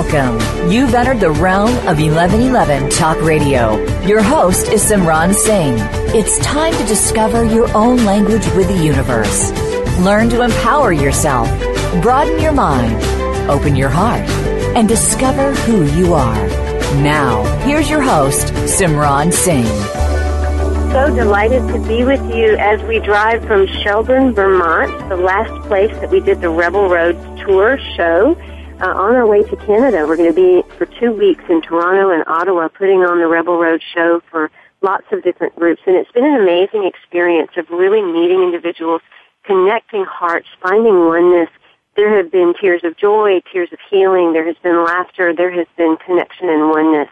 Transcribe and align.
Welcome. 0.00 0.70
You've 0.70 0.94
entered 0.94 1.20
the 1.20 1.30
realm 1.30 1.76
of 1.86 2.00
1111 2.00 2.88
Talk 2.88 3.20
Radio. 3.20 3.76
Your 4.06 4.22
host 4.22 4.68
is 4.68 4.82
Simran 4.82 5.34
Singh. 5.34 5.74
It's 6.16 6.38
time 6.38 6.72
to 6.72 6.86
discover 6.86 7.44
your 7.44 7.70
own 7.76 8.06
language 8.06 8.46
with 8.56 8.68
the 8.68 8.82
universe. 8.82 9.50
Learn 10.00 10.30
to 10.30 10.40
empower 10.40 10.90
yourself, 10.90 11.48
broaden 12.00 12.40
your 12.40 12.52
mind, 12.52 12.96
open 13.50 13.76
your 13.76 13.90
heart, 13.90 14.26
and 14.74 14.88
discover 14.88 15.52
who 15.52 15.84
you 15.94 16.14
are. 16.14 16.46
Now, 17.02 17.42
here's 17.66 17.90
your 17.90 18.00
host, 18.00 18.46
Simran 18.64 19.34
Singh. 19.34 19.66
So 20.92 21.14
delighted 21.14 21.68
to 21.74 21.78
be 21.86 22.04
with 22.04 22.22
you 22.34 22.56
as 22.56 22.80
we 22.84 23.00
drive 23.00 23.44
from 23.44 23.66
Shelburne, 23.66 24.32
Vermont, 24.32 25.10
the 25.10 25.16
last 25.16 25.52
place 25.68 25.92
that 26.00 26.08
we 26.08 26.20
did 26.20 26.40
the 26.40 26.48
Rebel 26.48 26.88
Road 26.88 27.16
tour 27.44 27.78
show 27.96 28.34
uh, 28.80 28.86
on 28.86 29.14
our 29.14 29.26
way 29.26 29.42
to 29.42 29.56
Canada. 29.56 30.06
We're 30.06 30.16
going 30.16 30.34
to 30.34 30.62
be 30.62 30.62
for 30.76 30.86
two 30.86 31.12
weeks 31.12 31.44
in 31.48 31.60
Toronto 31.60 32.10
and 32.10 32.24
Ottawa 32.26 32.68
putting 32.68 33.00
on 33.00 33.18
the 33.18 33.26
Rebel 33.26 33.58
Road 33.58 33.82
show 33.94 34.22
for 34.30 34.50
lots 34.82 35.04
of 35.12 35.22
different 35.22 35.54
groups. 35.56 35.82
And 35.86 35.96
it's 35.96 36.10
been 36.12 36.24
an 36.24 36.40
amazing 36.40 36.84
experience 36.84 37.50
of 37.56 37.68
really 37.70 38.00
meeting 38.00 38.42
individuals, 38.42 39.02
connecting 39.44 40.04
hearts, 40.04 40.48
finding 40.62 41.06
oneness. 41.06 41.50
There 41.96 42.16
have 42.16 42.32
been 42.32 42.54
tears 42.58 42.82
of 42.84 42.96
joy, 42.96 43.40
tears 43.52 43.68
of 43.72 43.78
healing. 43.90 44.32
There 44.32 44.46
has 44.46 44.56
been 44.62 44.82
laughter. 44.84 45.34
There 45.34 45.50
has 45.50 45.66
been 45.76 45.96
connection 46.04 46.48
and 46.48 46.70
oneness. 46.70 47.08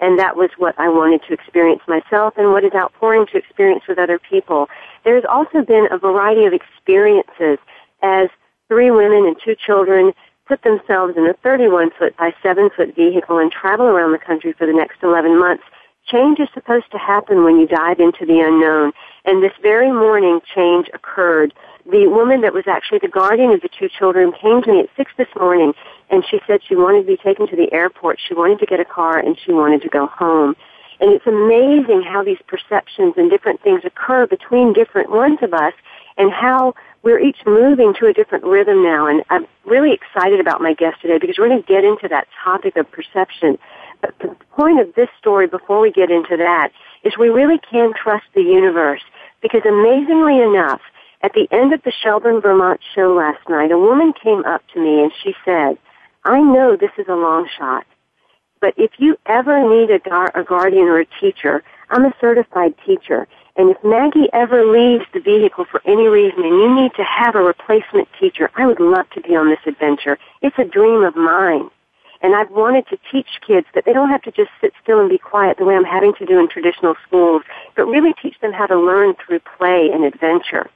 And 0.00 0.16
that 0.20 0.36
was 0.36 0.50
what 0.58 0.78
I 0.78 0.88
wanted 0.88 1.22
to 1.26 1.34
experience 1.34 1.82
myself 1.88 2.34
and 2.36 2.52
what 2.52 2.62
is 2.62 2.70
outpouring 2.72 3.26
to 3.32 3.38
experience 3.38 3.82
with 3.88 3.98
other 3.98 4.20
people. 4.20 4.68
There's 5.02 5.24
also 5.28 5.62
been 5.62 5.88
a 5.90 5.98
variety 5.98 6.44
of 6.44 6.52
experiences 6.52 7.58
as 8.02 8.28
three 8.68 8.92
women 8.92 9.26
and 9.26 9.36
two 9.44 9.56
children 9.56 10.12
put 10.48 10.62
themselves 10.62 11.14
in 11.16 11.26
a 11.26 11.34
31 11.34 11.90
foot 11.98 12.16
by 12.16 12.32
7 12.42 12.70
foot 12.74 12.96
vehicle 12.96 13.38
and 13.38 13.52
travel 13.52 13.86
around 13.86 14.12
the 14.12 14.18
country 14.18 14.52
for 14.52 14.66
the 14.66 14.72
next 14.72 15.02
11 15.02 15.38
months. 15.38 15.62
Change 16.06 16.40
is 16.40 16.48
supposed 16.54 16.90
to 16.90 16.98
happen 16.98 17.44
when 17.44 17.60
you 17.60 17.66
dive 17.66 18.00
into 18.00 18.24
the 18.24 18.40
unknown. 18.40 18.92
And 19.26 19.42
this 19.42 19.52
very 19.60 19.92
morning, 19.92 20.40
change 20.54 20.88
occurred. 20.94 21.52
The 21.84 22.06
woman 22.06 22.40
that 22.40 22.54
was 22.54 22.64
actually 22.66 23.00
the 23.00 23.08
guardian 23.08 23.50
of 23.50 23.60
the 23.60 23.68
two 23.68 23.88
children 23.90 24.32
came 24.32 24.62
to 24.62 24.72
me 24.72 24.80
at 24.80 24.88
6 24.96 25.12
this 25.18 25.28
morning 25.38 25.74
and 26.10 26.24
she 26.28 26.40
said 26.46 26.60
she 26.66 26.74
wanted 26.74 27.02
to 27.02 27.06
be 27.06 27.18
taken 27.18 27.46
to 27.48 27.56
the 27.56 27.70
airport. 27.72 28.18
She 28.26 28.32
wanted 28.32 28.58
to 28.60 28.66
get 28.66 28.80
a 28.80 28.84
car 28.86 29.18
and 29.18 29.38
she 29.38 29.52
wanted 29.52 29.82
to 29.82 29.88
go 29.90 30.06
home. 30.06 30.56
And 31.00 31.12
it's 31.12 31.26
amazing 31.26 32.02
how 32.02 32.24
these 32.24 32.38
perceptions 32.46 33.14
and 33.16 33.30
different 33.30 33.62
things 33.62 33.82
occur 33.84 34.26
between 34.26 34.72
different 34.72 35.10
ones 35.10 35.38
of 35.42 35.54
us 35.54 35.74
and 36.16 36.32
how 36.32 36.74
we're 37.02 37.20
each 37.20 37.38
moving 37.46 37.94
to 38.00 38.06
a 38.06 38.12
different 38.12 38.44
rhythm 38.44 38.82
now, 38.82 39.06
and 39.06 39.22
I'm 39.30 39.46
really 39.64 39.92
excited 39.92 40.40
about 40.40 40.60
my 40.60 40.74
guest 40.74 41.00
today 41.00 41.18
because 41.18 41.38
we're 41.38 41.48
going 41.48 41.62
to 41.62 41.66
get 41.66 41.84
into 41.84 42.08
that 42.08 42.26
topic 42.42 42.76
of 42.76 42.90
perception. 42.90 43.56
But 44.00 44.18
the 44.18 44.34
point 44.50 44.80
of 44.80 44.94
this 44.94 45.08
story, 45.18 45.46
before 45.46 45.80
we 45.80 45.92
get 45.92 46.10
into 46.10 46.36
that, 46.36 46.70
is 47.04 47.16
we 47.16 47.28
really 47.28 47.60
can 47.70 47.92
trust 47.94 48.26
the 48.34 48.42
universe 48.42 49.02
because 49.40 49.62
amazingly 49.64 50.42
enough, 50.42 50.80
at 51.22 51.32
the 51.34 51.48
end 51.50 51.72
of 51.72 51.82
the 51.82 51.92
Shelburne, 51.92 52.40
Vermont 52.40 52.80
show 52.94 53.14
last 53.14 53.48
night, 53.48 53.70
a 53.70 53.78
woman 53.78 54.12
came 54.12 54.44
up 54.44 54.62
to 54.74 54.80
me 54.80 55.02
and 55.02 55.12
she 55.22 55.34
said, 55.44 55.78
I 56.24 56.40
know 56.40 56.76
this 56.76 56.90
is 56.98 57.06
a 57.08 57.14
long 57.14 57.48
shot, 57.56 57.86
but 58.60 58.74
if 58.76 58.92
you 58.98 59.18
ever 59.26 59.68
need 59.68 59.90
a, 59.90 59.98
gar- 59.98 60.32
a 60.34 60.44
guardian 60.44 60.88
or 60.88 61.00
a 61.00 61.06
teacher, 61.20 61.62
I'm 61.90 62.04
a 62.04 62.14
certified 62.20 62.74
teacher. 62.84 63.26
And 63.56 63.70
if 63.70 63.82
Maggie 63.82 64.28
ever 64.32 64.64
leaves 64.64 65.04
the 65.12 65.20
vehicle 65.20 65.64
for 65.64 65.82
any 65.84 66.06
reason 66.06 66.44
and 66.44 66.54
you 66.54 66.74
need 66.74 66.92
to 66.94 67.04
have 67.04 67.34
a 67.34 67.42
replacement 67.42 68.08
teacher, 68.20 68.50
I 68.56 68.66
would 68.66 68.80
love 68.80 69.10
to 69.10 69.20
be 69.20 69.34
on 69.34 69.48
this 69.48 69.58
adventure. 69.66 70.18
It's 70.42 70.58
a 70.58 70.64
dream 70.64 71.02
of 71.02 71.16
mine. 71.16 71.68
And 72.20 72.34
I've 72.34 72.50
wanted 72.50 72.86
to 72.88 72.98
teach 73.10 73.40
kids 73.46 73.66
that 73.74 73.84
they 73.84 73.92
don't 73.92 74.10
have 74.10 74.22
to 74.22 74.32
just 74.32 74.50
sit 74.60 74.72
still 74.82 75.00
and 75.00 75.08
be 75.08 75.18
quiet 75.18 75.56
the 75.58 75.64
way 75.64 75.74
I'm 75.74 75.84
having 75.84 76.14
to 76.14 76.26
do 76.26 76.38
in 76.38 76.48
traditional 76.48 76.96
schools, 77.06 77.42
but 77.76 77.86
really 77.86 78.12
teach 78.20 78.38
them 78.40 78.52
how 78.52 78.66
to 78.66 78.78
learn 78.78 79.14
through 79.14 79.40
play 79.40 79.90
and 79.92 80.04
adventure. 80.04 80.68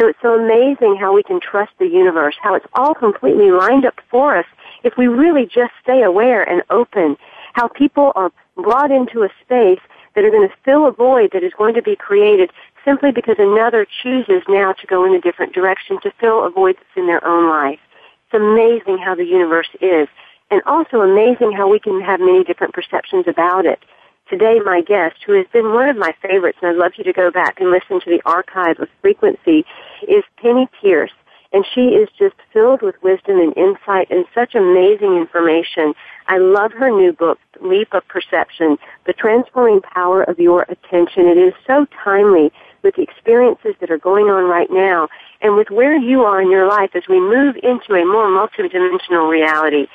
So 0.00 0.08
it's 0.08 0.18
so 0.22 0.34
amazing 0.34 0.96
how 0.96 1.12
we 1.12 1.22
can 1.22 1.40
trust 1.40 1.72
the 1.78 1.86
universe, 1.86 2.34
how 2.40 2.54
it's 2.54 2.66
all 2.74 2.94
completely 2.94 3.50
lined 3.50 3.84
up 3.84 4.00
for 4.10 4.36
us 4.36 4.46
if 4.84 4.96
we 4.96 5.06
really 5.06 5.44
just 5.46 5.72
stay 5.82 6.02
aware 6.02 6.42
and 6.42 6.62
open, 6.70 7.16
how 7.54 7.68
people 7.68 8.12
are 8.14 8.32
brought 8.56 8.90
into 8.90 9.22
a 9.22 9.28
space 9.42 9.80
that 10.14 10.24
are 10.24 10.30
going 10.30 10.48
to 10.48 10.54
fill 10.64 10.86
a 10.86 10.92
void 10.92 11.30
that 11.32 11.42
is 11.42 11.52
going 11.56 11.74
to 11.74 11.82
be 11.82 11.96
created 11.96 12.50
simply 12.84 13.12
because 13.12 13.36
another 13.38 13.86
chooses 14.02 14.42
now 14.48 14.72
to 14.72 14.86
go 14.86 15.04
in 15.04 15.14
a 15.14 15.20
different 15.20 15.52
direction 15.52 15.98
to 16.02 16.10
fill 16.18 16.44
a 16.46 16.50
void 16.50 16.76
that's 16.76 16.96
in 16.96 17.06
their 17.06 17.24
own 17.26 17.48
life. 17.48 17.80
It's 18.26 18.34
amazing 18.34 18.98
how 18.98 19.14
the 19.14 19.24
universe 19.24 19.68
is, 19.80 20.08
and 20.50 20.62
also 20.66 21.00
amazing 21.00 21.52
how 21.52 21.68
we 21.68 21.78
can 21.78 22.00
have 22.00 22.20
many 22.20 22.44
different 22.44 22.74
perceptions 22.74 23.26
about 23.28 23.66
it. 23.66 23.80
Today, 24.28 24.60
my 24.64 24.80
guest, 24.80 25.16
who 25.26 25.32
has 25.32 25.46
been 25.52 25.74
one 25.74 25.88
of 25.88 25.96
my 25.96 26.14
favorites, 26.22 26.58
and 26.62 26.70
I'd 26.70 26.76
love 26.76 26.92
you 26.96 27.04
to 27.04 27.12
go 27.12 27.30
back 27.30 27.60
and 27.60 27.70
listen 27.70 28.00
to 28.00 28.10
the 28.10 28.22
archive 28.24 28.78
of 28.78 28.88
Frequency, 29.00 29.64
is 30.06 30.22
Penney 30.40 30.68
Peirce 30.80 31.10
and 31.52 31.64
she 31.74 31.80
is 31.80 32.08
just 32.18 32.36
filled 32.52 32.82
with 32.82 32.94
wisdom 33.02 33.38
and 33.40 33.56
insight 33.56 34.10
and 34.10 34.24
such 34.34 34.54
amazing 34.54 35.16
information. 35.16 35.94
I 36.28 36.38
love 36.38 36.72
her 36.72 36.90
new 36.90 37.12
book, 37.12 37.38
Leap 37.60 37.92
of 37.92 38.06
Perception, 38.06 38.78
The 39.06 39.12
Transforming 39.12 39.80
Power 39.80 40.22
of 40.22 40.38
Your 40.38 40.62
Attention. 40.62 41.26
It 41.26 41.38
is 41.38 41.54
so 41.66 41.86
timely 42.04 42.52
with 42.82 42.94
the 42.94 43.02
experiences 43.02 43.74
that 43.80 43.90
are 43.90 43.98
going 43.98 44.26
on 44.26 44.44
right 44.44 44.70
now 44.70 45.08
and 45.42 45.56
with 45.56 45.70
where 45.70 45.96
you 45.96 46.22
are 46.22 46.40
in 46.40 46.50
your 46.50 46.68
life 46.68 46.90
as 46.94 47.02
we 47.08 47.18
move 47.18 47.56
into 47.62 47.94
a 47.94 48.04
more 48.04 48.28
multidimensional 48.28 49.28
reality. 49.28 49.86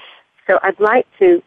So 0.47 0.59
I'd 0.61 0.79
like 0.79 1.07
to 1.19 1.41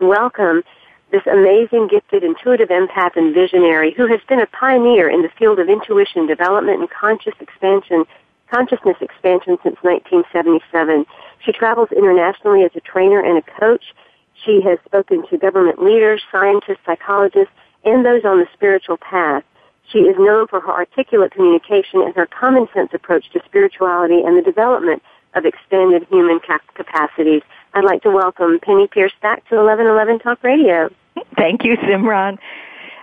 welcome 0.00 0.62
this 1.10 1.22
amazing, 1.30 1.88
gifted, 1.88 2.24
intuitive 2.24 2.70
empath 2.70 3.16
and 3.16 3.34
visionary 3.34 3.92
who 3.94 4.06
has 4.06 4.20
been 4.28 4.40
a 4.40 4.46
pioneer 4.46 5.10
in 5.10 5.22
the 5.22 5.28
field 5.38 5.58
of 5.58 5.68
intuition 5.68 6.26
development 6.26 6.80
and 6.80 6.88
conscious 6.90 7.34
expansion 7.38 8.04
consciousness 8.52 8.96
expansion 9.00 9.56
since 9.62 9.76
1977. 9.80 11.06
She 11.44 11.52
travels 11.52 11.88
internationally 11.90 12.64
as 12.64 12.70
a 12.76 12.80
trainer 12.80 13.20
and 13.20 13.38
a 13.38 13.42
coach. 13.58 13.94
She 14.44 14.60
has 14.62 14.78
spoken 14.84 15.24
to 15.28 15.38
government 15.38 15.82
leaders, 15.82 16.22
scientists, 16.30 16.84
psychologists, 16.84 17.54
and 17.84 18.04
those 18.04 18.24
on 18.24 18.38
the 18.38 18.46
spiritual 18.52 18.98
path. 18.98 19.42
She 19.90 19.98
is 20.00 20.16
known 20.18 20.46
for 20.46 20.60
her 20.60 20.70
articulate 20.70 21.32
communication 21.32 22.02
and 22.02 22.14
her 22.14 22.26
common 22.26 22.68
sense 22.74 22.90
approach 22.92 23.30
to 23.32 23.40
spirituality 23.44 24.20
and 24.24 24.36
the 24.36 24.42
development 24.42 25.02
of 25.34 25.44
expanded 25.44 26.06
human 26.10 26.40
capacities. 26.74 27.42
I'd 27.74 27.84
like 27.84 28.02
to 28.02 28.10
welcome 28.10 28.60
Penney 28.60 28.86
Peirce 28.86 29.12
back 29.22 29.48
to 29.48 29.56
1111 29.56 30.20
Talk 30.20 30.42
Radio. 30.44 30.90
Thank 31.36 31.64
you, 31.64 31.76
Simran. 31.78 32.38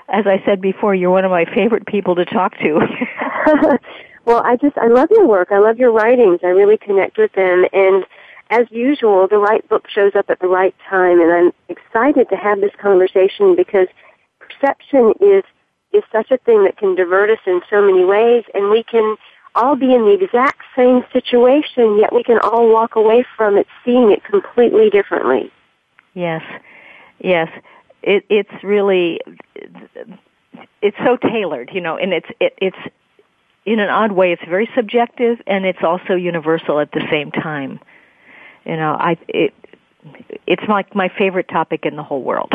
As 0.07 0.25
I 0.25 0.41
said 0.45 0.61
before, 0.61 0.95
you're 0.95 1.11
one 1.11 1.25
of 1.25 1.31
my 1.31 1.45
favorite 1.45 1.85
people 1.85 2.15
to 2.15 2.25
talk 2.25 2.57
to. 2.59 2.79
Well, 4.29 4.43
I 4.45 4.57
just, 4.57 4.77
I 4.77 4.85
love 4.85 5.09
your 5.09 5.25
work. 5.25 5.47
I 5.51 5.57
love 5.57 5.79
your 5.79 5.91
writings. 5.91 6.41
I 6.43 6.49
really 6.49 6.77
connect 6.77 7.17
with 7.17 7.33
them. 7.33 7.65
And 7.73 8.05
as 8.51 8.67
usual, 8.69 9.27
the 9.27 9.39
right 9.39 9.67
book 9.67 9.89
shows 9.89 10.11
up 10.15 10.29
at 10.29 10.39
the 10.39 10.47
right 10.47 10.75
time. 10.87 11.19
And 11.19 11.31
I'm 11.31 11.51
excited 11.67 12.29
to 12.29 12.35
have 12.35 12.61
this 12.61 12.69
conversation 12.79 13.55
because 13.55 13.87
perception 14.39 15.13
is, 15.19 15.43
is 15.93 16.03
such 16.11 16.29
a 16.29 16.37
thing 16.37 16.63
that 16.65 16.77
can 16.77 16.93
divert 16.93 17.31
us 17.31 17.39
in 17.47 17.61
so 17.71 17.81
many 17.81 18.05
ways. 18.05 18.43
And 18.53 18.69
we 18.69 18.83
can 18.83 19.15
all 19.55 19.75
be 19.75 19.95
in 19.95 20.05
the 20.05 20.23
exact 20.23 20.61
same 20.75 21.03
situation, 21.11 21.97
yet 21.97 22.13
we 22.13 22.21
can 22.21 22.37
all 22.37 22.71
walk 22.71 22.95
away 22.95 23.25
from 23.35 23.57
it 23.57 23.65
seeing 23.83 24.11
it 24.11 24.23
completely 24.23 24.91
differently. 24.91 25.51
Yes. 26.13 26.43
Yes. 27.17 27.47
It, 28.03 28.25
it's 28.29 28.63
really, 28.63 29.21
it's 30.83 30.97
so 31.03 31.17
tailored, 31.17 31.71
you 31.73 31.81
know, 31.81 31.97
and 31.97 32.13
it's, 32.13 32.29
it, 32.39 32.53
it's, 32.61 32.77
in 33.69 33.79
an 33.79 33.89
odd 33.89 34.11
way, 34.11 34.31
it's 34.31 34.41
very 34.49 34.67
subjective 34.75 35.39
and 35.45 35.63
it's 35.63 35.83
also 35.83 36.15
universal 36.15 36.79
at 36.79 36.91
the 36.91 37.05
same 37.11 37.29
time. 37.29 37.79
You 38.65 38.75
know, 38.75 38.93
I 38.99 39.15
it 39.27 39.53
it's 40.47 40.63
like 40.67 40.95
my 40.95 41.09
favorite 41.15 41.47
topic 41.47 41.85
in 41.85 41.95
the 41.95 42.01
whole 42.01 42.23
world. 42.23 42.51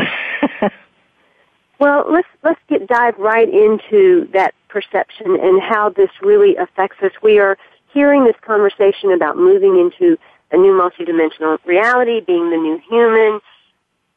well, 1.78 2.04
let's 2.10 2.26
let's 2.42 2.58
get 2.68 2.88
dive 2.88 3.16
right 3.16 3.48
into 3.48 4.28
that 4.32 4.54
perception 4.68 5.38
and 5.40 5.62
how 5.62 5.90
this 5.90 6.10
really 6.20 6.56
affects 6.56 6.96
us. 7.00 7.12
We 7.22 7.38
are 7.38 7.56
hearing 7.92 8.24
this 8.24 8.36
conversation 8.44 9.12
about 9.12 9.36
moving 9.36 9.78
into 9.78 10.18
a 10.50 10.56
new 10.56 10.72
multidimensional 10.72 11.58
reality, 11.64 12.22
being 12.26 12.50
the 12.50 12.56
new 12.56 12.80
human. 12.90 13.40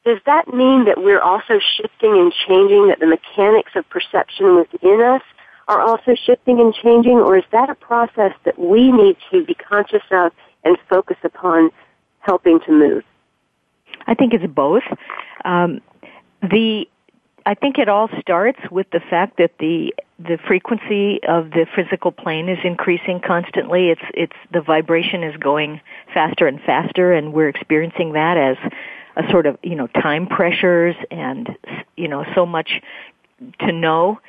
Does 0.04 0.18
that 0.26 0.48
mean 0.48 0.86
that 0.86 0.98
we're 0.98 1.22
also 1.22 1.60
shifting 1.60 2.18
and 2.18 2.34
changing, 2.48 2.88
that 2.88 3.00
the 3.00 3.06
mechanics 3.06 3.74
of 3.76 3.88
perception 3.90 4.56
within 4.56 5.02
us 5.02 5.22
are 5.68 5.82
also 5.82 6.16
shifting 6.16 6.60
and 6.60 6.74
changing, 6.74 7.18
or 7.18 7.38
is 7.38 7.44
that 7.52 7.70
a 7.70 7.76
process 7.76 8.32
that 8.46 8.58
we 8.58 8.92
need 8.92 9.18
to 9.32 9.46
be 9.46 9.54
conscious 9.54 10.04
of 10.12 10.32
and 10.64 10.78
focus 10.90 11.18
upon 11.24 11.72
helping 12.20 12.60
to 12.62 12.72
move? 12.72 13.04
I 14.06 14.14
think 14.14 14.34
it's 14.34 14.46
both. 14.46 14.84
Um, 15.44 15.82
the 16.42 16.88
I 17.46 17.54
think 17.54 17.78
it 17.78 17.88
all 17.88 18.10
starts 18.20 18.60
with 18.70 18.88
the 18.92 19.00
fact 19.00 19.38
that 19.38 19.52
the 19.60 19.94
the 20.20 20.38
frequency 20.48 21.22
of 21.24 21.52
the 21.52 21.66
physical 21.76 22.12
plane 22.12 22.50
is 22.50 22.58
increasing 22.64 23.22
constantly. 23.26 23.90
It's 23.90 24.02
it's 24.14 24.36
the 24.52 24.62
vibration 24.62 25.24
is 25.24 25.36
going 25.38 25.80
faster 26.14 26.48
and 26.48 26.60
faster, 26.62 27.14
and 27.14 27.34
we're 27.34 27.50
experiencing 27.50 28.14
that 28.14 28.38
as 28.38 28.58
a 29.16 29.30
sort 29.32 29.46
of 29.46 29.58
you 29.64 29.76
know 29.76 29.88
time 29.88 30.28
pressures 30.28 30.96
and 31.10 31.50
you 31.96 32.08
know 32.08 32.26
so 32.36 32.46
much 32.46 32.82
to 33.60 33.72
know 33.72 34.20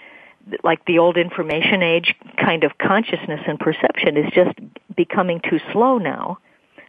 like 0.63 0.85
the 0.87 0.99
old 0.99 1.17
information 1.17 1.83
age 1.83 2.15
kind 2.39 2.65
of 2.65 2.79
consciousness 2.79 3.41
and 3.47 3.59
perception 3.59 4.17
is 4.17 4.31
just 4.33 4.59
becoming 4.97 5.41
too 5.49 5.61
slow 5.73 5.99
now. 5.99 6.39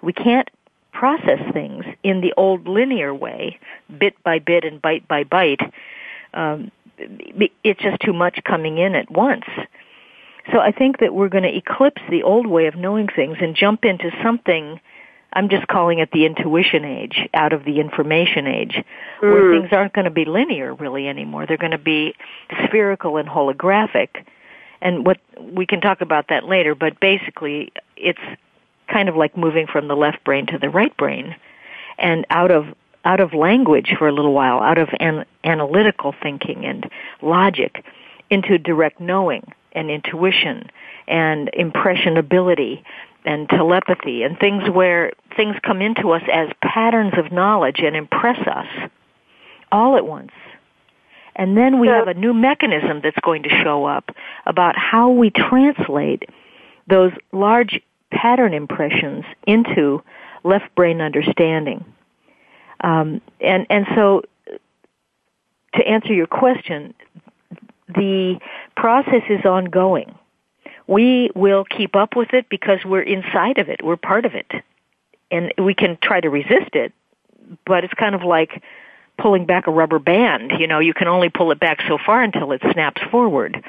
We 0.01 0.13
can't 0.13 0.50
process 0.94 1.40
things 1.54 1.86
in 2.04 2.22
the 2.22 2.34
old 2.38 2.68
linear 2.68 3.13
way, 3.13 3.60
bit 3.98 4.22
by 4.24 4.40
bit 4.40 4.63
and 4.63 4.81
byte 4.81 5.07
by 5.07 5.24
byte. 5.24 5.72
Um, 6.34 6.72
it's 6.98 7.81
just 7.81 8.01
too 8.01 8.13
much 8.13 8.40
coming 8.44 8.78
in 8.78 8.96
at 8.96 9.10
once. 9.10 9.46
So 10.52 10.60
I 10.60 10.72
think 10.72 11.00
that 11.00 11.13
we're 11.13 11.30
going 11.30 11.44
to 11.44 11.56
eclipse 11.56 12.02
the 12.10 12.24
old 12.24 12.48
way 12.48 12.68
of 12.68 12.75
knowing 12.75 13.07
things 13.07 13.38
and 13.40 13.56
jump 13.56 13.86
into 13.86 14.12
something 14.24 14.80
I'm 15.34 15.50
just 15.50 15.68
calling 15.68 16.00
it 16.00 16.10
the 16.12 16.26
intuition 16.26 16.86
age 16.86 17.30
out 17.34 17.54
of 17.54 17.64
the 17.64 17.80
information 17.80 18.48
age, 18.48 18.76
mm. 18.76 18.84
where 19.22 19.60
things 19.60 19.70
aren't 19.72 19.94
going 19.94 20.06
to 20.06 20.12
be 20.12 20.26
linear 20.26 20.74
really 20.74 21.08
anymore. 21.08 21.46
They're 21.46 21.58
going 21.58 21.72
to 21.72 21.78
be 21.78 22.16
spherical 22.66 23.18
and 23.18 23.30
holographic. 23.30 24.26
And 24.81 25.06
what 25.06 25.20
we 25.40 25.66
can 25.66 25.81
talk 25.81 26.02
about 26.02 26.30
that 26.30 26.46
later, 26.46 26.74
but 26.74 27.00
basically 27.00 27.72
it's 27.96 28.20
kind 28.88 29.10
of 29.10 29.16
like 29.16 29.38
moving 29.38 29.68
from 29.68 29.88
the 29.88 29.96
left 29.96 30.24
brain 30.24 30.48
to 30.48 30.58
the 30.58 30.70
right 30.70 30.96
brain 30.98 31.36
and 31.98 32.26
out 32.30 32.52
of 32.52 32.66
out 33.06 33.20
of 33.20 33.34
language 33.34 33.94
for 33.98 34.10
a 34.10 34.12
little 34.12 34.34
while, 34.34 34.60
out 34.60 34.78
of 34.78 34.90
an, 35.00 35.26
analytical 35.46 36.14
thinking 36.22 36.66
and 36.66 36.90
logic 37.22 37.86
into 38.30 38.58
direct 38.58 39.00
knowing 39.00 39.44
and 39.72 39.90
intuition 39.90 40.70
and 41.08 41.50
impressionability 41.54 42.84
and 43.25 43.50
telepathy 43.50 44.24
and 44.24 44.38
things 44.39 44.69
where 44.69 45.12
things 45.36 45.56
come 45.63 45.81
into 45.81 46.12
us 46.12 46.24
as 46.31 46.50
patterns 46.62 47.13
of 47.18 47.31
knowledge 47.31 47.80
and 47.80 47.95
impress 47.95 48.39
us 48.48 48.89
all 49.71 49.98
at 49.98 50.06
once. 50.06 50.31
And 51.36 51.56
then 51.56 51.80
we 51.80 51.88
have 51.88 52.07
a 52.07 52.13
new 52.13 52.33
mechanism 52.33 53.00
that's 53.01 53.19
going 53.24 53.44
to 53.44 53.50
show 53.63 53.86
up 53.86 54.12
about 54.45 54.75
how 54.77 55.12
we 55.12 55.30
translate 55.30 56.24
those 56.88 57.13
large 57.31 57.80
pattern 58.12 58.54
impressions 58.54 59.24
into 59.48 60.04
left 60.44 60.74
brain 60.75 61.00
understanding. 61.00 61.86
Um, 62.81 63.21
and 63.39 63.66
and 63.69 63.86
so, 63.95 64.24
to 65.75 65.88
answer 65.88 66.13
your 66.13 66.27
question, 66.27 66.94
the 67.88 68.39
process 68.75 69.24
is 69.30 69.45
ongoing. 69.45 70.13
We 70.90 71.30
will 71.36 71.66
keep 71.66 71.96
up 71.96 72.16
with 72.16 72.34
it 72.34 72.50
because 72.50 72.80
we're 72.84 73.04
inside 73.04 73.60
of 73.60 73.70
it. 73.70 73.84
We're 73.84 73.96
part 73.96 74.26
of 74.26 74.34
it, 74.34 74.52
and 75.30 75.54
we 75.60 75.76
can 75.76 76.00
try 76.02 76.20
to 76.20 76.30
resist 76.32 76.74
it, 76.74 76.94
but 77.64 77.84
it's 77.84 77.94
kind 77.94 78.16
of 78.16 78.24
like 78.24 78.64
pulling 79.20 79.46
back 79.46 79.68
a 79.68 79.72
rubber 79.72 80.00
band. 80.00 80.54
You 80.58 80.66
know, 80.66 80.80
you 80.80 80.96
can 80.96 81.08
only 81.08 81.30
pull 81.30 81.52
it 81.52 81.60
back 81.60 81.84
so 81.88 82.00
far 82.04 82.24
until 82.24 82.52
it 82.54 82.62
snaps 82.72 83.04
forward. 83.12 83.64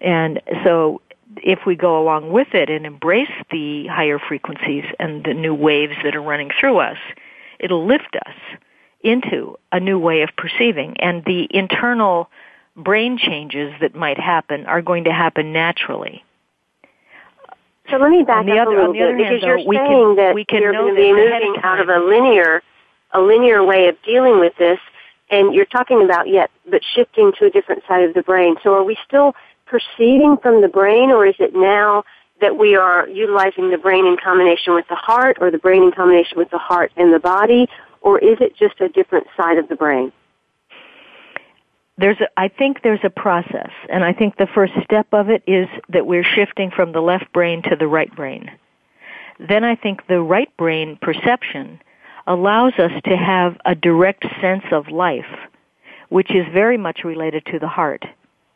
And 0.00 0.40
so 0.64 1.02
if 1.36 1.60
we 1.66 1.76
go 1.76 2.02
along 2.02 2.32
with 2.32 2.52
it 2.52 2.68
and 2.68 2.84
embrace 2.84 3.30
the 3.52 3.86
higher 3.86 4.18
frequencies 4.18 4.84
and 4.98 5.22
the 5.22 5.34
new 5.34 5.54
waves 5.54 5.94
that 6.02 6.16
are 6.16 6.22
running 6.22 6.50
through 6.58 6.78
us, 6.78 6.98
it'll 7.60 7.86
lift 7.86 8.16
us 8.26 8.34
into 9.02 9.56
a 9.70 9.78
new 9.78 10.00
way 10.00 10.22
of 10.22 10.30
perceiving. 10.36 10.96
And 10.98 11.24
the 11.24 11.46
internal 11.50 12.28
brain 12.76 13.18
changes 13.18 13.72
that 13.80 13.94
might 13.94 14.18
happen 14.18 14.66
are 14.66 14.82
going 14.82 15.04
to 15.04 15.12
happen 15.12 15.52
naturally. 15.52 16.24
So 17.90 17.96
let 17.98 18.10
me 18.10 18.22
back 18.22 18.46
up 18.48 18.66
other, 18.66 18.76
a 18.76 18.92
little 18.92 18.92
bit 18.92 19.18
because 19.18 19.42
you're 19.42 19.58
saying 19.58 20.16
can, 20.16 20.16
that 20.16 20.34
we 20.34 20.44
can 20.44 20.62
you're 20.62 20.72
going 20.72 20.94
to 20.94 21.00
be 21.00 21.12
moving 21.12 21.56
out 21.62 21.80
of 21.80 21.88
a 21.88 21.98
linear, 21.98 22.62
a 23.12 23.20
linear 23.20 23.62
way 23.62 23.88
of 23.88 23.96
dealing 24.02 24.40
with 24.40 24.56
this, 24.56 24.78
and 25.30 25.54
you're 25.54 25.66
talking 25.66 26.02
about 26.02 26.28
yet, 26.28 26.50
but 26.70 26.82
shifting 26.94 27.32
to 27.38 27.46
a 27.46 27.50
different 27.50 27.82
side 27.86 28.04
of 28.04 28.14
the 28.14 28.22
brain. 28.22 28.56
So 28.62 28.72
are 28.74 28.84
we 28.84 28.96
still 29.06 29.34
perceiving 29.66 30.38
from 30.42 30.62
the 30.62 30.68
brain, 30.68 31.10
or 31.10 31.26
is 31.26 31.34
it 31.38 31.54
now 31.54 32.04
that 32.40 32.56
we 32.56 32.74
are 32.74 33.06
utilizing 33.08 33.70
the 33.70 33.78
brain 33.78 34.06
in 34.06 34.16
combination 34.16 34.74
with 34.74 34.88
the 34.88 34.96
heart, 34.96 35.36
or 35.40 35.50
the 35.50 35.58
brain 35.58 35.82
in 35.82 35.92
combination 35.92 36.38
with 36.38 36.50
the 36.50 36.58
heart 36.58 36.90
and 36.96 37.12
the 37.12 37.20
body, 37.20 37.68
or 38.00 38.18
is 38.18 38.38
it 38.40 38.56
just 38.56 38.80
a 38.80 38.88
different 38.88 39.26
side 39.36 39.58
of 39.58 39.68
the 39.68 39.76
brain? 39.76 40.10
There's 41.96 42.20
a, 42.20 42.28
I 42.36 42.48
think 42.48 42.82
there's 42.82 43.04
a 43.04 43.10
process, 43.10 43.70
and 43.88 44.02
I 44.04 44.12
think 44.12 44.36
the 44.36 44.48
first 44.48 44.72
step 44.82 45.06
of 45.12 45.30
it 45.30 45.42
is 45.46 45.68
that 45.90 46.06
we're 46.06 46.24
shifting 46.24 46.70
from 46.70 46.92
the 46.92 47.00
left 47.00 47.32
brain 47.32 47.62
to 47.62 47.76
the 47.76 47.86
right 47.86 48.14
brain. 48.14 48.50
Then 49.38 49.64
I 49.64 49.76
think 49.76 50.06
the 50.06 50.20
right 50.20 50.54
brain 50.56 50.98
perception 51.00 51.80
allows 52.26 52.72
us 52.78 52.92
to 53.04 53.16
have 53.16 53.56
a 53.64 53.74
direct 53.74 54.24
sense 54.40 54.64
of 54.72 54.88
life, 54.88 55.26
which 56.08 56.34
is 56.34 56.46
very 56.52 56.78
much 56.78 57.04
related 57.04 57.46
to 57.46 57.58
the 57.58 57.68
heart 57.68 58.04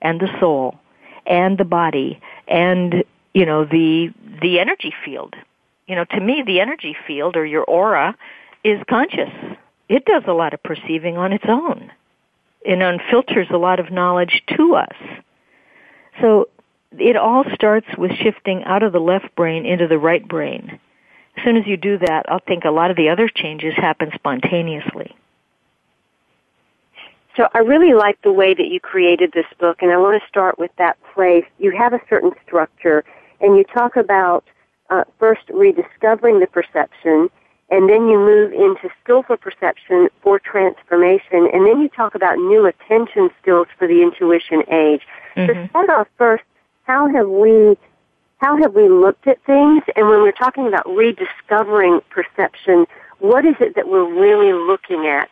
and 0.00 0.20
the 0.20 0.30
soul 0.40 0.78
and 1.26 1.58
the 1.58 1.64
body 1.64 2.20
and 2.46 3.04
you 3.34 3.44
know 3.44 3.64
the 3.64 4.12
the 4.40 4.58
energy 4.58 4.94
field. 5.04 5.34
You 5.86 5.96
know 5.96 6.04
to 6.04 6.20
me 6.20 6.42
the 6.46 6.60
energy 6.60 6.96
field 7.06 7.36
or 7.36 7.44
your 7.44 7.64
aura 7.64 8.16
is 8.64 8.80
conscious. 8.88 9.30
It 9.88 10.04
does 10.04 10.22
a 10.26 10.32
lot 10.32 10.54
of 10.54 10.62
perceiving 10.62 11.16
on 11.18 11.32
its 11.32 11.44
own 11.46 11.90
and 12.68 12.82
unfilters 12.82 13.50
a 13.50 13.56
lot 13.56 13.80
of 13.80 13.90
knowledge 13.90 14.42
to 14.56 14.74
us. 14.74 14.94
So 16.20 16.48
it 16.92 17.16
all 17.16 17.44
starts 17.54 17.86
with 17.96 18.12
shifting 18.22 18.62
out 18.64 18.82
of 18.82 18.92
the 18.92 19.00
left 19.00 19.34
brain 19.34 19.64
into 19.64 19.88
the 19.88 19.98
right 19.98 20.26
brain. 20.26 20.78
As 21.36 21.44
soon 21.44 21.56
as 21.56 21.66
you 21.66 21.76
do 21.76 21.98
that 21.98 22.26
i 22.28 22.38
think 22.40 22.64
a 22.64 22.70
lot 22.70 22.90
of 22.90 22.96
the 22.96 23.08
other 23.08 23.28
changes 23.28 23.74
happen 23.74 24.10
spontaneously. 24.14 25.16
So 27.36 27.48
I 27.54 27.58
really 27.58 27.94
like 27.94 28.20
the 28.22 28.32
way 28.32 28.52
that 28.52 28.66
you 28.66 28.80
created 28.80 29.30
this 29.32 29.46
book, 29.60 29.78
and 29.80 29.92
I 29.92 29.96
want 29.96 30.20
to 30.20 30.28
start 30.28 30.58
with 30.58 30.72
that 30.78 30.98
place. 31.14 31.44
You 31.58 31.70
have 31.78 31.92
a 31.92 32.00
certain 32.10 32.32
structure, 32.44 33.04
and 33.40 33.56
you 33.56 33.62
talk 33.62 33.96
about 33.96 34.44
uh, 34.90 35.04
first 35.20 35.42
rediscovering 35.48 36.40
the 36.40 36.48
perception, 36.48 37.30
and 37.70 37.88
then 37.88 38.08
you 38.08 38.18
move 38.18 38.52
into 38.52 38.88
skillful 39.02 39.36
perception 39.36 40.08
for 40.22 40.38
transformation, 40.38 41.48
and 41.52 41.66
then 41.66 41.80
you 41.80 41.88
talk 41.88 42.14
about 42.14 42.36
new 42.38 42.66
attention 42.66 43.30
skills 43.40 43.66
for 43.78 43.86
the 43.86 44.02
intuition 44.02 44.62
age. 44.72 45.02
Mm-hmm. 45.36 45.64
So 45.64 45.68
start 45.68 45.90
off 45.90 46.08
first, 46.16 46.44
how 46.84 47.08
have 47.08 47.28
we 47.28 47.76
how 48.38 48.56
have 48.56 48.74
we 48.74 48.88
looked 48.88 49.26
at 49.26 49.42
things? 49.44 49.82
And 49.96 50.08
when 50.08 50.22
we're 50.22 50.32
talking 50.32 50.68
about 50.68 50.88
rediscovering 50.88 52.00
perception, 52.08 52.86
what 53.18 53.44
is 53.44 53.56
it 53.60 53.74
that 53.74 53.88
we're 53.88 54.08
really 54.08 54.52
looking 54.52 55.06
at 55.06 55.28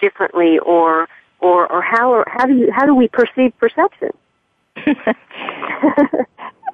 differently 0.00 0.58
or 0.58 1.08
or 1.40 1.70
or 1.70 1.80
how 1.80 2.12
or 2.12 2.24
how 2.26 2.46
do 2.46 2.54
you 2.54 2.70
how 2.72 2.84
do 2.84 2.94
we 2.94 3.08
perceive 3.08 3.52
perception? 3.58 4.10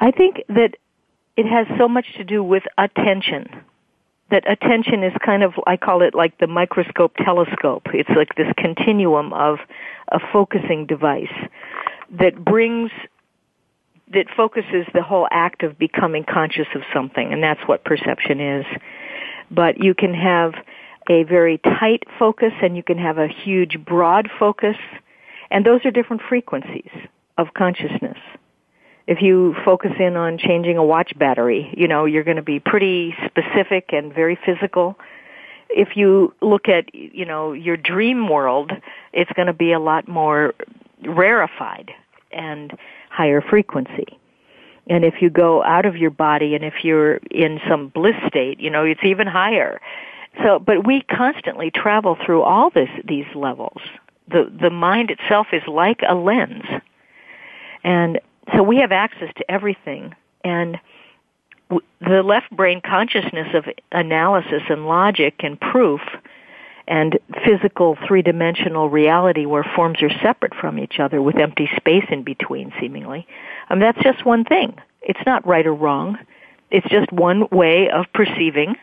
I 0.00 0.10
think 0.10 0.42
that 0.48 0.76
it 1.36 1.46
has 1.46 1.66
so 1.78 1.88
much 1.88 2.14
to 2.16 2.24
do 2.24 2.42
with 2.42 2.64
attention. 2.78 3.48
That 4.30 4.50
attention 4.50 5.02
is 5.02 5.12
kind 5.24 5.42
of 5.42 5.52
I 5.66 5.76
call 5.76 6.02
it 6.02 6.14
like 6.14 6.38
the 6.38 6.46
microscope 6.46 7.14
telescope. 7.16 7.88
It's 7.92 8.10
like 8.16 8.34
this 8.36 8.52
continuum 8.56 9.32
of 9.32 9.58
a 10.10 10.18
focusing 10.32 10.86
device 10.86 11.32
that 12.18 12.44
brings 12.44 12.90
that 14.12 14.26
focuses 14.36 14.86
the 14.92 15.02
whole 15.02 15.26
act 15.30 15.62
of 15.62 15.78
becoming 15.78 16.24
conscious 16.24 16.66
of 16.74 16.82
something 16.92 17.32
and 17.32 17.42
that's 17.42 17.60
what 17.66 17.84
perception 17.84 18.40
is. 18.40 18.66
But 19.50 19.82
you 19.82 19.94
can 19.94 20.14
have 20.14 20.54
a 21.08 21.24
very 21.24 21.58
tight 21.58 22.04
focus 22.18 22.52
and 22.62 22.76
you 22.76 22.82
can 22.82 22.98
have 22.98 23.18
a 23.18 23.28
huge 23.28 23.78
broad 23.84 24.28
focus. 24.38 24.76
And 25.50 25.64
those 25.64 25.84
are 25.84 25.90
different 25.90 26.22
frequencies 26.28 26.90
of 27.36 27.48
consciousness. 27.54 28.18
If 29.06 29.20
you 29.20 29.54
focus 29.64 29.92
in 29.98 30.16
on 30.16 30.38
changing 30.38 30.78
a 30.78 30.84
watch 30.84 31.12
battery, 31.18 31.72
you 31.76 31.86
know, 31.86 32.06
you're 32.06 32.24
going 32.24 32.36
to 32.36 32.42
be 32.42 32.58
pretty 32.58 33.14
specific 33.26 33.90
and 33.92 34.14
very 34.14 34.38
physical. 34.46 34.98
If 35.68 35.96
you 35.96 36.34
look 36.40 36.68
at, 36.68 36.94
you 36.94 37.24
know, 37.24 37.52
your 37.52 37.76
dream 37.76 38.28
world, 38.28 38.72
it's 39.12 39.30
going 39.32 39.46
to 39.46 39.52
be 39.52 39.72
a 39.72 39.78
lot 39.78 40.08
more 40.08 40.54
rarefied 41.04 41.90
and 42.32 42.72
higher 43.10 43.42
frequency. 43.42 44.18
And 44.86 45.04
if 45.04 45.20
you 45.20 45.30
go 45.30 45.62
out 45.62 45.86
of 45.86 45.96
your 45.96 46.10
body 46.10 46.54
and 46.54 46.64
if 46.64 46.82
you're 46.82 47.16
in 47.30 47.60
some 47.68 47.88
bliss 47.88 48.16
state, 48.28 48.60
you 48.60 48.70
know, 48.70 48.84
it's 48.84 49.04
even 49.04 49.26
higher. 49.26 49.80
So, 50.42 50.58
but 50.58 50.86
we 50.86 51.02
constantly 51.02 51.70
travel 51.70 52.16
through 52.24 52.42
all 52.42 52.70
this, 52.70 52.88
these 53.06 53.26
levels. 53.34 53.80
The, 54.28 54.50
the 54.60 54.70
mind 54.70 55.10
itself 55.10 55.48
is 55.52 55.62
like 55.66 56.00
a 56.06 56.14
lens. 56.14 56.64
And 57.82 58.20
so 58.52 58.62
we 58.62 58.78
have 58.78 58.92
access 58.92 59.32
to 59.36 59.50
everything. 59.50 60.14
And 60.44 60.78
the 62.00 62.22
left 62.22 62.50
brain 62.50 62.80
consciousness 62.84 63.48
of 63.54 63.64
analysis 63.92 64.62
and 64.68 64.86
logic 64.86 65.36
and 65.40 65.58
proof 65.60 66.00
and 66.86 67.18
physical 67.44 67.96
three-dimensional 68.06 68.90
reality 68.90 69.46
where 69.46 69.64
forms 69.74 70.02
are 70.02 70.10
separate 70.22 70.54
from 70.54 70.78
each 70.78 71.00
other 71.00 71.22
with 71.22 71.36
empty 71.36 71.70
space 71.76 72.04
in 72.10 72.22
between 72.22 72.72
seemingly. 72.78 73.26
Mean, 73.70 73.80
that's 73.80 74.02
just 74.02 74.24
one 74.26 74.44
thing. 74.44 74.76
It's 75.00 75.24
not 75.24 75.46
right 75.46 75.66
or 75.66 75.74
wrong. 75.74 76.18
It's 76.70 76.86
just 76.88 77.10
one 77.10 77.48
way 77.50 77.88
of 77.90 78.06
perceiving. 78.12 78.76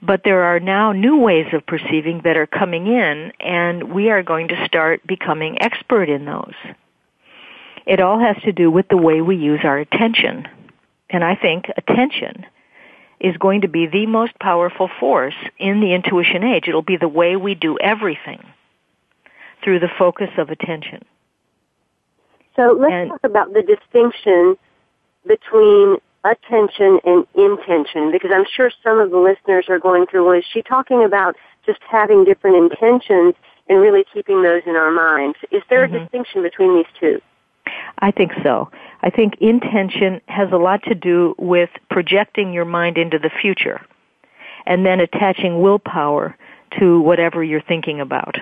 But 0.00 0.22
there 0.24 0.42
are 0.42 0.58
now 0.58 0.90
new 0.90 1.16
ways 1.18 1.46
of 1.52 1.64
perceiving 1.64 2.22
that 2.24 2.36
are 2.36 2.46
coming 2.46 2.88
in 2.88 3.32
and 3.38 3.92
we 3.92 4.10
are 4.10 4.24
going 4.24 4.48
to 4.48 4.66
start 4.66 5.06
becoming 5.06 5.62
expert 5.62 6.08
in 6.08 6.24
those. 6.24 6.54
It 7.86 8.00
all 8.00 8.18
has 8.18 8.36
to 8.44 8.52
do 8.52 8.70
with 8.70 8.88
the 8.88 8.96
way 8.96 9.20
we 9.20 9.36
use 9.36 9.60
our 9.64 9.78
attention. 9.78 10.46
And 11.10 11.24
I 11.24 11.34
think 11.34 11.66
attention 11.76 12.46
is 13.20 13.36
going 13.36 13.60
to 13.60 13.68
be 13.68 13.86
the 13.86 14.06
most 14.06 14.38
powerful 14.40 14.88
force 14.98 15.34
in 15.58 15.80
the 15.80 15.94
intuition 15.94 16.42
age. 16.42 16.64
It'll 16.66 16.82
be 16.82 16.96
the 16.96 17.08
way 17.08 17.36
we 17.36 17.54
do 17.54 17.78
everything 17.78 18.44
through 19.62 19.78
the 19.78 19.90
focus 19.98 20.30
of 20.38 20.50
attention. 20.50 21.04
So 22.56 22.76
let's 22.78 22.92
and, 22.92 23.10
talk 23.10 23.24
about 23.24 23.52
the 23.52 23.62
distinction 23.62 24.56
between 25.26 25.96
attention 26.24 27.00
and 27.04 27.26
intention 27.34 28.12
because 28.12 28.30
I'm 28.32 28.44
sure 28.56 28.70
some 28.82 28.98
of 28.98 29.10
the 29.10 29.18
listeners 29.18 29.66
are 29.68 29.78
going 29.78 30.06
through, 30.06 30.26
well, 30.26 30.38
is 30.38 30.44
she 30.52 30.62
talking 30.62 31.04
about 31.04 31.36
just 31.64 31.80
having 31.88 32.24
different 32.24 32.56
intentions 32.56 33.34
and 33.68 33.80
really 33.80 34.04
keeping 34.12 34.42
those 34.42 34.62
in 34.66 34.76
our 34.76 34.90
minds? 34.90 35.38
Is 35.50 35.62
there 35.70 35.86
mm-hmm. 35.86 35.94
a 35.94 36.00
distinction 36.00 36.42
between 36.42 36.76
these 36.76 36.92
two? 36.98 37.20
I 37.98 38.10
think 38.10 38.32
so. 38.42 38.70
I 39.02 39.10
think 39.10 39.34
intention 39.40 40.20
has 40.26 40.50
a 40.52 40.56
lot 40.56 40.82
to 40.84 40.94
do 40.94 41.34
with 41.38 41.70
projecting 41.90 42.52
your 42.52 42.64
mind 42.64 42.98
into 42.98 43.18
the 43.18 43.30
future 43.30 43.80
and 44.66 44.86
then 44.86 45.00
attaching 45.00 45.60
willpower 45.60 46.36
to 46.78 47.00
whatever 47.00 47.42
you're 47.42 47.62
thinking 47.62 48.00
about. 48.00 48.36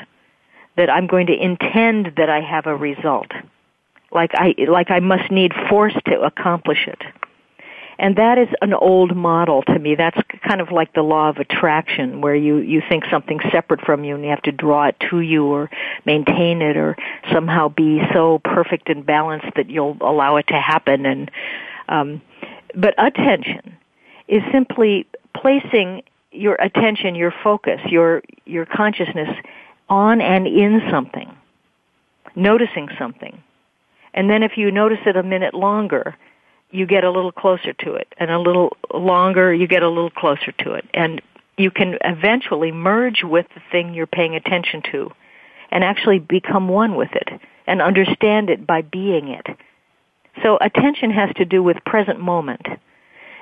That 0.76 0.90
I'm 0.90 1.06
going 1.06 1.26
to 1.26 1.36
intend 1.36 2.14
that 2.16 2.30
I 2.30 2.40
have 2.40 2.66
a 2.66 2.76
result. 2.76 3.30
Like 4.12 4.30
I, 4.34 4.54
like 4.68 4.90
I 4.90 5.00
must 5.00 5.30
need 5.30 5.52
force 5.68 5.94
to 6.06 6.20
accomplish 6.20 6.86
it. 6.86 7.02
And 8.00 8.16
that 8.16 8.38
is 8.38 8.48
an 8.62 8.72
old 8.72 9.14
model 9.14 9.60
to 9.64 9.78
me. 9.78 9.94
That's 9.94 10.18
kind 10.48 10.62
of 10.62 10.72
like 10.72 10.94
the 10.94 11.02
law 11.02 11.28
of 11.28 11.36
attraction 11.36 12.22
where 12.22 12.34
you, 12.34 12.56
you 12.56 12.80
think 12.88 13.04
something 13.10 13.40
separate 13.52 13.82
from 13.82 14.04
you 14.04 14.14
and 14.14 14.24
you 14.24 14.30
have 14.30 14.40
to 14.44 14.52
draw 14.52 14.86
it 14.86 14.96
to 15.10 15.20
you 15.20 15.44
or 15.44 15.68
maintain 16.06 16.62
it 16.62 16.78
or 16.78 16.96
somehow 17.30 17.68
be 17.68 18.00
so 18.14 18.40
perfect 18.42 18.88
and 18.88 19.04
balanced 19.04 19.48
that 19.54 19.68
you'll 19.68 19.98
allow 20.00 20.36
it 20.36 20.46
to 20.46 20.54
happen 20.54 21.04
and, 21.04 21.30
um, 21.90 22.22
but 22.74 22.94
attention 22.96 23.76
is 24.28 24.42
simply 24.50 25.06
placing 25.36 26.02
your 26.32 26.54
attention, 26.54 27.14
your 27.14 27.34
focus, 27.44 27.80
your, 27.90 28.22
your 28.46 28.64
consciousness 28.64 29.28
on 29.90 30.22
and 30.22 30.46
in 30.46 30.80
something. 30.90 31.30
Noticing 32.34 32.88
something. 32.98 33.42
And 34.14 34.30
then 34.30 34.42
if 34.42 34.56
you 34.56 34.70
notice 34.70 35.00
it 35.04 35.16
a 35.16 35.22
minute 35.22 35.52
longer, 35.52 36.16
you 36.70 36.86
get 36.86 37.04
a 37.04 37.10
little 37.10 37.32
closer 37.32 37.72
to 37.72 37.94
it, 37.94 38.08
and 38.18 38.30
a 38.30 38.38
little 38.38 38.76
longer, 38.94 39.52
you 39.52 39.66
get 39.66 39.82
a 39.82 39.88
little 39.88 40.10
closer 40.10 40.52
to 40.52 40.74
it. 40.74 40.84
And 40.94 41.20
you 41.56 41.70
can 41.70 41.98
eventually 42.02 42.72
merge 42.72 43.22
with 43.22 43.46
the 43.54 43.60
thing 43.70 43.92
you're 43.92 44.06
paying 44.06 44.34
attention 44.34 44.82
to 44.92 45.12
and 45.70 45.84
actually 45.84 46.18
become 46.18 46.68
one 46.68 46.96
with 46.96 47.12
it 47.12 47.28
and 47.66 47.82
understand 47.82 48.50
it 48.50 48.66
by 48.66 48.82
being 48.82 49.28
it. 49.28 49.46
So 50.42 50.58
attention 50.60 51.10
has 51.10 51.30
to 51.36 51.44
do 51.44 51.62
with 51.62 51.76
present 51.84 52.18
moment. 52.18 52.66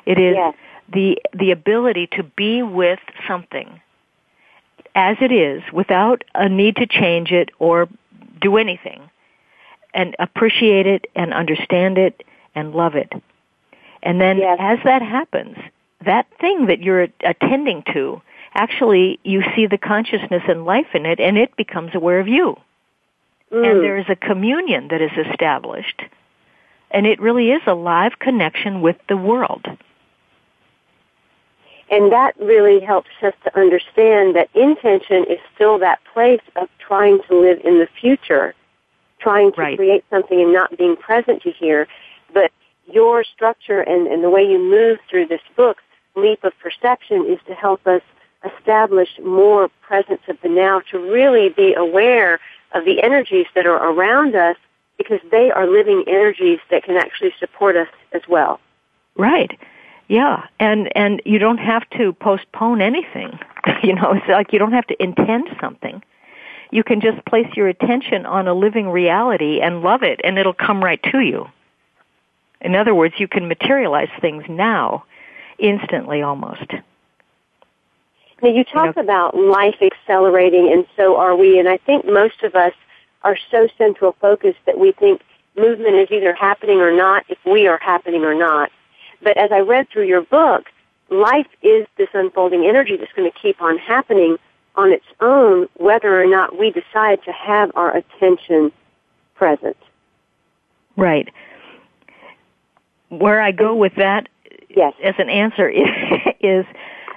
It 0.04 0.18
is 0.18 0.34
yes. 0.36 0.54
the, 0.92 1.18
the 1.32 1.50
ability 1.52 2.08
to 2.12 2.22
be 2.22 2.62
with 2.62 2.98
something 3.26 3.80
as 4.94 5.16
it 5.20 5.30
is 5.30 5.62
without 5.72 6.24
a 6.34 6.48
need 6.48 6.76
to 6.76 6.86
change 6.86 7.30
it 7.30 7.50
or 7.58 7.88
do 8.40 8.56
anything 8.56 9.10
and 9.94 10.16
appreciate 10.18 10.86
it 10.86 11.06
and 11.14 11.32
understand 11.32 11.98
it 11.98 12.24
and 12.58 12.74
love 12.74 12.94
it. 12.94 13.12
And 14.02 14.20
then 14.20 14.38
yes. 14.38 14.58
as 14.60 14.78
that 14.84 15.02
happens, 15.02 15.56
that 16.04 16.26
thing 16.40 16.66
that 16.66 16.80
you're 16.80 17.08
attending 17.24 17.82
to, 17.92 18.20
actually 18.54 19.18
you 19.22 19.42
see 19.54 19.66
the 19.66 19.78
consciousness 19.78 20.42
and 20.48 20.64
life 20.64 20.94
in 20.94 21.06
it 21.06 21.20
and 21.20 21.38
it 21.38 21.56
becomes 21.56 21.94
aware 21.94 22.20
of 22.20 22.28
you. 22.28 22.56
Mm. 23.52 23.70
And 23.70 23.82
there 23.82 23.98
is 23.98 24.06
a 24.08 24.16
communion 24.16 24.88
that 24.88 25.00
is 25.00 25.12
established. 25.30 26.02
And 26.90 27.06
it 27.06 27.20
really 27.20 27.50
is 27.50 27.62
a 27.66 27.74
live 27.74 28.18
connection 28.18 28.80
with 28.80 28.96
the 29.08 29.16
world. 29.16 29.66
And 31.90 32.12
that 32.12 32.38
really 32.38 32.80
helps 32.80 33.08
us 33.22 33.32
to 33.44 33.58
understand 33.58 34.36
that 34.36 34.50
intention 34.54 35.24
is 35.28 35.38
still 35.54 35.78
that 35.78 36.00
place 36.12 36.42
of 36.56 36.68
trying 36.78 37.20
to 37.28 37.38
live 37.38 37.60
in 37.64 37.78
the 37.78 37.88
future, 38.00 38.54
trying 39.20 39.52
to 39.52 39.60
right. 39.60 39.76
create 39.76 40.04
something 40.10 40.40
and 40.40 40.52
not 40.52 40.76
being 40.76 40.96
present 40.96 41.42
to 41.42 41.50
here 41.50 41.88
but 42.32 42.50
your 42.86 43.24
structure 43.24 43.80
and, 43.80 44.06
and 44.06 44.22
the 44.22 44.30
way 44.30 44.42
you 44.42 44.58
move 44.58 44.98
through 45.08 45.26
this 45.26 45.40
book, 45.56 45.78
Leap 46.16 46.42
of 46.44 46.52
Perception, 46.60 47.26
is 47.26 47.38
to 47.46 47.54
help 47.54 47.86
us 47.86 48.02
establish 48.44 49.08
more 49.24 49.68
presence 49.82 50.22
of 50.28 50.36
the 50.42 50.48
now, 50.48 50.80
to 50.90 50.98
really 50.98 51.48
be 51.50 51.74
aware 51.74 52.40
of 52.72 52.84
the 52.84 53.02
energies 53.02 53.46
that 53.54 53.66
are 53.66 53.92
around 53.92 54.34
us 54.34 54.56
because 54.96 55.20
they 55.30 55.50
are 55.50 55.66
living 55.66 56.04
energies 56.06 56.58
that 56.70 56.84
can 56.84 56.96
actually 56.96 57.32
support 57.38 57.76
us 57.76 57.88
as 58.12 58.22
well. 58.28 58.60
Right. 59.16 59.58
Yeah, 60.08 60.46
and 60.58 60.90
and 60.96 61.20
you 61.26 61.38
don't 61.38 61.58
have 61.58 61.88
to 61.90 62.14
postpone 62.14 62.80
anything. 62.80 63.38
you 63.82 63.94
know, 63.94 64.12
it's 64.12 64.28
like 64.28 64.52
you 64.52 64.58
don't 64.58 64.72
have 64.72 64.86
to 64.86 65.02
intend 65.02 65.48
something. 65.60 66.02
You 66.70 66.82
can 66.82 67.00
just 67.00 67.24
place 67.26 67.48
your 67.54 67.68
attention 67.68 68.26
on 68.26 68.46
a 68.48 68.54
living 68.54 68.88
reality 68.88 69.60
and 69.60 69.82
love 69.82 70.02
it 70.02 70.20
and 70.22 70.38
it'll 70.38 70.52
come 70.52 70.82
right 70.82 71.02
to 71.12 71.20
you. 71.20 71.46
In 72.60 72.74
other 72.74 72.94
words, 72.94 73.14
you 73.18 73.28
can 73.28 73.48
materialize 73.48 74.08
things 74.20 74.44
now, 74.48 75.04
instantly 75.58 76.22
almost. 76.22 76.72
Now 78.42 78.48
you 78.48 78.64
talk 78.64 78.96
you 78.96 79.02
know, 79.02 79.02
about 79.02 79.36
life 79.36 79.76
accelerating 79.80 80.72
and 80.72 80.86
so 80.96 81.16
are 81.16 81.36
we, 81.36 81.58
and 81.58 81.68
I 81.68 81.76
think 81.78 82.04
most 82.06 82.42
of 82.42 82.54
us 82.54 82.72
are 83.22 83.36
so 83.50 83.68
central 83.76 84.12
focused 84.20 84.58
that 84.66 84.78
we 84.78 84.92
think 84.92 85.22
movement 85.56 85.96
is 85.96 86.08
either 86.10 86.32
happening 86.34 86.78
or 86.78 86.94
not 86.94 87.24
if 87.28 87.38
we 87.44 87.66
are 87.66 87.78
happening 87.78 88.22
or 88.22 88.34
not. 88.34 88.70
But 89.22 89.36
as 89.36 89.50
I 89.50 89.58
read 89.58 89.88
through 89.90 90.06
your 90.06 90.22
book, 90.22 90.66
life 91.10 91.48
is 91.62 91.86
this 91.96 92.08
unfolding 92.14 92.64
energy 92.64 92.96
that's 92.96 93.12
going 93.12 93.30
to 93.30 93.38
keep 93.38 93.60
on 93.60 93.76
happening 93.78 94.36
on 94.76 94.92
its 94.92 95.06
own 95.20 95.66
whether 95.74 96.22
or 96.22 96.26
not 96.26 96.56
we 96.56 96.70
decide 96.70 97.20
to 97.24 97.32
have 97.32 97.72
our 97.74 97.96
attention 97.96 98.70
present. 99.34 99.76
Right 100.96 101.28
where 103.08 103.40
I 103.40 103.52
go 103.52 103.74
with 103.74 103.94
that 103.96 104.28
yes. 104.78 104.94
as 105.02 105.14
an 105.18 105.28
answer 105.28 105.68
is, 105.68 105.88
is 106.40 106.66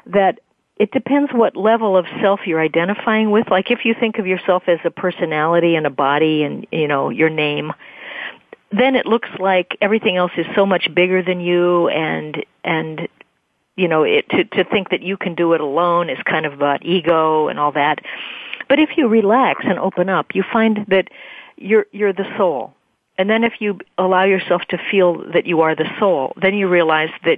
that 0.07 0.39
it 0.77 0.91
depends 0.91 1.31
what 1.31 1.55
level 1.55 1.95
of 1.95 2.05
self 2.21 2.41
you're 2.45 2.61
identifying 2.61 3.29
with. 3.31 3.49
Like 3.51 3.69
if 3.69 3.85
you 3.85 3.93
think 3.93 4.17
of 4.17 4.25
yourself 4.25 4.63
as 4.67 4.79
a 4.83 4.89
personality 4.89 5.75
and 5.75 5.85
a 5.85 5.91
body 5.91 6.43
and, 6.43 6.65
you 6.71 6.87
know, 6.87 7.09
your 7.09 7.29
name, 7.29 7.71
then 8.71 8.95
it 8.95 9.05
looks 9.05 9.29
like 9.37 9.77
everything 9.81 10.17
else 10.17 10.31
is 10.37 10.45
so 10.55 10.65
much 10.65 10.93
bigger 10.93 11.21
than 11.21 11.39
you 11.39 11.87
and, 11.89 12.43
and, 12.63 13.07
you 13.75 13.87
know, 13.87 14.03
it, 14.03 14.27
to, 14.29 14.43
to 14.45 14.63
think 14.63 14.89
that 14.89 15.01
you 15.01 15.17
can 15.17 15.35
do 15.35 15.53
it 15.53 15.61
alone 15.61 16.09
is 16.09 16.17
kind 16.25 16.45
of 16.45 16.53
about 16.53 16.83
ego 16.83 17.47
and 17.47 17.59
all 17.59 17.73
that. 17.73 17.99
But 18.67 18.79
if 18.79 18.91
you 18.97 19.07
relax 19.07 19.63
and 19.65 19.77
open 19.77 20.09
up, 20.09 20.33
you 20.33 20.43
find 20.51 20.85
that 20.87 21.09
you're, 21.57 21.85
you're 21.91 22.13
the 22.13 22.25
soul 22.37 22.73
and 23.21 23.29
then 23.29 23.43
if 23.43 23.53
you 23.59 23.77
allow 23.99 24.23
yourself 24.23 24.63
to 24.69 24.79
feel 24.89 25.31
that 25.31 25.45
you 25.45 25.61
are 25.61 25.75
the 25.75 25.87
soul, 25.99 26.33
then 26.41 26.55
you 26.55 26.67
realize 26.67 27.11
that 27.23 27.37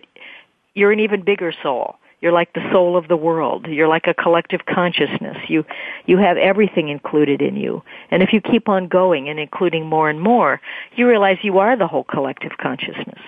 you're 0.75 0.94
an 0.94 1.02
even 1.02 1.24
bigger 1.24 1.54
soul. 1.62 1.98
You're 2.22 2.32
like 2.32 2.54
the 2.54 2.66
soul 2.72 2.96
of 2.96 3.10
the 3.10 3.18
world. 3.18 3.68
You're 3.68 3.90
like 3.90 4.08
a 4.08 4.13
collective 4.13 4.62
consciousness. 4.66 5.36
You, 5.50 5.66
you 6.06 6.20
have 6.20 6.38
everything 6.38 6.88
included 6.88 7.42
in 7.42 7.58
you. 7.58 7.84
And 8.12 8.24
if 8.24 8.32
you 8.32 8.40
keep 8.40 8.70
on 8.70 8.88
going 8.88 9.28
and 9.28 9.42
including 9.42 9.86
more 9.86 10.10
and 10.10 10.22
more, 10.22 10.62
you 10.96 11.06
realize 11.06 11.40
you 11.42 11.60
are 11.60 11.75
the 11.75 11.88
whole 11.88 12.06
collective 12.06 12.54
consciousness. 12.58 13.20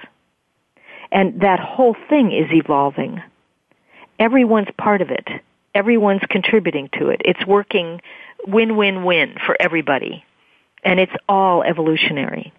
And 1.12 1.42
that 1.42 1.60
whole 1.60 1.98
thing 2.08 2.32
is 2.32 2.50
evolving. 2.54 3.22
Everyone's 4.18 4.70
part 4.78 5.02
of 5.02 5.10
it. 5.10 5.28
Everyone's 5.74 6.24
contributing 6.30 6.88
to 7.00 7.10
it. 7.10 7.22
It's 7.26 7.46
working 7.46 8.00
win-win-win 8.48 9.40
for 9.46 9.58
everybody. 9.60 10.24
And 10.86 11.00
it's 11.00 11.12
all 11.28 11.64
evolutionary. 11.64 12.54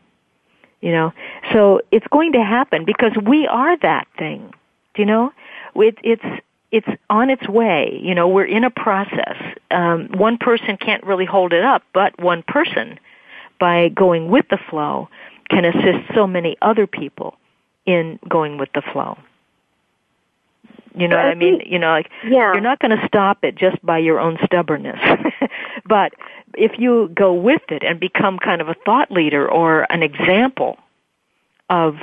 You 0.83 0.93
know, 0.93 1.13
so 1.53 1.81
it's 1.91 2.07
going 2.09 2.33
to 2.33 2.43
happen 2.43 2.85
because 2.85 3.13
we 3.25 3.47
are 3.47 3.79
that 3.79 4.07
thing. 4.19 4.53
Do 4.95 5.03
you 5.03 5.07
know? 5.07 5.33
It, 5.75 5.99
it's 6.03 6.43
it's 6.71 6.87
on 7.09 7.31
its 7.31 7.49
way. 7.49 7.99
You 8.03 8.15
know, 8.15 8.29
we're 8.29 8.45
in 8.45 8.63
a 8.63 8.71
process. 8.71 9.37
Um, 9.71 10.09
one 10.13 10.37
person 10.37 10.77
can't 10.77 11.03
really 11.05 11.25
hold 11.25 11.53
it 11.53 11.65
up, 11.65 11.83
but 11.95 12.21
one 12.21 12.43
person, 12.43 12.99
by 13.59 13.89
going 13.89 14.31
with 14.31 14.47
the 14.51 14.59
flow, 14.69 15.09
can 15.49 15.65
assist 15.65 16.15
so 16.15 16.27
many 16.27 16.57
other 16.61 16.87
people 16.87 17.37
in 17.87 18.19
going 18.29 18.59
with 18.59 18.69
the 18.75 18.83
flow. 18.93 19.17
You 20.95 21.09
know 21.09 21.17
what 21.17 21.27
I 21.27 21.35
mean? 21.35 21.61
You 21.67 21.79
know, 21.79 21.91
like 21.91 22.11
yeah. 22.25 22.53
you're 22.53 22.61
not 22.61 22.79
going 22.79 22.97
to 22.97 23.07
stop 23.07 23.45
it 23.45 23.55
just 23.55 23.85
by 23.85 23.99
your 23.99 24.19
own 24.19 24.39
stubbornness. 24.47 24.99
but 25.87 26.13
if 26.55 26.79
you 26.79 27.11
go 27.15 27.33
with 27.33 27.63
it 27.71 27.83
and 27.83 28.01
become 28.01 28.39
kind 28.39 28.61
of 28.61 28.69
a 28.69 28.75
thought 28.85 29.11
leader 29.11 29.51
or 29.51 29.87
an 29.91 30.03
example 30.03 30.79
of 31.69 31.97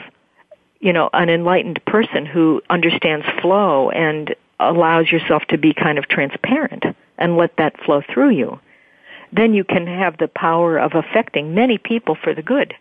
you 0.83 0.91
know, 0.91 1.09
an 1.13 1.29
enlightened 1.29 1.79
person 1.85 2.25
who 2.25 2.61
understands 2.69 3.25
flow 3.41 3.89
and 3.91 4.35
allows 4.59 5.09
yourself 5.09 5.43
to 5.45 5.57
be 5.57 5.73
kind 5.73 5.97
of 5.97 6.09
transparent 6.09 6.83
and 7.17 7.37
let 7.37 7.55
that 7.55 7.79
flow 7.85 8.01
through 8.13 8.31
you, 8.31 8.59
then 9.31 9.53
you 9.53 9.63
can 9.63 9.87
have 9.87 10.17
the 10.17 10.27
power 10.27 10.77
of 10.77 10.91
affecting 10.93 11.55
many 11.55 11.77
people 11.77 12.15
for 12.21 12.33
the 12.33 12.41
good. 12.41 12.73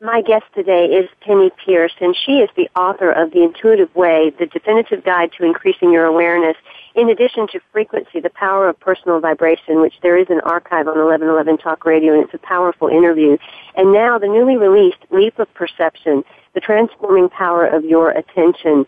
My 0.00 0.22
guest 0.22 0.44
today 0.54 0.86
is 0.86 1.08
Penney 1.22 1.50
Peirce, 1.64 1.94
and 2.00 2.14
she 2.14 2.38
is 2.38 2.50
the 2.56 2.68
author 2.76 3.10
of 3.10 3.32
The 3.32 3.42
Intuitive 3.42 3.92
Way, 3.96 4.30
the 4.38 4.46
definitive 4.46 5.02
guide 5.02 5.32
to 5.38 5.44
increasing 5.44 5.90
your 5.92 6.04
awareness. 6.04 6.56
In 6.94 7.10
addition 7.10 7.48
to 7.48 7.60
frequency, 7.72 8.20
the 8.20 8.30
power 8.30 8.68
of 8.68 8.78
personal 8.78 9.18
vibration, 9.18 9.80
which 9.80 9.94
there 10.00 10.16
is 10.16 10.28
an 10.30 10.40
archive 10.44 10.86
on 10.86 10.94
1111 10.94 11.58
Talk 11.58 11.84
Radio, 11.84 12.14
and 12.14 12.22
it's 12.22 12.34
a 12.34 12.46
powerful 12.46 12.86
interview. 12.86 13.36
And 13.74 13.92
now 13.92 14.16
the 14.16 14.28
newly 14.28 14.56
released 14.56 15.02
Leap 15.10 15.40
of 15.40 15.52
Perception, 15.54 16.22
the 16.54 16.60
transforming 16.60 17.28
power 17.30 17.66
of 17.66 17.84
your 17.84 18.10
attention. 18.10 18.86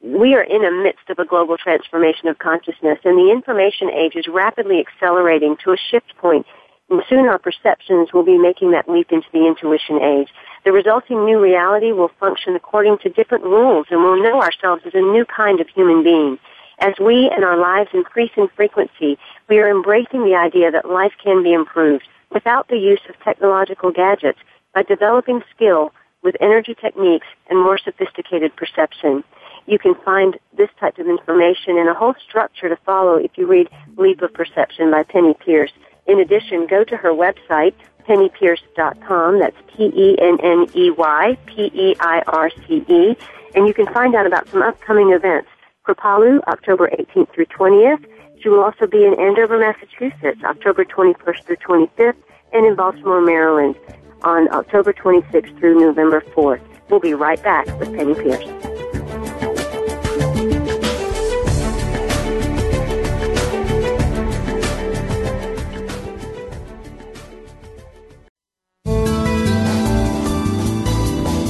We 0.00 0.34
are 0.34 0.42
in 0.42 0.62
the 0.62 0.70
midst 0.70 1.10
of 1.10 1.18
a 1.18 1.26
global 1.26 1.58
transformation 1.58 2.28
of 2.28 2.38
consciousness, 2.38 2.98
and 3.04 3.18
the 3.18 3.30
information 3.30 3.90
age 3.90 4.16
is 4.16 4.26
rapidly 4.26 4.80
accelerating 4.80 5.58
to 5.64 5.72
a 5.72 5.76
shift 5.76 6.16
point. 6.16 6.46
and 6.88 7.02
soon 7.08 7.26
our 7.26 7.38
perceptions 7.38 8.12
will 8.12 8.24
be 8.24 8.38
making 8.38 8.70
that 8.70 8.88
leap 8.88 9.12
into 9.12 9.28
the 9.32 9.46
intuition 9.46 10.00
age. 10.00 10.28
The 10.64 10.72
resulting 10.72 11.24
new 11.24 11.40
reality 11.40 11.92
will 11.92 12.10
function 12.20 12.56
according 12.56 12.98
to 12.98 13.08
different 13.10 13.44
rules 13.44 13.86
and 13.90 14.02
we'll 14.02 14.22
know 14.22 14.40
ourselves 14.40 14.82
as 14.86 14.92
a 14.94 15.00
new 15.00 15.24
kind 15.24 15.60
of 15.60 15.68
human 15.68 16.04
being. 16.04 16.38
As 16.80 16.94
we 17.00 17.30
and 17.30 17.44
our 17.44 17.56
lives 17.56 17.90
increase 17.94 18.32
in 18.36 18.48
frequency, 18.48 19.18
we 19.48 19.58
are 19.58 19.70
embracing 19.70 20.24
the 20.24 20.34
idea 20.34 20.70
that 20.70 20.90
life 20.90 21.12
can 21.22 21.42
be 21.42 21.52
improved 21.52 22.08
without 22.30 22.68
the 22.68 22.78
use 22.78 23.00
of 23.08 23.18
technological 23.20 23.90
gadgets 23.90 24.38
by 24.74 24.82
developing 24.82 25.42
skill 25.54 25.92
with 26.22 26.36
energy 26.40 26.74
techniques 26.74 27.26
and 27.48 27.58
more 27.58 27.78
sophisticated 27.78 28.56
perception. 28.56 29.22
You 29.66 29.78
can 29.78 29.94
find 29.94 30.38
this 30.56 30.70
type 30.80 30.98
of 30.98 31.06
information 31.06 31.78
and 31.78 31.88
a 31.88 31.94
whole 31.94 32.14
structure 32.28 32.68
to 32.68 32.76
follow 32.84 33.14
if 33.14 33.30
you 33.36 33.46
read 33.46 33.68
Leap 33.96 34.20
of 34.22 34.34
Perception 34.34 34.90
by 34.90 35.04
Penney 35.04 35.34
Peirce. 35.34 35.72
In 36.06 36.18
addition, 36.20 36.66
go 36.66 36.82
to 36.84 36.96
her 36.96 37.10
website, 37.10 37.74
penneypeirce.com. 38.06 39.38
That's 39.38 39.56
P-E-N-N-E-Y, 39.76 41.38
P-E-I-R-C-E. 41.46 43.16
And 43.54 43.68
you 43.68 43.74
can 43.74 43.86
find 43.86 44.14
out 44.14 44.26
about 44.26 44.48
some 44.48 44.62
upcoming 44.62 45.12
events. 45.12 45.48
Kripalu, 45.84 46.42
October 46.48 46.88
18th 46.88 47.32
through 47.34 47.46
20th. 47.46 48.04
She 48.40 48.48
will 48.48 48.60
also 48.60 48.86
be 48.86 49.04
in 49.04 49.14
Andover, 49.18 49.58
Massachusetts, 49.58 50.42
October 50.44 50.84
21st 50.84 51.44
through 51.44 51.56
25th, 51.56 52.16
and 52.52 52.66
in 52.66 52.74
Baltimore, 52.74 53.20
Maryland, 53.20 53.76
on 54.22 54.50
October 54.52 54.92
26th 54.92 55.58
through 55.58 55.80
November 55.80 56.20
4th. 56.34 56.60
We'll 56.90 57.00
be 57.00 57.14
right 57.14 57.42
back 57.42 57.66
with 57.78 57.94
Penney 57.94 58.14
Peirce. 58.14 58.44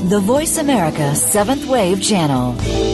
The 0.09 0.21
Voice 0.21 0.59
America 0.59 1.17
Seventh 1.17 1.67
Wave 1.67 2.01
Channel. 2.01 2.94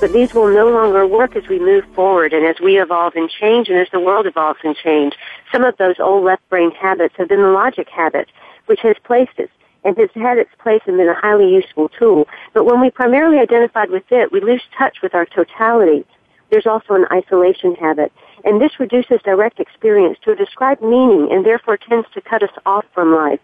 but 0.00 0.12
these 0.12 0.32
will 0.32 0.52
no 0.52 0.68
longer 0.70 1.06
work 1.06 1.36
as 1.36 1.46
we 1.48 1.58
move 1.58 1.84
forward 1.94 2.32
and 2.32 2.46
as 2.46 2.58
we 2.60 2.80
evolve 2.80 3.14
and 3.14 3.28
change 3.30 3.68
and 3.68 3.78
as 3.78 3.88
the 3.92 4.00
world 4.00 4.26
evolves 4.26 4.60
and 4.64 4.74
change. 4.74 5.14
Some 5.52 5.62
of 5.62 5.76
those 5.76 6.00
old 6.00 6.24
left 6.24 6.48
brain 6.48 6.70
habits 6.70 7.14
have 7.18 7.28
been 7.28 7.42
the 7.42 7.48
logic 7.48 7.88
habit, 7.88 8.28
which 8.66 8.80
has 8.80 8.96
placed 9.04 9.38
us 9.38 9.48
and 9.84 9.96
has 9.96 10.10
had 10.14 10.38
its 10.38 10.50
place 10.58 10.82
and 10.86 10.96
been 10.96 11.08
a 11.08 11.14
highly 11.14 11.52
useful 11.52 11.88
tool. 11.88 12.28
But 12.52 12.64
when 12.64 12.80
we 12.80 12.90
primarily 12.90 13.38
identified 13.38 13.90
with 13.90 14.04
it, 14.10 14.32
we 14.32 14.40
lose 14.40 14.62
touch 14.76 14.98
with 15.02 15.14
our 15.14 15.26
totality. 15.26 16.04
There's 16.50 16.66
also 16.66 16.94
an 16.94 17.06
isolation 17.12 17.74
habit. 17.74 18.12
And 18.44 18.60
this 18.60 18.80
reduces 18.80 19.20
direct 19.22 19.60
experience 19.60 20.18
to 20.24 20.32
a 20.32 20.36
described 20.36 20.82
meaning 20.82 21.28
and 21.30 21.44
therefore 21.44 21.76
tends 21.76 22.08
to 22.14 22.20
cut 22.20 22.42
us 22.42 22.50
off 22.66 22.84
from 22.94 23.14
life. 23.14 23.40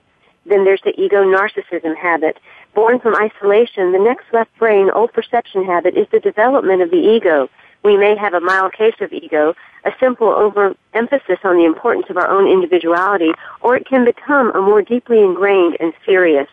Then 0.46 0.64
there's 0.64 0.82
the 0.82 0.98
ego 1.00 1.24
narcissism 1.24 1.96
habit. 1.96 2.38
Born 2.76 3.00
from 3.00 3.16
isolation, 3.16 3.92
the 3.92 3.98
next 3.98 4.26
left 4.34 4.54
brain 4.58 4.90
old 4.90 5.10
perception 5.14 5.64
habit 5.64 5.96
is 5.96 6.06
the 6.12 6.20
development 6.20 6.82
of 6.82 6.90
the 6.90 6.98
ego. 6.98 7.48
We 7.82 7.96
may 7.96 8.14
have 8.16 8.34
a 8.34 8.40
mild 8.40 8.74
case 8.74 8.96
of 9.00 9.14
ego, 9.14 9.54
a 9.86 9.92
simple 9.98 10.28
overemphasis 10.28 11.38
on 11.42 11.56
the 11.56 11.64
importance 11.64 12.10
of 12.10 12.18
our 12.18 12.28
own 12.28 12.46
individuality, 12.46 13.32
or 13.62 13.76
it 13.76 13.86
can 13.86 14.04
become 14.04 14.50
a 14.50 14.60
more 14.60 14.82
deeply 14.82 15.20
ingrained 15.20 15.78
and 15.80 15.94
serious. 16.04 16.48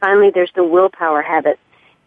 Finally, 0.00 0.32
there's 0.34 0.50
the 0.56 0.64
willpower 0.64 1.22
habit. 1.22 1.56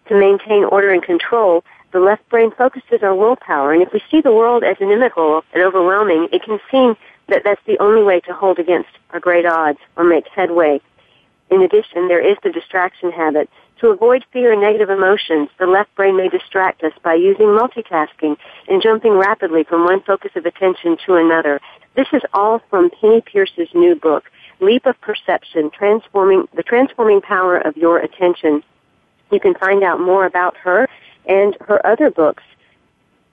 To 0.10 0.20
maintain 0.20 0.66
order 0.66 0.90
and 0.90 1.02
control, 1.02 1.64
the 1.94 2.02
left 2.02 2.28
brain 2.28 2.52
focuses 2.52 3.02
our 3.02 3.16
willpower, 3.16 3.72
and 3.72 3.82
if 3.82 3.94
we 3.94 4.04
see 4.12 4.20
the 4.20 4.34
world 4.34 4.66
as 4.66 4.76
inimical 4.82 5.42
and 5.54 5.64
overwhelming, 5.64 6.28
it 6.34 6.44
can 6.44 6.60
seem 6.70 6.98
that 7.30 7.46
that's 7.46 7.64
the 7.66 7.80
only 7.80 8.04
way 8.04 8.20
to 8.20 8.34
hold 8.34 8.60
against 8.60 8.90
our 9.12 9.22
great 9.22 9.46
odds 9.46 9.80
or 9.96 10.04
make 10.04 10.28
headway. 10.28 10.82
In 11.50 11.62
addition, 11.62 12.08
there 12.08 12.26
is 12.26 12.38
the 12.44 12.52
distraction 12.52 13.12
habit. 13.12 13.50
To 13.80 13.90
avoid 13.90 14.24
fear 14.32 14.54
and 14.54 14.62
negative 14.62 14.90
emotions, 14.90 15.50
the 15.60 15.68
left 15.68 15.94
brain 15.96 16.16
may 16.16 16.30
distract 16.30 16.84
us 16.84 16.94
by 17.04 17.16
using 17.16 17.48
multitasking 17.48 18.38
and 18.68 18.82
jumping 18.82 19.14
rapidly 19.14 19.64
from 19.64 19.84
one 19.84 20.02
focus 20.02 20.32
of 20.36 20.46
attention 20.46 20.98
to 21.06 21.16
another. 21.16 21.60
This 21.96 22.08
is 22.14 22.22
all 22.34 22.62
from 22.70 22.90
Penney 22.90 23.22
Peirce's 23.22 23.70
new 23.74 23.96
book, 23.96 24.24
Leap 24.62 24.86
of 24.86 25.00
Perception, 25.02 25.70
Transforming, 25.70 26.48
the 26.56 26.64
Transforming 26.64 27.22
Power 27.22 27.58
of 27.58 27.76
Your 27.76 28.00
Attention. 28.00 28.64
You 29.32 29.40
can 29.40 29.54
find 29.56 29.84
out 29.84 30.00
more 30.00 30.26
about 30.26 30.56
her 30.58 30.88
and 31.28 31.58
her 31.62 31.86
other 31.86 32.10
books 32.10 32.44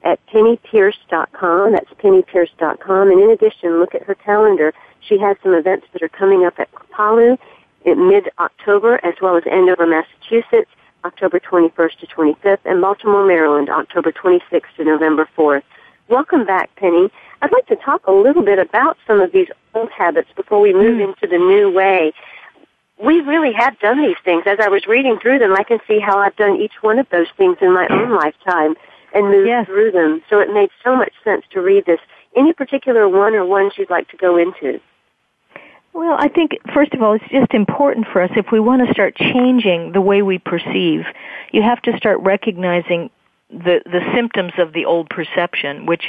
at 0.02 0.18
penneypeirce.com. 0.26 1.72
That's 1.72 1.90
penneypeirce.com. 2.02 3.10
And 3.10 3.20
in 3.20 3.30
addition, 3.30 3.78
look 3.78 3.94
at 3.94 4.02
her 4.02 4.14
calendar. 4.14 4.72
She 5.00 5.18
has 5.18 5.36
some 5.42 5.54
events 5.54 5.86
that 5.92 6.02
are 6.02 6.08
coming 6.08 6.44
up 6.44 6.58
at 6.58 6.72
Kripalu 6.72 7.38
mid-October, 7.84 9.00
as 9.04 9.14
well 9.20 9.36
as 9.36 9.44
Andover, 9.50 9.86
Massachusetts, 9.86 10.70
October 11.04 11.40
21st 11.40 11.98
to 12.00 12.06
25th, 12.06 12.58
and 12.64 12.80
Baltimore, 12.80 13.26
Maryland, 13.26 13.70
October 13.70 14.12
26th 14.12 14.62
to 14.76 14.84
November 14.84 15.28
4th. 15.36 15.62
Welcome 16.08 16.44
back, 16.44 16.74
Penney. 16.76 17.10
I'd 17.42 17.52
like 17.52 17.66
to 17.66 17.76
talk 17.76 18.06
a 18.06 18.12
little 18.12 18.42
bit 18.42 18.58
about 18.58 18.98
some 19.06 19.20
of 19.20 19.32
these 19.32 19.48
old 19.74 19.90
habits 19.90 20.28
before 20.36 20.60
we 20.60 20.72
move 20.72 20.98
mm. 20.98 21.08
into 21.08 21.26
the 21.26 21.38
new 21.38 21.70
way. 21.70 22.12
We 23.02 23.20
really 23.20 23.52
have 23.52 23.78
done 23.78 24.02
these 24.02 24.16
things. 24.24 24.42
As 24.46 24.58
I 24.60 24.68
was 24.68 24.86
reading 24.86 25.18
through 25.20 25.38
them, 25.38 25.54
I 25.54 25.62
can 25.62 25.78
see 25.88 26.00
how 26.00 26.18
I've 26.18 26.36
done 26.36 26.56
each 26.56 26.82
one 26.82 26.98
of 26.98 27.08
those 27.10 27.28
things 27.36 27.56
in 27.60 27.72
my 27.72 27.86
own 27.88 28.10
lifetime 28.16 28.74
and 29.14 29.26
moved 29.26 29.48
yes. 29.48 29.66
through 29.66 29.92
them. 29.92 30.22
So 30.28 30.38
it 30.38 30.52
made 30.52 30.70
so 30.84 30.94
much 30.94 31.12
sense 31.24 31.44
to 31.52 31.60
read 31.60 31.86
this. 31.86 32.00
Any 32.36 32.52
particular 32.52 33.08
one 33.08 33.34
or 33.34 33.44
ones 33.44 33.72
you'd 33.76 33.90
like 33.90 34.08
to 34.08 34.16
go 34.16 34.36
into? 34.36 34.80
Well, 35.92 36.16
I 36.18 36.28
think, 36.28 36.52
first 36.72 36.94
of 36.94 37.02
all, 37.02 37.14
it's 37.14 37.28
just 37.30 37.52
important 37.52 38.06
for 38.12 38.22
us 38.22 38.30
if 38.36 38.46
we 38.52 38.60
want 38.60 38.86
to 38.86 38.92
start 38.92 39.16
changing 39.16 39.92
the 39.92 40.00
way 40.00 40.22
we 40.22 40.38
perceive, 40.38 41.04
you 41.52 41.62
have 41.62 41.82
to 41.82 41.96
start 41.96 42.20
recognizing 42.20 43.10
the, 43.50 43.80
the 43.84 44.00
symptoms 44.14 44.52
of 44.58 44.72
the 44.72 44.84
old 44.84 45.08
perception, 45.10 45.86
which 45.86 46.04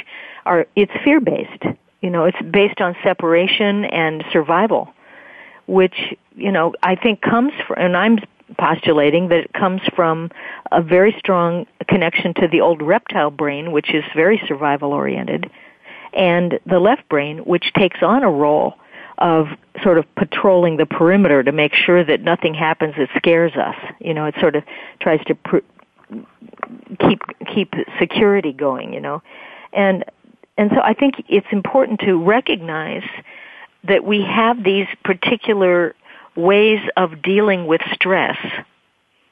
are, 0.46 0.66
it's 0.76 0.92
fear 1.04 1.20
based. 1.20 1.64
You 2.00 2.10
know, 2.10 2.24
it's 2.24 2.40
based 2.50 2.80
on 2.80 2.94
separation 3.02 3.84
and 3.86 4.24
survival, 4.32 4.92
which, 5.66 6.14
you 6.36 6.52
know, 6.52 6.74
I 6.82 6.94
think 6.94 7.20
comes 7.20 7.52
from, 7.66 7.76
and 7.78 7.96
I'm 7.96 8.18
postulating 8.58 9.28
that 9.28 9.38
it 9.38 9.52
comes 9.52 9.80
from 9.96 10.30
a 10.70 10.82
very 10.82 11.14
strong 11.18 11.66
connection 11.88 12.34
to 12.34 12.48
the 12.48 12.60
old 12.60 12.82
reptile 12.82 13.30
brain, 13.30 13.72
which 13.72 13.92
is 13.94 14.04
very 14.14 14.40
survival 14.46 14.92
oriented, 14.92 15.50
and 16.12 16.60
the 16.66 16.78
left 16.78 17.08
brain, 17.08 17.38
which 17.38 17.72
takes 17.74 18.02
on 18.02 18.22
a 18.22 18.30
role 18.30 18.74
of 19.18 19.48
sort 19.82 19.98
of 19.98 20.14
patrolling 20.14 20.76
the 20.76 20.86
perimeter 20.86 21.42
to 21.42 21.52
make 21.52 21.74
sure 21.74 22.04
that 22.04 22.22
nothing 22.22 22.54
happens 22.54 22.94
that 22.96 23.08
scares 23.16 23.52
us. 23.54 23.76
You 24.00 24.14
know, 24.14 24.26
it 24.26 24.34
sort 24.40 24.56
of 24.56 24.64
tries 25.00 25.24
to 25.26 25.34
pr- 25.34 25.58
keep 27.00 27.20
keep 27.52 27.74
security 27.98 28.52
going. 28.52 28.92
You 28.92 29.00
know, 29.00 29.22
and 29.72 30.04
and 30.56 30.70
so 30.70 30.80
I 30.82 30.94
think 30.94 31.24
it's 31.28 31.46
important 31.50 32.00
to 32.00 32.22
recognize 32.22 33.04
that 33.84 34.04
we 34.04 34.22
have 34.22 34.62
these 34.62 34.86
particular 35.04 35.94
ways 36.36 36.80
of 36.96 37.22
dealing 37.22 37.66
with 37.66 37.80
stress 37.92 38.38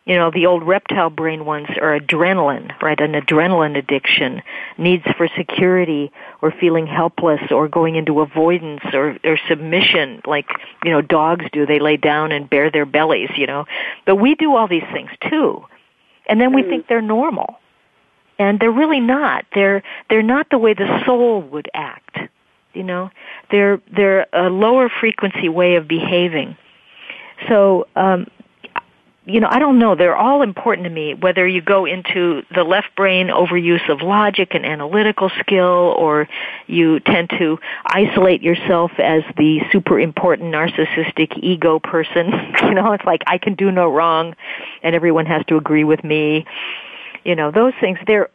you 0.05 0.17
know, 0.17 0.31
the 0.31 0.47
old 0.47 0.63
reptile 0.63 1.11
brain 1.11 1.45
ones 1.45 1.69
are 1.81 1.99
adrenaline, 1.99 2.73
right? 2.81 2.99
An 3.01 3.13
adrenaline 3.13 3.77
addiction, 3.77 4.43
needs 4.79 5.05
for 5.17 5.29
security 5.37 6.11
or 6.41 6.51
feeling 6.51 6.87
helpless 6.87 7.41
or 7.51 7.69
going 7.69 7.97
into 7.97 8.21
avoidance 8.21 8.83
or, 8.95 9.19
or 9.25 9.39
submission 9.49 10.23
like, 10.27 10.47
you 10.85 10.91
know, 10.91 11.03
dogs 11.03 11.45
do. 11.53 11.67
They 11.67 11.79
lay 11.79 11.97
down 11.97 12.33
and 12.33 12.49
bare 12.49 12.71
their 12.71 12.87
bellies, 12.87 13.31
you 13.37 13.47
know. 13.47 13.67
But 14.07 14.17
we 14.17 14.35
do 14.35 14.57
all 14.57 14.67
these 14.67 14.87
things 14.93 15.11
too. 15.29 15.65
And 16.27 16.41
then 16.41 16.55
we 16.55 16.63
think 16.63 16.87
they're 16.87 17.03
normal. 17.03 17.59
And 18.39 18.59
they're 18.59 18.73
really 18.73 19.01
not. 19.01 19.45
They're, 19.55 19.83
they're 20.09 20.23
not 20.23 20.49
the 20.51 20.59
way 20.59 20.73
the 20.73 21.03
soul 21.05 21.43
would 21.43 21.69
act. 21.75 22.19
You 22.73 22.85
know, 22.85 23.11
they're, 23.51 23.81
they're 23.95 24.27
a 24.33 24.49
lower 24.49 24.89
frequency 24.89 25.49
way 25.49 25.75
of 25.75 25.87
behaving. 25.87 26.57
So, 27.49 27.87
um, 27.97 28.29
you 29.31 29.41
know, 29.41 29.49
I 29.51 29.59
don't 29.59 29.79
know. 29.79 29.95
They're 29.95 30.17
all 30.17 30.43
important 30.43 30.85
to 30.85 30.91
me, 30.91 31.15
whether 31.15 31.47
you 31.47 31.63
go 31.63 31.87
into 31.87 32.43
the 32.55 32.65
left 32.65 32.95
brain 32.97 33.29
overuse 33.29 33.89
of 33.89 34.03
logic 34.03 34.55
and 34.55 34.67
analytical 34.67 35.31
skill, 35.41 35.95
or 35.97 36.29
you 36.67 37.01
tend 37.01 37.31
to 37.39 37.59
isolate 37.87 38.43
yourself 38.43 38.91
as 38.99 39.23
the 39.37 39.61
super 39.71 40.01
important 40.01 40.53
narcissistic 40.53 41.39
ego 41.43 41.79
person. 41.79 42.27
you 42.63 42.75
know, 42.75 42.93
it's 42.93 43.05
like, 43.05 43.23
I 43.27 43.39
can 43.39 43.55
do 43.55 43.71
no 43.71 43.89
wrong, 43.89 44.35
and 44.83 44.95
everyone 44.95 45.27
has 45.27 45.45
to 45.47 45.57
agree 45.57 45.85
with 45.85 46.03
me. 46.03 46.45
You 47.25 47.37
know, 47.37 47.51
those 47.51 47.75
things, 47.81 47.99
they're, 48.07 48.31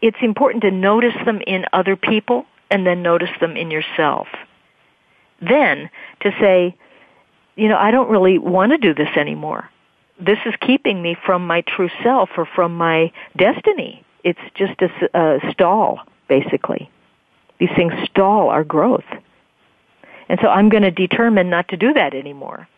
it's 0.00 0.18
important 0.22 0.62
to 0.62 0.70
notice 0.70 1.14
them 1.24 1.40
in 1.46 1.66
other 1.72 1.96
people, 1.96 2.46
and 2.70 2.86
then 2.86 3.02
notice 3.02 3.30
them 3.40 3.56
in 3.56 3.70
yourself. 3.70 4.28
Then, 5.40 5.90
to 6.20 6.30
say, 6.40 6.76
you 7.56 7.68
know, 7.68 7.76
I 7.76 7.90
don't 7.90 8.08
really 8.08 8.38
want 8.38 8.72
to 8.72 8.78
do 8.78 8.94
this 8.94 9.14
anymore 9.16 9.68
this 10.18 10.38
is 10.46 10.54
keeping 10.60 11.00
me 11.00 11.16
from 11.26 11.46
my 11.46 11.62
true 11.62 11.90
self 12.02 12.30
or 12.36 12.46
from 12.46 12.76
my 12.76 13.12
destiny. 13.36 14.04
It's 14.24 14.40
just 14.54 14.80
a, 14.82 15.18
a 15.18 15.52
stall, 15.52 16.00
basically. 16.28 16.90
These 17.58 17.70
things 17.76 17.92
stall 18.10 18.50
our 18.50 18.64
growth. 18.64 19.04
And 20.28 20.38
so 20.42 20.48
I'm 20.48 20.68
going 20.68 20.82
to 20.82 20.90
determine 20.90 21.50
not 21.50 21.68
to 21.68 21.76
do 21.76 21.92
that 21.94 22.14
anymore. 22.14 22.68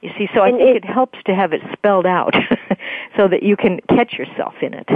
You 0.00 0.10
see, 0.18 0.28
so 0.34 0.40
I 0.40 0.48
and 0.48 0.58
think 0.58 0.76
it, 0.76 0.84
it 0.84 0.84
helps 0.84 1.18
to 1.26 1.34
have 1.34 1.52
it 1.52 1.62
spelled 1.72 2.06
out 2.06 2.34
so 3.16 3.28
that 3.28 3.42
you 3.42 3.56
can 3.56 3.80
catch 3.88 4.12
yourself 4.14 4.54
in 4.60 4.74
it. 4.74 4.88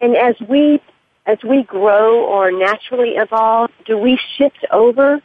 And 0.00 0.16
as 0.16 0.34
we 0.48 0.80
as 1.26 1.38
we 1.42 1.64
grow 1.64 2.24
or 2.24 2.52
naturally 2.52 3.16
evolve, 3.16 3.70
do 3.84 3.98
we 3.98 4.18
shift 4.36 4.64
over 4.70 5.20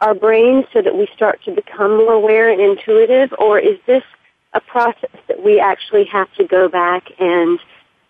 our 0.00 0.14
brains 0.14 0.64
so 0.72 0.80
that 0.82 0.96
we 0.96 1.08
start 1.14 1.42
to 1.44 1.52
become 1.52 1.98
more 1.98 2.14
aware 2.14 2.50
and 2.50 2.60
intuitive, 2.60 3.32
or 3.38 3.58
is 3.58 3.78
this 3.86 4.02
a 4.54 4.60
process 4.60 5.16
that 5.28 5.42
we 5.44 5.60
actually 5.60 6.04
have 6.04 6.32
to 6.34 6.44
go 6.44 6.68
back 6.68 7.04
and 7.18 7.58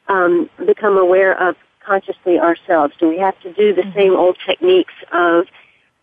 um, 0.09 0.49
become 0.67 0.97
aware 0.97 1.39
of 1.41 1.57
consciously 1.85 2.39
ourselves? 2.39 2.95
Do 2.99 3.09
we 3.09 3.19
have 3.19 3.39
to 3.41 3.53
do 3.53 3.75
the 3.75 3.83
mm-hmm. 3.83 3.99
same 3.99 4.15
old 4.15 4.37
techniques 4.47 4.95
of 5.13 5.47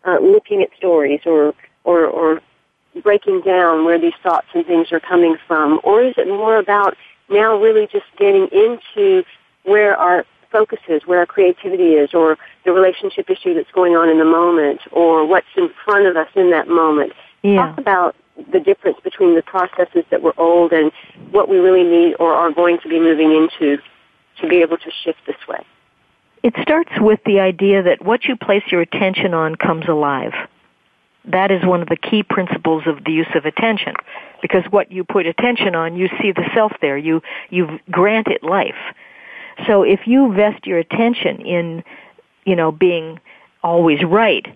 uh, 0.04 0.18
looking 0.20 0.62
at 0.62 0.68
stories 0.76 1.20
or, 1.24 1.54
or, 1.84 2.06
or 2.06 2.40
breaking 3.02 3.42
down 3.42 3.84
where 3.84 3.98
these 3.98 4.14
thoughts 4.22 4.46
and 4.54 4.66
things 4.66 4.92
are 4.92 5.00
coming 5.00 5.36
from, 5.46 5.80
or 5.84 6.02
is 6.02 6.14
it 6.16 6.28
more 6.28 6.58
about 6.58 6.96
now 7.30 7.56
really 7.60 7.86
just 7.90 8.06
getting 8.18 8.48
into 8.52 9.24
where 9.64 9.96
our 9.96 10.24
focus 10.50 10.78
is, 10.88 11.02
where 11.06 11.18
our 11.20 11.26
creativity 11.26 11.94
is, 11.94 12.14
or 12.14 12.36
the 12.64 12.72
relationship 12.72 13.30
issue 13.30 13.54
that's 13.54 13.70
going 13.72 13.96
on 13.96 14.08
in 14.08 14.18
the 14.18 14.24
moment, 14.24 14.80
or 14.92 15.26
what's 15.26 15.46
in 15.56 15.70
front 15.84 16.06
of 16.06 16.16
us 16.16 16.28
in 16.34 16.50
that 16.50 16.68
moment. 16.68 17.12
Yeah. 17.42 17.66
Talk 17.66 17.78
about 17.78 18.16
the 18.52 18.60
difference 18.60 18.98
between 19.02 19.34
the 19.34 19.42
processes 19.42 20.04
that 20.10 20.22
were 20.22 20.34
old 20.38 20.72
and 20.72 20.92
what 21.30 21.48
we 21.48 21.56
really 21.56 21.84
need 21.84 22.14
or 22.20 22.34
are 22.34 22.52
going 22.52 22.78
to 22.82 22.88
be 22.88 22.98
moving 22.98 23.32
into 23.32 23.78
to 24.40 24.48
be 24.48 24.56
able 24.56 24.76
to 24.78 24.90
shift 25.04 25.18
this 25.26 25.36
way. 25.48 25.64
It 26.42 26.54
starts 26.62 26.92
with 27.00 27.20
the 27.26 27.40
idea 27.40 27.82
that 27.82 28.04
what 28.04 28.24
you 28.24 28.36
place 28.36 28.62
your 28.70 28.80
attention 28.80 29.34
on 29.34 29.56
comes 29.56 29.86
alive. 29.88 30.32
That 31.24 31.50
is 31.50 31.64
one 31.64 31.82
of 31.82 31.88
the 31.88 31.96
key 31.96 32.22
principles 32.22 32.84
of 32.86 33.04
the 33.04 33.12
use 33.12 33.28
of 33.34 33.44
attention. 33.44 33.94
Because 34.40 34.62
what 34.70 34.92
you 34.92 35.04
put 35.04 35.26
attention 35.26 35.74
on, 35.74 35.96
you 35.96 36.08
see 36.22 36.32
the 36.32 36.48
self 36.54 36.72
there. 36.80 36.96
You, 36.96 37.22
you 37.50 37.80
grant 37.90 38.28
it 38.28 38.42
life. 38.42 38.76
So 39.66 39.82
if 39.82 40.06
you 40.06 40.32
vest 40.32 40.66
your 40.66 40.78
attention 40.78 41.40
in, 41.40 41.84
you 42.44 42.56
know, 42.56 42.72
being 42.72 43.20
always 43.62 44.02
right 44.02 44.46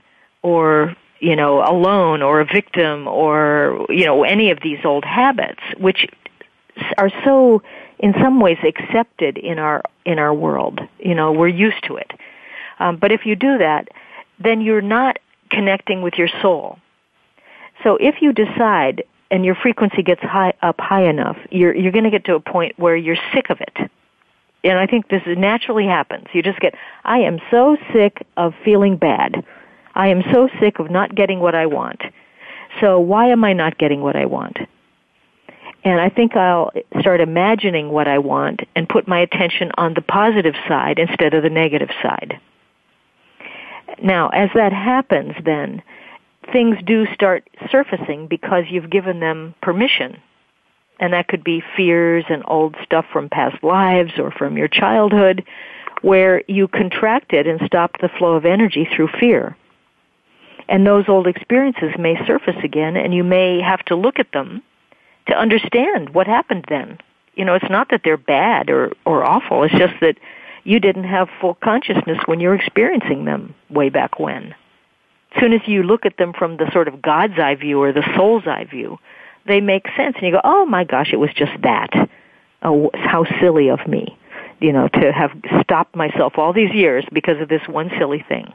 or 0.43 0.97
you 1.23 1.37
know, 1.37 1.63
alone 1.65 2.21
or 2.21 2.41
a 2.41 2.45
victim 2.45 3.07
or, 3.07 3.87
you 3.89 4.05
know, 4.05 4.25
any 4.25 4.51
of 4.51 4.59
these 4.61 4.81
old 4.85 5.05
habits, 5.05 5.61
which 5.79 6.09
are 6.99 7.11
so, 7.23 7.63
in 8.01 8.13
some 8.15 8.41
ways, 8.41 8.59
accepted 8.65 9.39
in 9.39 9.61
our, 9.61 9.85
in 10.05 10.19
our 10.19 10.35
world. 10.35 10.81
You 10.99 11.15
know, 11.15 11.31
we're 11.31 11.47
used 11.47 11.85
to 11.85 11.97
it. 11.97 12.11
Um, 12.81 12.97
but 12.97 13.13
if 13.13 13.25
you 13.25 13.37
do 13.37 13.57
that, 13.59 13.87
then 14.41 14.61
you're 14.61 14.83
not 14.83 15.21
connecting 15.49 16.03
with 16.03 16.15
your 16.15 16.29
soul. 16.43 16.81
So 17.85 17.97
if 18.01 18.17
you 18.21 18.33
decide 18.33 19.05
and 19.31 19.45
your 19.45 19.55
frequency 19.55 20.03
gets 20.03 20.23
high 20.23 20.55
up 20.61 20.81
high 20.81 21.05
enough, 21.09 21.37
you're 21.51 21.75
you're 21.75 21.93
going 21.93 22.05
to 22.05 22.11
get 22.11 22.25
to 22.25 22.35
a 22.35 22.41
point 22.41 22.79
where 22.79 22.97
you're 22.97 23.17
sick 23.33 23.49
of 23.49 23.61
it. 23.61 23.91
And 24.65 24.79
I 24.79 24.87
think 24.87 25.09
this 25.09 25.23
naturally 25.27 25.87
happens. 25.87 26.27
You 26.33 26.43
just 26.43 26.61
get 26.61 26.75
I 27.05 27.19
am 27.19 27.39
so 27.51 27.77
sick 27.93 28.27
of 28.37 28.55
feeling 28.65 28.97
bad. 28.97 29.45
I 29.95 30.09
am 30.09 30.23
so 30.33 30.49
sick 30.61 30.79
of 30.79 30.91
not 30.91 31.15
getting 31.15 31.41
what 31.41 31.55
I 31.55 31.67
want. 31.67 32.01
So 32.81 32.99
why 32.99 33.29
am 33.29 33.45
I 33.45 33.53
not 33.53 33.77
getting 33.77 34.01
what 34.01 34.17
I 34.17 34.27
want? 34.27 34.59
And 35.85 36.01
I 36.01 36.09
think 36.09 36.37
I'll 36.37 36.71
start 37.01 37.21
imagining 37.21 37.91
what 37.91 38.07
I 38.07 38.19
want 38.19 38.61
and 38.77 38.89
put 38.89 39.09
my 39.09 39.19
attention 39.19 39.73
on 39.77 39.95
the 39.95 40.01
positive 40.01 40.55
side 40.69 40.99
instead 40.99 41.35
of 41.35 41.43
the 41.43 41.51
negative 41.51 41.91
side. 42.01 42.41
Now, 44.03 44.29
as 44.29 44.49
that 44.55 44.73
happens, 44.73 45.35
then, 45.45 45.83
things 46.53 46.77
do 46.87 47.07
start 47.15 47.49
surfacing 47.71 48.29
because 48.29 48.65
you've 48.71 48.91
given 48.91 49.21
them 49.21 49.55
permission. 49.61 50.19
And 51.01 51.13
that 51.13 51.29
could 51.29 51.43
be 51.43 51.63
fears 51.77 52.25
and 52.29 52.43
old 52.47 52.77
stuff 52.85 53.07
from 53.13 53.29
past 53.29 53.63
lives 53.63 54.13
or 54.19 54.31
from 54.31 54.57
your 54.57 54.69
childhood 54.69 55.45
where 56.03 56.43
you 56.49 56.69
contracted 56.69 57.47
and 57.47 57.61
stopped 57.67 58.01
the 58.01 58.09
flow 58.19 58.35
of 58.35 58.45
energy 58.45 58.89
through 58.95 59.09
fear. 59.21 59.57
And 60.69 60.87
those 60.87 61.09
old 61.09 61.27
experiences 61.27 61.91
may 61.99 62.15
surface 62.27 62.57
again 62.63 62.97
and 62.97 63.15
you 63.15 63.25
may 63.25 63.61
have 63.61 63.85
to 63.87 63.97
look 63.97 64.19
at 64.19 64.33
them 64.33 64.63
to 65.29 65.35
understand 65.35 66.11
what 66.11 66.27
happened 66.27 66.67
then. 66.69 66.99
You 67.35 67.45
know, 67.45 67.55
it's 67.55 67.71
not 67.71 67.91
that 67.91 68.03
they're 68.05 68.17
bad 68.17 68.69
or, 68.69 68.93
or 69.07 69.25
awful, 69.25 69.63
it's 69.63 69.75
just 69.75 69.95
that 70.01 70.17
you 70.65 70.79
didn't 70.79 71.05
have 71.05 71.29
full 71.41 71.55
consciousness 71.55 72.19
when 72.27 72.41
you're 72.41 72.55
experiencing 72.55 73.25
them 73.25 73.55
way 73.71 73.89
back 73.89 74.19
when. 74.19 74.55
As 75.35 75.41
soon 75.41 75.53
as 75.53 75.67
you 75.67 75.83
look 75.83 76.05
at 76.05 76.19
them 76.19 76.33
from 76.33 76.57
the 76.57 76.71
sort 76.73 76.89
of 76.89 77.01
God's 77.01 77.39
eye 77.39 77.55
view 77.55 77.83
or 77.83 77.93
the 77.93 78.07
soul's 78.15 78.47
eye 78.47 78.65
view, 78.65 78.99
they 79.47 79.61
make 79.61 79.87
sense 79.97 80.17
and 80.17 80.27
you 80.27 80.33
go, 80.33 80.41
oh 80.45 80.67
my 80.67 80.85
gosh, 80.85 81.11
it 81.13 81.17
was 81.17 81.31
just 81.35 81.53
that. 81.63 81.91
Oh, 82.63 82.91
how 82.95 83.25
silly 83.41 83.71
of 83.71 83.87
me, 83.89 84.17
you 84.61 84.73
know, 84.73 84.89
to 84.89 85.13
have 85.13 85.31
stopped 85.63 85.97
myself 85.97 86.35
all 86.37 86.53
these 86.53 86.73
years 86.73 87.05
because 87.13 87.41
of 87.41 87.49
this 87.49 87.63
one 87.67 87.91
silly 87.99 88.25
thing. 88.29 88.53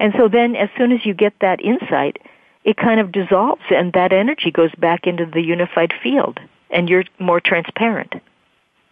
And 0.00 0.12
so 0.18 0.28
then 0.28 0.56
as 0.56 0.68
soon 0.76 0.90
as 0.90 1.06
you 1.06 1.14
get 1.14 1.34
that 1.40 1.60
insight, 1.60 2.18
it 2.64 2.76
kind 2.76 3.00
of 3.00 3.12
dissolves 3.12 3.62
and 3.70 3.92
that 3.92 4.12
energy 4.12 4.50
goes 4.50 4.74
back 4.76 5.06
into 5.06 5.26
the 5.26 5.40
unified 5.40 5.92
field 6.02 6.40
and 6.70 6.88
you're 6.88 7.04
more 7.18 7.40
transparent. 7.40 8.14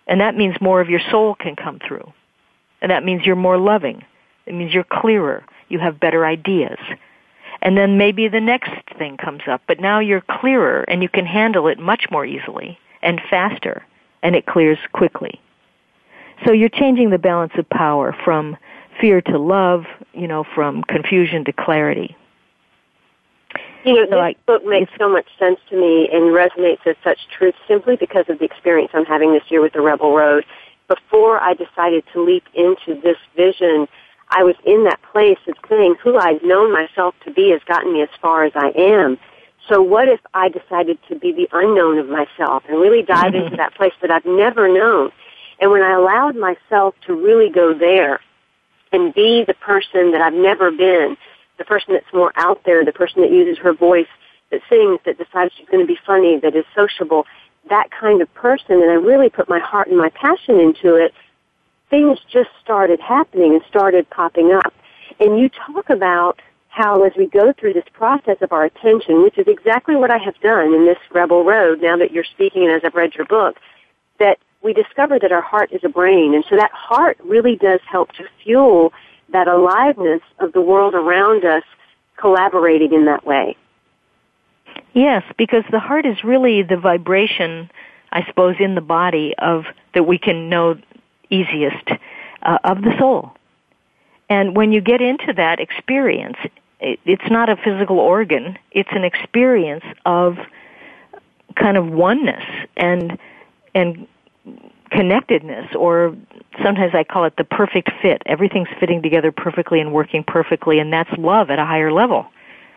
And 0.06 0.20
that 0.20 0.36
means 0.36 0.56
more 0.60 0.80
of 0.80 0.88
your 0.88 1.00
soul 1.10 1.34
can 1.34 1.56
come 1.56 1.80
through. 1.86 2.12
And 2.82 2.90
that 2.90 3.04
means 3.04 3.24
you're 3.24 3.36
more 3.36 3.58
loving. 3.58 4.04
It 4.46 4.54
means 4.54 4.74
you're 4.74 4.84
clearer. 4.84 5.44
You 5.68 5.78
have 5.78 6.00
better 6.00 6.26
ideas. 6.26 6.78
And 7.62 7.76
then 7.76 7.98
maybe 7.98 8.28
the 8.28 8.40
next 8.40 8.72
thing 8.98 9.16
comes 9.16 9.42
up, 9.46 9.62
but 9.66 9.80
now 9.80 9.98
you're 9.98 10.22
clearer 10.22 10.84
and 10.88 11.02
you 11.02 11.08
can 11.08 11.26
handle 11.26 11.68
it 11.68 11.78
much 11.78 12.06
more 12.10 12.24
easily 12.24 12.78
and 13.02 13.20
faster 13.28 13.84
and 14.22 14.34
it 14.34 14.46
clears 14.46 14.78
quickly. 14.92 15.40
So 16.44 16.52
you're 16.52 16.70
changing 16.70 17.10
the 17.10 17.18
balance 17.18 17.52
of 17.58 17.68
power 17.68 18.16
from 18.24 18.56
fear 19.00 19.20
to 19.22 19.38
love, 19.38 19.84
you 20.14 20.26
know, 20.26 20.44
from 20.54 20.82
confusion 20.82 21.44
to 21.44 21.52
clarity. 21.52 22.16
You 23.84 23.94
know, 23.94 24.04
so 24.04 24.10
this 24.10 24.18
I, 24.18 24.34
book 24.46 24.64
makes 24.64 24.90
so 24.98 25.08
much 25.08 25.26
sense 25.38 25.58
to 25.70 25.76
me 25.76 26.08
and 26.12 26.34
resonates 26.34 26.86
as 26.86 26.96
such 27.02 27.18
truth 27.36 27.54
simply 27.66 27.96
because 27.96 28.26
of 28.28 28.38
the 28.38 28.44
experience 28.44 28.90
I'm 28.94 29.06
having 29.06 29.32
this 29.32 29.42
year 29.48 29.60
with 29.60 29.72
the 29.72 29.80
Rebel 29.80 30.14
Road. 30.14 30.44
Before 30.88 31.40
I 31.40 31.54
decided 31.54 32.04
to 32.12 32.22
leap 32.22 32.44
into 32.54 33.00
this 33.00 33.16
vision, 33.36 33.88
I 34.30 34.44
was 34.44 34.54
in 34.64 34.84
that 34.84 35.00
place 35.12 35.38
of 35.48 35.54
saying 35.68 35.96
who 36.02 36.16
I've 36.16 36.42
known 36.42 36.72
myself 36.72 37.14
to 37.24 37.32
be 37.32 37.50
has 37.50 37.60
gotten 37.66 37.92
me 37.92 38.02
as 38.02 38.08
far 38.20 38.44
as 38.44 38.52
I 38.54 38.70
am. 38.76 39.18
So 39.68 39.82
what 39.82 40.08
if 40.08 40.20
I 40.34 40.48
decided 40.48 40.98
to 41.08 41.16
be 41.16 41.32
the 41.32 41.48
unknown 41.52 41.98
of 41.98 42.08
myself 42.08 42.62
and 42.68 42.80
really 42.80 43.02
dive 43.02 43.34
into 43.34 43.56
that 43.56 43.74
place 43.74 43.92
that 44.00 44.10
I've 44.10 44.24
never 44.24 44.72
known? 44.72 45.10
And 45.60 45.70
when 45.70 45.82
I 45.82 45.92
allowed 45.92 46.36
myself 46.36 46.94
to 47.06 47.14
really 47.14 47.50
go 47.50 47.74
there 47.74 48.20
and 48.92 49.14
be 49.14 49.44
the 49.44 49.54
person 49.54 50.12
that 50.12 50.20
I've 50.20 50.34
never 50.34 50.70
been, 50.70 51.16
the 51.58 51.64
person 51.64 51.92
that's 51.92 52.12
more 52.12 52.32
out 52.36 52.62
there, 52.64 52.84
the 52.84 52.92
person 52.92 53.20
that 53.22 53.30
uses 53.30 53.58
her 53.58 53.72
voice, 53.72 54.08
that 54.50 54.60
sings, 54.68 54.98
that 55.04 55.18
decides 55.18 55.52
she's 55.56 55.68
going 55.68 55.86
to 55.86 55.92
be 55.92 55.98
funny, 56.06 56.38
that 56.40 56.56
is 56.56 56.64
sociable, 56.74 57.26
that 57.68 57.90
kind 57.90 58.22
of 58.22 58.32
person, 58.34 58.82
and 58.82 58.90
I 58.90 58.94
really 58.94 59.28
put 59.28 59.48
my 59.48 59.60
heart 59.60 59.88
and 59.88 59.98
my 59.98 60.08
passion 60.10 60.58
into 60.58 60.94
it, 60.94 61.12
things 61.90 62.18
just 62.32 62.50
started 62.62 63.00
happening 63.00 63.52
and 63.52 63.62
started 63.68 64.08
popping 64.10 64.52
up. 64.52 64.72
And 65.18 65.38
you 65.38 65.50
talk 65.50 65.90
about 65.90 66.40
how 66.68 67.02
as 67.02 67.12
we 67.16 67.26
go 67.26 67.52
through 67.52 67.72
this 67.72 67.84
process 67.92 68.36
of 68.40 68.52
our 68.52 68.64
attention, 68.64 69.22
which 69.22 69.36
is 69.36 69.46
exactly 69.48 69.96
what 69.96 70.10
I 70.10 70.18
have 70.18 70.38
done 70.40 70.72
in 70.72 70.86
this 70.86 70.98
Rebel 71.12 71.44
Road, 71.44 71.82
now 71.82 71.96
that 71.96 72.12
you're 72.12 72.24
speaking 72.24 72.62
and 72.62 72.72
as 72.72 72.82
I've 72.84 72.94
read 72.94 73.14
your 73.16 73.26
book, 73.26 73.56
that 74.20 74.38
we 74.62 74.72
discover 74.72 75.18
that 75.18 75.32
our 75.32 75.42
heart 75.42 75.72
is 75.72 75.80
a 75.84 75.88
brain. 75.88 76.32
And 76.34 76.44
so 76.48 76.56
that 76.56 76.70
heart 76.72 77.18
really 77.24 77.56
does 77.56 77.80
help 77.90 78.12
to 78.12 78.24
fuel 78.42 78.92
that 79.32 79.48
aliveness 79.48 80.22
of 80.38 80.52
the 80.52 80.60
world 80.60 80.94
around 80.94 81.44
us 81.44 81.64
collaborating 82.16 82.92
in 82.92 83.06
that 83.06 83.26
way. 83.26 83.56
Yes, 84.92 85.22
because 85.36 85.64
the 85.70 85.78
heart 85.80 86.06
is 86.06 86.22
really 86.22 86.62
the 86.62 86.76
vibration, 86.76 87.70
I 88.12 88.24
suppose, 88.26 88.56
in 88.60 88.74
the 88.74 88.80
body 88.80 89.34
of 89.38 89.64
that 89.94 90.04
we 90.04 90.18
can 90.18 90.48
know 90.48 90.76
easiest 91.30 91.88
uh, 92.42 92.58
of 92.64 92.82
the 92.82 92.96
soul. 92.98 93.32
And 94.28 94.56
when 94.56 94.72
you 94.72 94.80
get 94.80 95.00
into 95.00 95.32
that 95.34 95.58
experience, 95.60 96.36
it, 96.80 97.00
it's 97.04 97.30
not 97.30 97.48
a 97.48 97.56
physical 97.56 97.98
organ; 97.98 98.58
it's 98.70 98.90
an 98.92 99.04
experience 99.04 99.84
of 100.06 100.38
kind 101.56 101.76
of 101.76 101.86
oneness 101.88 102.44
and 102.76 103.18
and 103.74 104.06
connectedness 104.90 105.72
or 105.76 106.16
sometimes 106.62 106.94
I 106.94 107.04
call 107.04 107.24
it 107.24 107.36
the 107.36 107.44
perfect 107.44 107.90
fit. 108.02 108.22
Everything's 108.26 108.68
fitting 108.80 109.02
together 109.02 109.30
perfectly 109.30 109.80
and 109.80 109.92
working 109.92 110.24
perfectly 110.24 110.80
and 110.80 110.92
that's 110.92 111.10
love 111.16 111.50
at 111.50 111.58
a 111.58 111.64
higher 111.64 111.92
level. 111.92 112.26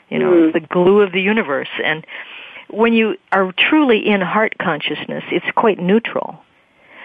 You 0.09 0.19
know, 0.19 0.31
mm. 0.31 0.45
it's 0.45 0.53
the 0.53 0.59
glue 0.59 1.01
of 1.01 1.11
the 1.11 1.21
universe 1.21 1.69
and 1.83 2.05
when 2.69 2.93
you 2.93 3.17
are 3.31 3.51
truly 3.51 4.07
in 4.07 4.21
heart 4.21 4.57
consciousness, 4.59 5.23
it's 5.31 5.45
quite 5.55 5.79
neutral. 5.79 6.39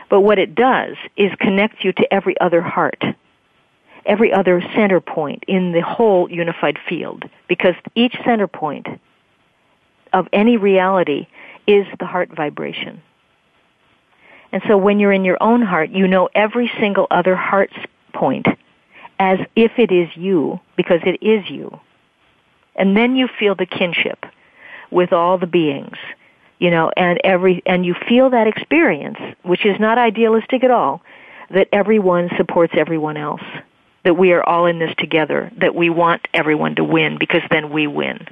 But 0.09 0.21
what 0.23 0.39
it 0.39 0.55
does 0.55 0.97
is 1.17 1.31
connect 1.39 1.85
you 1.85 1.93
to 1.93 2.13
every 2.13 2.39
other 2.41 2.63
heart, 2.63 3.03
every 4.07 4.33
other 4.33 4.63
center 4.75 5.01
point 5.01 5.45
in 5.47 5.73
the 5.73 5.83
whole 5.83 6.31
unified 6.31 6.79
field, 6.89 7.25
because 7.47 7.75
each 7.95 8.17
center 8.25 8.47
point 8.47 8.87
of 10.13 10.27
any 10.33 10.57
reality 10.57 11.27
is 11.67 11.87
the 11.99 12.07
heart 12.07 12.31
vibration. 12.35 13.03
And 14.51 14.63
so 14.67 14.79
when 14.79 14.99
you're 14.99 15.13
in 15.13 15.27
your 15.27 15.43
own 15.43 15.61
heart, 15.61 15.91
you 15.91 16.09
know 16.09 16.31
every 16.35 16.71
single 16.81 17.07
other 17.11 17.37
heart's 17.37 17.77
point 18.15 18.47
as 19.19 19.39
if 19.57 19.73
it 19.79 19.93
is 19.93 20.09
you, 20.17 20.61
because 20.77 21.01
it 21.05 21.23
is 21.23 21.51
you. 21.51 21.79
And 22.77 22.97
then 22.97 23.17
you 23.17 23.29
feel 23.39 23.55
the 23.55 23.67
kinship 23.67 24.25
with 24.91 25.13
all 25.13 25.37
the 25.37 25.47
beings, 25.47 25.99
you 26.59 26.71
know, 26.71 26.91
and 26.97 27.21
every, 27.25 27.63
and 27.67 27.85
you 27.87 27.95
feel 28.09 28.31
that 28.31 28.47
experience, 28.47 29.19
which 29.43 29.65
is 29.65 29.79
not 29.79 29.99
idealistic 29.99 30.65
at 30.65 30.71
all, 30.71 31.03
that 31.51 31.69
everyone 31.73 32.31
supports 32.37 32.75
everyone 32.77 33.17
else. 33.17 33.43
That 34.05 34.15
we 34.15 34.33
are 34.33 34.43
all 34.43 34.67
in 34.67 34.79
this 34.79 34.95
together, 34.97 35.51
that 35.59 35.75
we 35.75 35.91
want 35.91 36.29
everyone 36.33 36.77
to 36.77 36.85
win 36.85 37.19
because 37.19 37.43
then 37.51 37.71
we 37.71 37.87
win. 37.87 38.27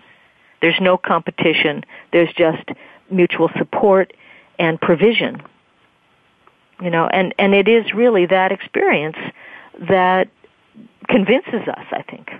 There's 0.62 0.80
no 0.80 0.96
competition. 0.96 1.84
There's 2.12 2.32
just 2.34 2.66
mutual 3.10 3.50
support 3.58 4.12
and 4.58 4.80
provision 4.80 5.42
you 6.80 6.90
know 6.90 7.06
and 7.06 7.34
and 7.38 7.54
it 7.54 7.68
is 7.68 7.92
really 7.94 8.26
that 8.26 8.52
experience 8.52 9.16
that 9.88 10.28
convinces 11.08 11.66
us 11.68 11.86
i 11.92 12.02
think 12.02 12.30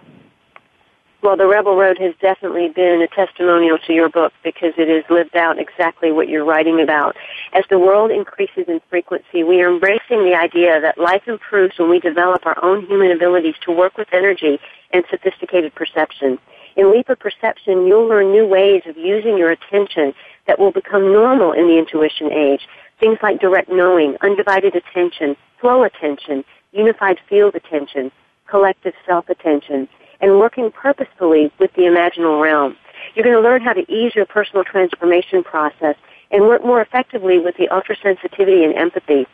well 1.26 1.36
the 1.36 1.44
rebel 1.44 1.74
road 1.74 1.98
has 1.98 2.14
definitely 2.20 2.68
been 2.68 3.02
a 3.02 3.08
testimonial 3.08 3.78
to 3.84 3.92
your 3.92 4.08
book 4.08 4.32
because 4.44 4.72
it 4.78 4.86
has 4.86 5.02
lived 5.10 5.34
out 5.34 5.58
exactly 5.58 6.12
what 6.12 6.28
you're 6.28 6.44
writing 6.44 6.80
about. 6.80 7.16
As 7.52 7.64
the 7.68 7.80
world 7.80 8.12
increases 8.12 8.66
in 8.68 8.80
frequency 8.88 9.42
we 9.42 9.60
are 9.60 9.74
embracing 9.74 10.22
the 10.22 10.36
idea 10.36 10.80
that 10.80 10.98
life 10.98 11.26
improves 11.26 11.80
when 11.80 11.90
we 11.90 11.98
develop 11.98 12.46
our 12.46 12.64
own 12.64 12.86
human 12.86 13.10
abilities 13.10 13.56
to 13.62 13.72
work 13.72 13.98
with 13.98 14.06
energy 14.12 14.60
and 14.92 15.02
sophisticated 15.10 15.74
perception. 15.74 16.38
In 16.76 16.92
leap 16.92 17.08
of 17.08 17.18
perception 17.18 17.88
you'll 17.88 18.06
learn 18.06 18.30
new 18.30 18.46
ways 18.46 18.82
of 18.86 18.96
using 18.96 19.36
your 19.36 19.50
attention 19.50 20.14
that 20.46 20.60
will 20.60 20.70
become 20.70 21.12
normal 21.12 21.50
in 21.50 21.66
the 21.66 21.76
intuition 21.76 22.30
age. 22.30 22.68
Things 23.00 23.18
like 23.20 23.40
direct 23.40 23.68
knowing, 23.68 24.16
undivided 24.20 24.76
attention, 24.76 25.36
flow 25.60 25.82
attention, 25.82 26.44
unified 26.70 27.18
field 27.28 27.56
attention, 27.56 28.12
collective 28.46 28.94
self-attention, 29.04 29.88
and 30.20 30.38
working 30.38 30.70
purposefully 30.70 31.52
with 31.58 31.72
the 31.74 31.82
imaginal 31.82 32.42
realm. 32.42 32.76
You're 33.14 33.24
going 33.24 33.36
to 33.36 33.42
learn 33.42 33.62
how 33.62 33.72
to 33.72 33.90
ease 33.92 34.14
your 34.14 34.26
personal 34.26 34.64
transformation 34.64 35.44
process 35.44 35.96
and 36.30 36.44
work 36.44 36.64
more 36.64 36.80
effectively 36.80 37.38
with 37.38 37.56
the 37.56 37.68
ultra 37.68 37.96
sensitivity 38.02 38.64
and 38.64 38.74
empathy. 38.74 39.26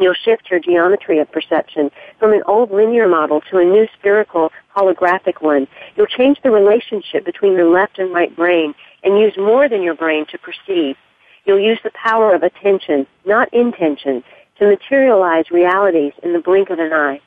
You'll 0.00 0.14
shift 0.14 0.50
your 0.50 0.58
geometry 0.58 1.20
of 1.20 1.30
perception 1.30 1.90
from 2.18 2.32
an 2.32 2.42
old 2.46 2.72
linear 2.72 3.08
model 3.08 3.40
to 3.50 3.58
a 3.58 3.64
new 3.64 3.86
spherical 3.96 4.50
holographic 4.76 5.40
one. 5.40 5.68
You'll 5.96 6.06
change 6.06 6.38
the 6.42 6.50
relationship 6.50 7.24
between 7.24 7.52
your 7.52 7.70
left 7.70 7.98
and 7.98 8.12
right 8.12 8.34
brain 8.34 8.74
and 9.04 9.18
use 9.18 9.34
more 9.36 9.68
than 9.68 9.82
your 9.82 9.94
brain 9.94 10.26
to 10.30 10.38
perceive. 10.38 10.96
You'll 11.44 11.60
use 11.60 11.78
the 11.84 11.92
power 11.92 12.34
of 12.34 12.42
attention, 12.42 13.06
not 13.24 13.52
intention, 13.52 14.24
to 14.58 14.66
materialize 14.66 15.50
realities 15.50 16.12
in 16.22 16.32
the 16.32 16.40
blink 16.40 16.70
of 16.70 16.78
an 16.78 16.92
eye. 16.92 17.20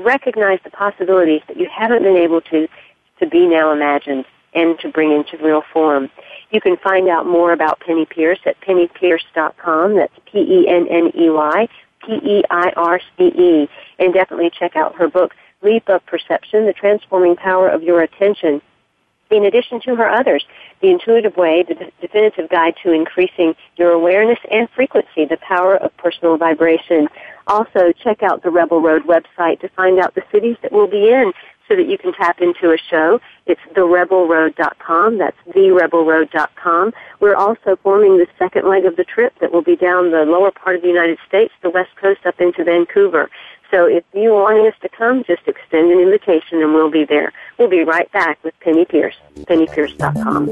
Recognize 0.00 0.58
the 0.64 0.70
possibilities 0.70 1.42
that 1.46 1.58
you 1.58 1.68
haven't 1.70 2.02
been 2.02 2.16
able 2.16 2.40
to, 2.40 2.66
to 3.18 3.26
be 3.26 3.46
now 3.46 3.70
imagined 3.70 4.24
and 4.54 4.78
to 4.80 4.88
bring 4.88 5.12
into 5.12 5.36
real 5.44 5.62
form. 5.72 6.08
You 6.50 6.60
can 6.60 6.76
find 6.78 7.08
out 7.08 7.26
more 7.26 7.52
about 7.52 7.80
Penney 7.80 8.06
Peirce 8.06 8.40
at 8.46 8.60
penneypeirce.com. 8.62 9.96
That's 9.96 10.12
P-E-N-N-E-Y, 10.24 11.68
P-E-I-R-C-E. 12.06 13.68
And 13.98 14.14
definitely 14.14 14.50
check 14.50 14.74
out 14.74 14.96
her 14.96 15.08
book, 15.08 15.34
Leap 15.62 15.88
of 15.88 16.04
Perception, 16.06 16.64
The 16.64 16.72
Transforming 16.72 17.36
Power 17.36 17.68
of 17.68 17.82
Your 17.82 18.00
Attention. 18.00 18.62
In 19.30 19.44
addition 19.44 19.80
to 19.82 19.94
her 19.94 20.08
others, 20.08 20.44
The 20.80 20.88
Intuitive 20.88 21.36
Way, 21.36 21.62
The 21.62 21.92
Definitive 22.00 22.48
Guide 22.50 22.74
to 22.82 22.92
Increasing 22.92 23.54
Your 23.76 23.92
Awareness 23.92 24.40
and 24.50 24.68
Frequency, 24.70 25.24
The 25.24 25.36
Power 25.36 25.76
of 25.76 25.96
Personal 25.98 26.36
Vibration. 26.36 27.08
Also, 27.46 27.92
check 27.92 28.24
out 28.24 28.42
the 28.42 28.50
Rebel 28.50 28.80
Road 28.80 29.04
website 29.04 29.60
to 29.60 29.68
find 29.68 30.00
out 30.00 30.16
the 30.16 30.24
cities 30.32 30.56
that 30.62 30.72
we'll 30.72 30.88
be 30.88 31.10
in 31.10 31.32
so 31.68 31.76
that 31.76 31.86
you 31.86 31.96
can 31.96 32.12
tap 32.12 32.40
into 32.40 32.72
a 32.72 32.76
show. 32.76 33.20
It's 33.46 33.60
therebelroad.com. 33.74 35.18
That's 35.18 35.36
therebelroad.com. 35.54 36.92
We're 37.20 37.36
also 37.36 37.76
forming 37.84 38.18
the 38.18 38.26
second 38.36 38.68
leg 38.68 38.84
of 38.84 38.96
the 38.96 39.04
trip 39.04 39.32
that 39.40 39.52
will 39.52 39.62
be 39.62 39.76
down 39.76 40.10
the 40.10 40.24
lower 40.24 40.50
part 40.50 40.74
of 40.74 40.82
the 40.82 40.88
United 40.88 41.18
States, 41.28 41.52
the 41.62 41.70
west 41.70 41.90
coast 41.94 42.26
up 42.26 42.40
into 42.40 42.64
Vancouver. 42.64 43.30
So 43.70 43.86
if 43.86 44.04
you 44.12 44.30
want 44.30 44.66
us 44.66 44.74
to 44.82 44.88
come, 44.88 45.22
just 45.24 45.42
extend 45.46 45.92
an 45.92 46.00
invitation 46.00 46.60
and 46.60 46.74
we'll 46.74 46.90
be 46.90 47.04
there. 47.04 47.32
We'll 47.58 47.70
be 47.70 47.84
right 47.84 48.10
back 48.10 48.42
with 48.42 48.54
Penney 48.60 48.84
Peirce, 48.84 49.14
penneypeirce.com. 49.36 50.46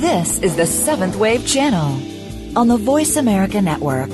This 0.00 0.38
is 0.40 0.56
the 0.56 0.66
Seventh 0.66 1.16
Wave 1.16 1.46
Channel 1.46 2.00
on 2.58 2.68
the 2.68 2.78
Voice 2.78 3.16
America 3.16 3.60
Network. 3.60 4.10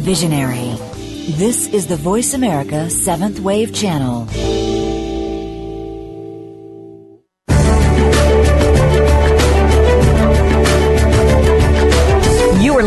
visionary. 0.00 0.76
This 1.36 1.68
is 1.68 1.86
the 1.86 1.96
Voice 1.96 2.32
America 2.34 2.88
7th 2.88 3.40
Wave 3.40 3.74
Channel. 3.74 4.26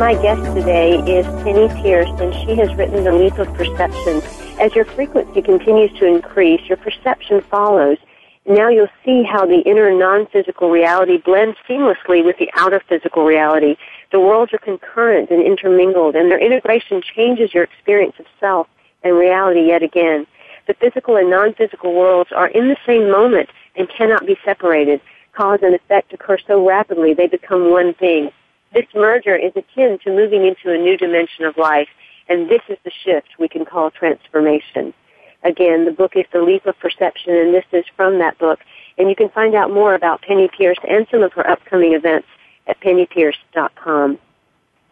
My 0.00 0.14
guest 0.14 0.42
today 0.56 0.94
is 1.00 1.26
Penney 1.44 1.68
Peirce, 1.82 2.08
and 2.22 2.32
she 2.32 2.56
has 2.56 2.74
written 2.74 3.04
The 3.04 3.12
Leap 3.12 3.36
of 3.36 3.52
Perception. 3.52 4.22
As 4.58 4.74
your 4.74 4.86
frequency 4.86 5.42
continues 5.42 5.92
to 5.98 6.06
increase, 6.06 6.62
your 6.70 6.78
perception 6.78 7.42
follows. 7.42 7.98
Now 8.46 8.70
you'll 8.70 8.88
see 9.04 9.24
how 9.24 9.44
the 9.44 9.58
inner 9.58 9.94
non-physical 9.94 10.70
reality 10.70 11.18
blends 11.18 11.58
seamlessly 11.68 12.24
with 12.24 12.38
the 12.38 12.50
outer 12.54 12.80
physical 12.88 13.26
reality. 13.26 13.76
The 14.10 14.20
worlds 14.20 14.54
are 14.54 14.58
concurrent 14.58 15.28
and 15.28 15.42
intermingled, 15.42 16.16
and 16.16 16.30
their 16.30 16.40
integration 16.40 17.02
changes 17.02 17.52
your 17.52 17.64
experience 17.64 18.14
of 18.18 18.24
self 18.40 18.68
and 19.02 19.18
reality 19.18 19.66
yet 19.66 19.82
again. 19.82 20.26
The 20.66 20.72
physical 20.72 21.16
and 21.16 21.28
non-physical 21.28 21.92
worlds 21.92 22.32
are 22.32 22.48
in 22.48 22.68
the 22.68 22.78
same 22.86 23.10
moment 23.10 23.50
and 23.76 23.86
cannot 23.86 24.24
be 24.24 24.38
separated. 24.46 25.02
Cause 25.34 25.58
and 25.62 25.74
effect 25.74 26.14
occur 26.14 26.38
so 26.46 26.66
rapidly 26.66 27.12
they 27.12 27.26
become 27.26 27.70
one 27.70 27.92
thing. 27.92 28.30
This 28.72 28.86
merger 28.94 29.34
is 29.34 29.52
akin 29.56 29.98
to 30.04 30.10
moving 30.10 30.46
into 30.46 30.72
a 30.72 30.78
new 30.78 30.96
dimension 30.96 31.44
of 31.44 31.56
life, 31.56 31.88
and 32.28 32.48
this 32.48 32.62
is 32.68 32.78
the 32.84 32.92
shift 33.04 33.28
we 33.38 33.48
can 33.48 33.64
call 33.64 33.90
transformation. 33.90 34.94
Again, 35.42 35.86
the 35.86 35.90
book 35.90 36.12
is 36.14 36.26
The 36.32 36.42
Leap 36.42 36.66
of 36.66 36.78
Perception, 36.78 37.34
and 37.34 37.52
this 37.52 37.64
is 37.72 37.84
from 37.96 38.18
that 38.18 38.38
book. 38.38 38.60
And 38.96 39.08
you 39.08 39.16
can 39.16 39.28
find 39.30 39.54
out 39.54 39.72
more 39.72 39.94
about 39.94 40.22
Penney 40.22 40.48
Peirce 40.56 40.78
and 40.88 41.06
some 41.10 41.22
of 41.22 41.32
her 41.32 41.48
upcoming 41.48 41.94
events 41.94 42.28
at 42.68 42.80
penneypeirce.com. 42.80 44.18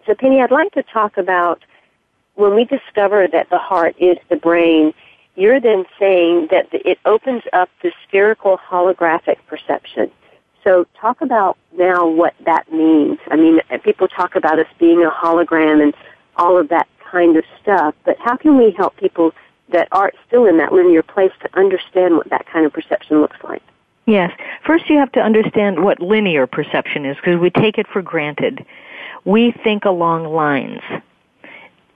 So, 0.07 0.15
Penney, 0.15 0.41
I'd 0.41 0.51
like 0.51 0.73
to 0.73 0.83
talk 0.83 1.17
about 1.17 1.63
when 2.35 2.55
we 2.55 2.65
discover 2.65 3.29
that 3.29 3.51
the 3.51 3.59
heart 3.59 3.95
is 3.99 4.17
the 4.29 4.37
brain, 4.37 4.93
you're 5.37 5.61
then 5.61 5.85
saying 6.01 6.49
that 6.51 6.67
it 6.73 6.99
opens 7.05 7.43
up 7.53 7.69
the 7.83 7.93
spherical 8.07 8.59
holographic 8.59 9.37
perception. 9.47 10.11
So 10.65 10.87
talk 11.01 11.21
about 11.21 11.57
now 11.77 12.07
what 12.07 12.35
that 12.45 12.71
means. 12.73 13.19
I 13.31 13.37
mean, 13.37 13.61
people 13.85 14.09
talk 14.09 14.35
about 14.35 14.59
us 14.59 14.67
being 14.79 15.05
a 15.05 15.11
hologram 15.11 15.83
and 15.83 15.95
all 16.37 16.59
of 16.59 16.69
that 16.69 16.89
kind 17.11 17.37
of 17.37 17.45
stuff, 17.61 17.95
but 18.05 18.17
how 18.19 18.37
can 18.37 18.59
we 18.59 18.71
help 18.73 18.97
people 18.97 19.33
that 19.71 19.89
are 19.93 20.13
still 20.27 20.47
in 20.47 20.59
that 20.59 20.73
linear 20.73 21.03
place 21.03 21.33
to 21.41 21.59
understand 21.59 22.17
what 22.17 22.29
that 22.31 22.47
kind 22.47 22.67
of 22.67 22.73
perception 22.73 23.21
looks 23.21 23.37
like? 23.45 23.63
Yes. 24.07 24.33
First, 24.65 24.89
you 24.89 24.97
have 24.99 25.13
to 25.13 25.21
understand 25.21 25.85
what 25.85 26.01
linear 26.01 26.47
perception 26.47 27.05
is 27.05 27.17
because 27.17 27.39
we 27.39 27.51
take 27.51 27.77
it 27.77 27.87
for 27.87 28.01
granted. 28.01 28.65
We 29.25 29.53
think 29.53 29.85
along 29.85 30.25
lines. 30.25 30.81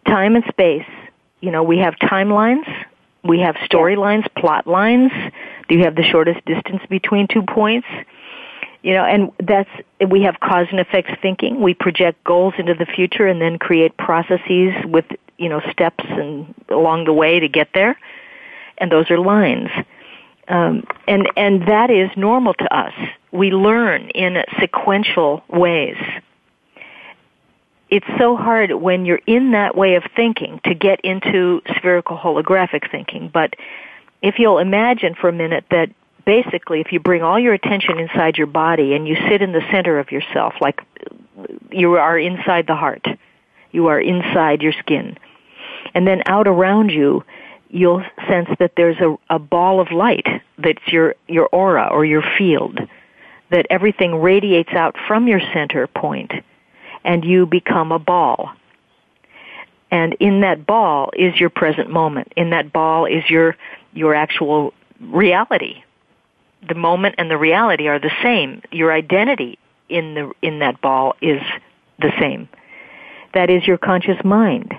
Time 0.07 0.37
and 0.37 0.45
space, 0.49 0.87
you 1.41 1.51
know, 1.51 1.63
we 1.63 1.79
have 1.79 1.95
timelines, 1.95 2.67
we 3.25 3.41
have 3.41 3.55
storylines, 3.57 4.27
plot 4.35 4.67
lines. 4.67 5.11
Do 5.69 5.77
you 5.77 5.85
have 5.85 5.95
the 5.95 6.03
shortest 6.03 6.45
distance 6.45 6.83
between 6.91 7.29
two 7.29 7.43
points? 7.43 7.87
You 8.83 8.95
know, 8.95 9.05
and 9.05 9.31
that's, 9.39 9.71
we 10.09 10.23
have 10.23 10.41
cause 10.41 10.67
and 10.71 10.81
effects 10.81 11.13
thinking. 11.23 11.61
We 11.61 11.73
project 11.73 12.25
goals 12.25 12.55
into 12.59 12.75
the 12.75 12.87
future 12.87 13.27
and 13.29 13.41
then 13.41 13.59
create 13.59 13.97
processes 13.97 14.75
with, 14.85 15.05
you 15.39 15.49
know, 15.49 15.61
steps 15.71 16.05
and 16.09 16.53
along 16.69 17.05
the 17.05 17.13
way 17.13 17.39
to 17.39 17.49
get 17.49 17.69
there. 17.75 17.97
And 18.79 18.91
those 18.91 19.09
are 19.11 19.19
lines. 19.19 19.71
Um, 20.49 20.85
and, 21.07 21.31
and 21.37 21.69
that 21.69 21.91
is 21.91 22.11
normal 22.17 22.55
to 22.55 22.77
us. 22.77 22.93
We 23.31 23.53
learn 23.53 24.11
in 24.11 24.43
sequential 24.59 25.45
ways. 25.49 25.97
it's 27.93 28.07
so 28.19 28.37
hard 28.37 28.73
when 28.73 29.05
you're 29.05 29.21
in 29.27 29.51
that 29.51 29.77
way 29.77 29.97
of 29.97 30.05
thinking 30.17 30.61
to 30.65 30.75
get 30.75 30.99
into 31.03 31.61
spherical 31.77 32.17
holographic 32.17 32.91
thinking. 32.91 33.29
But 33.29 33.55
if 34.23 34.39
you'll 34.39 34.59
imagine 34.59 35.15
for 35.15 35.29
a 35.29 35.33
minute 35.33 35.67
that 35.71 35.91
basically 36.25 36.81
if 36.81 36.93
you 36.93 37.01
bring 37.01 37.23
all 37.23 37.39
your 37.39 37.55
attention 37.55 37.99
inside 37.99 38.37
your 38.37 38.47
body 38.47 38.95
and 38.95 39.07
you 39.07 39.17
sit 39.29 39.43
in 39.43 39.53
the 39.53 39.63
center 39.71 39.99
of 39.99 40.11
yourself, 40.13 40.55
like 40.61 40.81
you 41.71 41.95
are 41.95 42.19
inside 42.19 42.67
the 42.67 42.77
heart, 42.77 43.07
you 43.71 43.87
are 43.87 44.01
inside 44.01 44.63
your 44.63 44.73
skin, 44.73 45.17
and 45.95 46.07
then 46.07 46.23
out 46.27 46.47
around 46.47 46.91
you, 46.91 47.25
you'll 47.69 48.05
sense 48.29 48.49
that 48.59 48.73
there's 48.77 48.99
a, 48.99 49.17
a 49.31 49.39
ball 49.39 49.81
of 49.81 49.91
light 49.91 50.27
that's 50.59 50.87
your, 50.89 51.15
your 51.27 51.49
aura 51.49 51.89
or 51.91 52.05
your 52.05 52.23
field, 52.39 52.79
that 53.51 53.67
everything 53.71 54.21
radiates 54.21 54.73
out 54.73 54.97
from 55.09 55.27
your 55.27 55.41
center 55.53 55.87
point 55.87 56.33
and 57.05 57.25
you 57.25 57.47
become 57.47 57.93
a 57.93 57.99
ball. 57.99 58.51
And 59.91 60.15
in 60.21 60.41
that 60.41 60.67
ball 60.67 61.11
is 61.15 61.39
your 61.39 61.51
present 61.51 61.91
moment. 61.91 62.33
In 62.37 62.51
that 62.51 62.73
ball 62.73 63.07
is 63.07 63.29
your, 63.29 63.57
your 63.93 64.15
actual 64.15 64.73
reality. 65.01 65.83
The 66.69 66.75
moment 66.75 67.17
and 67.19 67.31
the 67.31 67.37
reality 67.37 67.89
are 67.89 67.99
the 67.99 68.13
same. 68.23 68.63
Your 68.71 68.93
identity 68.93 69.59
in 69.89 70.15
the, 70.15 70.33
in 70.43 70.61
that 70.61 70.81
ball 70.81 71.17
is 71.21 71.41
the 71.99 72.13
same. 72.21 72.49
That 73.35 73.51
is 73.51 73.67
your 73.67 73.79
conscious 73.79 74.23
mind. 74.25 74.75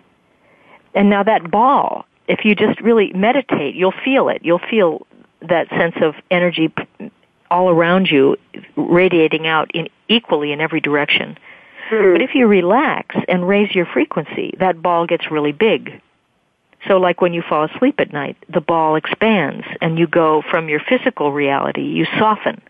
And 0.93 1.09
now 1.09 1.23
that 1.23 1.49
ball, 1.49 2.05
if 2.27 2.45
you 2.45 2.55
just 2.55 2.79
really 2.81 3.11
meditate, 3.13 3.75
you'll 3.75 3.93
feel 4.05 4.29
it. 4.29 4.41
You'll 4.43 4.59
feel 4.59 5.05
that 5.41 5.69
sense 5.69 5.95
of 6.01 6.15
energy 6.31 6.73
all 7.51 7.69
around 7.69 8.09
you 8.09 8.37
radiating 8.75 9.45
out 9.47 9.71
in 9.73 9.87
equally 10.07 10.51
in 10.51 10.61
every 10.61 10.79
direction. 10.79 11.37
Mm-hmm. 11.89 12.13
But 12.13 12.21
if 12.21 12.35
you 12.35 12.47
relax 12.47 13.15
and 13.27 13.47
raise 13.47 13.73
your 13.75 13.85
frequency, 13.85 14.55
that 14.59 14.81
ball 14.81 15.05
gets 15.05 15.29
really 15.29 15.51
big. 15.51 16.01
So 16.87 16.97
like 16.97 17.21
when 17.21 17.33
you 17.33 17.41
fall 17.41 17.63
asleep 17.65 17.99
at 17.99 18.11
night, 18.11 18.37
the 18.49 18.61
ball 18.61 18.95
expands 18.95 19.65
and 19.81 19.97
you 19.97 20.07
go 20.07 20.43
from 20.49 20.69
your 20.69 20.81
physical 20.81 21.31
reality, 21.31 21.81
you 21.81 22.05
soften. 22.17 22.61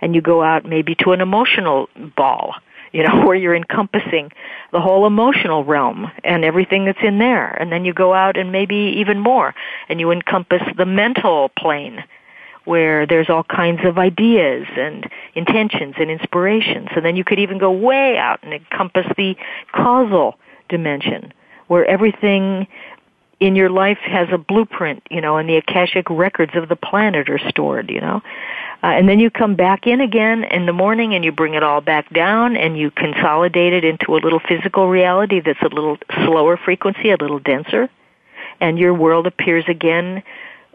And 0.00 0.14
you 0.14 0.20
go 0.20 0.42
out 0.42 0.64
maybe 0.64 0.96
to 0.96 1.12
an 1.12 1.20
emotional 1.20 1.88
ball, 2.16 2.54
you 2.92 3.06
know, 3.06 3.22
where 3.26 3.36
you're 3.36 3.54
encompassing 3.54 4.32
the 4.72 4.80
whole 4.80 5.06
emotional 5.06 5.64
realm 5.64 6.10
and 6.24 6.44
everything 6.44 6.84
that's 6.84 7.02
in 7.02 7.18
there. 7.18 7.50
And 7.50 7.70
then 7.70 7.84
you 7.84 7.92
go 7.92 8.12
out 8.12 8.36
and 8.36 8.50
maybe 8.50 8.96
even 8.98 9.20
more 9.20 9.54
and 9.88 10.00
you 10.00 10.10
encompass 10.10 10.62
the 10.76 10.86
mental 10.86 11.50
plane 11.50 12.04
where 12.64 13.06
there's 13.06 13.28
all 13.28 13.42
kinds 13.42 13.80
of 13.84 13.98
ideas 13.98 14.66
and 14.76 15.08
intentions 15.34 15.94
and 15.98 16.10
inspirations. 16.10 16.88
And 16.94 17.04
then 17.04 17.16
you 17.16 17.24
could 17.24 17.40
even 17.40 17.58
go 17.58 17.72
way 17.72 18.16
out 18.18 18.40
and 18.42 18.52
encompass 18.52 19.06
the 19.16 19.34
causal 19.72 20.38
dimension 20.68 21.32
where 21.72 21.84
everything 21.86 22.66
in 23.42 23.56
your 23.56 23.70
life 23.70 23.98
has 23.98 24.28
a 24.30 24.38
blueprint, 24.38 25.02
you 25.10 25.20
know, 25.20 25.36
and 25.36 25.48
the 25.48 25.56
Akashic 25.56 26.08
records 26.08 26.52
of 26.54 26.68
the 26.68 26.76
planet 26.76 27.28
are 27.28 27.40
stored, 27.48 27.90
you 27.90 28.00
know. 28.00 28.22
Uh, 28.84 28.86
and 28.86 29.08
then 29.08 29.18
you 29.18 29.30
come 29.30 29.56
back 29.56 29.84
in 29.84 30.00
again 30.00 30.44
in 30.44 30.64
the 30.66 30.72
morning 30.72 31.12
and 31.12 31.24
you 31.24 31.32
bring 31.32 31.54
it 31.54 31.62
all 31.64 31.80
back 31.80 32.08
down 32.10 32.56
and 32.56 32.78
you 32.78 32.92
consolidate 32.92 33.72
it 33.72 33.84
into 33.84 34.14
a 34.14 34.18
little 34.18 34.38
physical 34.38 34.88
reality 34.88 35.40
that's 35.40 35.60
a 35.62 35.74
little 35.74 35.98
slower 36.24 36.56
frequency, 36.56 37.10
a 37.10 37.16
little 37.16 37.40
denser. 37.40 37.90
And 38.60 38.78
your 38.78 38.94
world 38.94 39.26
appears 39.26 39.64
again 39.66 40.22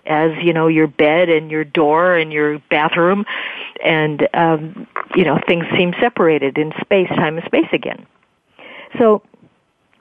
as 0.05 0.31
you 0.41 0.51
know 0.53 0.67
your 0.67 0.87
bed 0.87 1.29
and 1.29 1.49
your 1.51 1.63
door 1.63 2.15
and 2.15 2.31
your 2.31 2.59
bathroom 2.69 3.25
and 3.83 4.25
um 4.33 4.87
you 5.15 5.25
know 5.25 5.37
things 5.45 5.65
seem 5.77 5.93
separated 5.99 6.57
in 6.57 6.71
space 6.79 7.09
time 7.09 7.37
and 7.37 7.45
space 7.45 7.67
again 7.73 8.05
so 8.97 9.21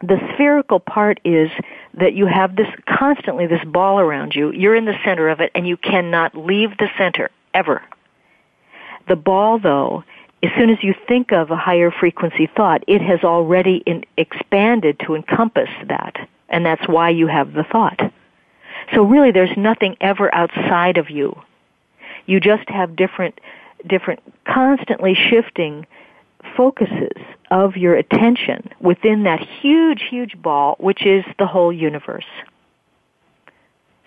the 0.07 0.21
spherical 0.35 0.79
part 0.79 1.21
is 1.25 1.51
that 1.95 2.15
you 2.15 2.27
have 2.27 2.57
this 2.57 2.69
constantly 2.87 3.47
this 3.47 3.65
ball 3.65 3.99
around 3.99 4.35
you. 4.35 4.53
You're 4.53 4.77
in 4.77 4.85
the 4.85 4.99
center 5.05 5.29
of 5.29 5.41
it 5.41 5.51
and 5.55 5.67
you 5.67 5.77
cannot 5.77 6.37
leave 6.37 6.77
the 6.79 6.89
center 6.97 7.31
ever. 7.55 7.83
The 9.09 9.17
ball 9.17 9.59
though 9.59 10.05
as 10.43 10.51
soon 10.57 10.71
as 10.71 10.83
you 10.83 10.95
think 11.09 11.33
of 11.33 11.51
a 11.51 11.57
higher 11.57 11.91
frequency 11.91 12.47
thought 12.47 12.85
it 12.87 13.01
has 13.01 13.25
already 13.25 13.83
in, 13.87 14.05
expanded 14.17 15.01
to 15.01 15.15
encompass 15.15 15.71
that 15.89 16.29
and 16.49 16.65
that's 16.65 16.87
why 16.87 17.11
you 17.11 17.27
have 17.27 17.53
the 17.53 17.65
thought. 17.65 18.13
So 18.95 19.03
really 19.03 19.33
there's 19.33 19.57
nothing 19.57 19.97
ever 20.01 20.33
outside 20.35 20.99
of 20.99 21.11
you. 21.11 21.41
You 22.27 22.39
just 22.39 22.69
have 22.69 22.95
different, 22.95 23.41
different 23.87 24.21
constantly 24.45 25.15
shifting 25.15 25.87
focuses 26.57 27.17
of 27.51 27.77
your 27.77 27.95
attention 27.95 28.71
within 28.81 29.23
that 29.25 29.41
huge, 29.41 30.03
huge 30.11 30.41
ball, 30.41 30.77
which 30.79 31.07
is 31.07 31.25
the 31.39 31.47
whole 31.47 31.73
universe. 31.73 32.27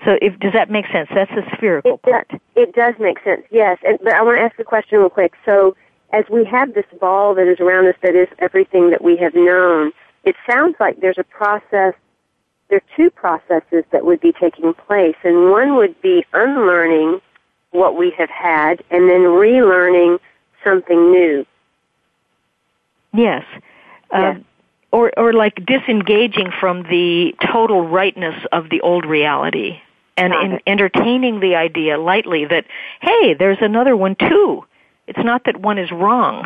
So, 0.06 0.18
if 0.22 0.40
does 0.40 0.54
that 0.54 0.70
make 0.70 0.86
sense? 0.88 1.10
That's 1.14 1.32
the 1.32 1.44
spherical 1.56 1.96
it 1.96 2.02
part. 2.02 2.30
Does, 2.30 2.40
it 2.56 2.74
does 2.74 2.96
make 3.00 3.22
sense, 3.24 3.42
yes. 3.52 3.78
And, 3.86 4.00
but 4.02 4.14
I 4.14 4.22
want 4.22 4.38
to 4.38 4.44
ask 4.44 4.56
the 4.56 4.64
question 4.64 5.00
real 5.00 5.10
quick. 5.10 5.34
So, 5.46 5.76
as 6.12 6.26
we 6.32 6.46
have 6.46 6.74
this 6.74 6.86
ball 7.00 7.36
that 7.36 7.48
is 7.48 7.60
around 7.60 7.88
us, 7.88 7.96
that 8.02 8.16
is 8.16 8.28
everything 8.40 8.90
that 8.92 9.04
we 9.04 9.18
have 9.18 9.36
known, 9.36 9.92
it 10.24 10.36
sounds 10.50 10.76
like 10.80 11.02
there's 11.02 11.18
a 11.18 11.24
process 11.24 11.94
there 12.70 12.78
are 12.78 12.96
two 12.96 13.10
processes 13.10 13.84
that 13.92 14.06
would 14.06 14.22
be 14.22 14.32
taking 14.32 14.74
place, 14.74 15.16
and 15.24 15.52
one 15.52 15.76
would 15.76 16.00
be 16.02 16.24
unlearning 16.34 17.20
what 17.72 17.98
we 17.98 18.12
have 18.12 18.30
had 18.30 18.84
and 18.92 19.10
then 19.10 19.22
relearning 19.22 20.20
something 20.64 21.12
new. 21.12 21.46
Yes. 23.14 23.43
Uh, 24.12 24.36
or, 24.91 25.12
or 25.18 25.34
like 25.34 25.64
disengaging 25.66 26.51
from 26.60 26.84
the 26.84 27.36
total 27.51 27.88
rightness 27.88 28.43
of 28.51 28.70
the 28.70 28.82
old 28.82 29.05
reality 29.05 29.80
and 30.20 30.34
in 30.34 30.60
entertaining 30.68 31.39
the 31.39 31.55
idea 31.55 31.97
lightly 31.97 32.45
that, 32.45 32.66
hey, 33.01 33.34
there's 33.36 33.60
another 33.62 33.95
one 33.95 34.16
too. 34.16 34.66
It's 35.07 35.24
not 35.24 35.45
that 35.45 35.57
one 35.57 35.78
is 35.78 35.91
wrong. 35.91 36.45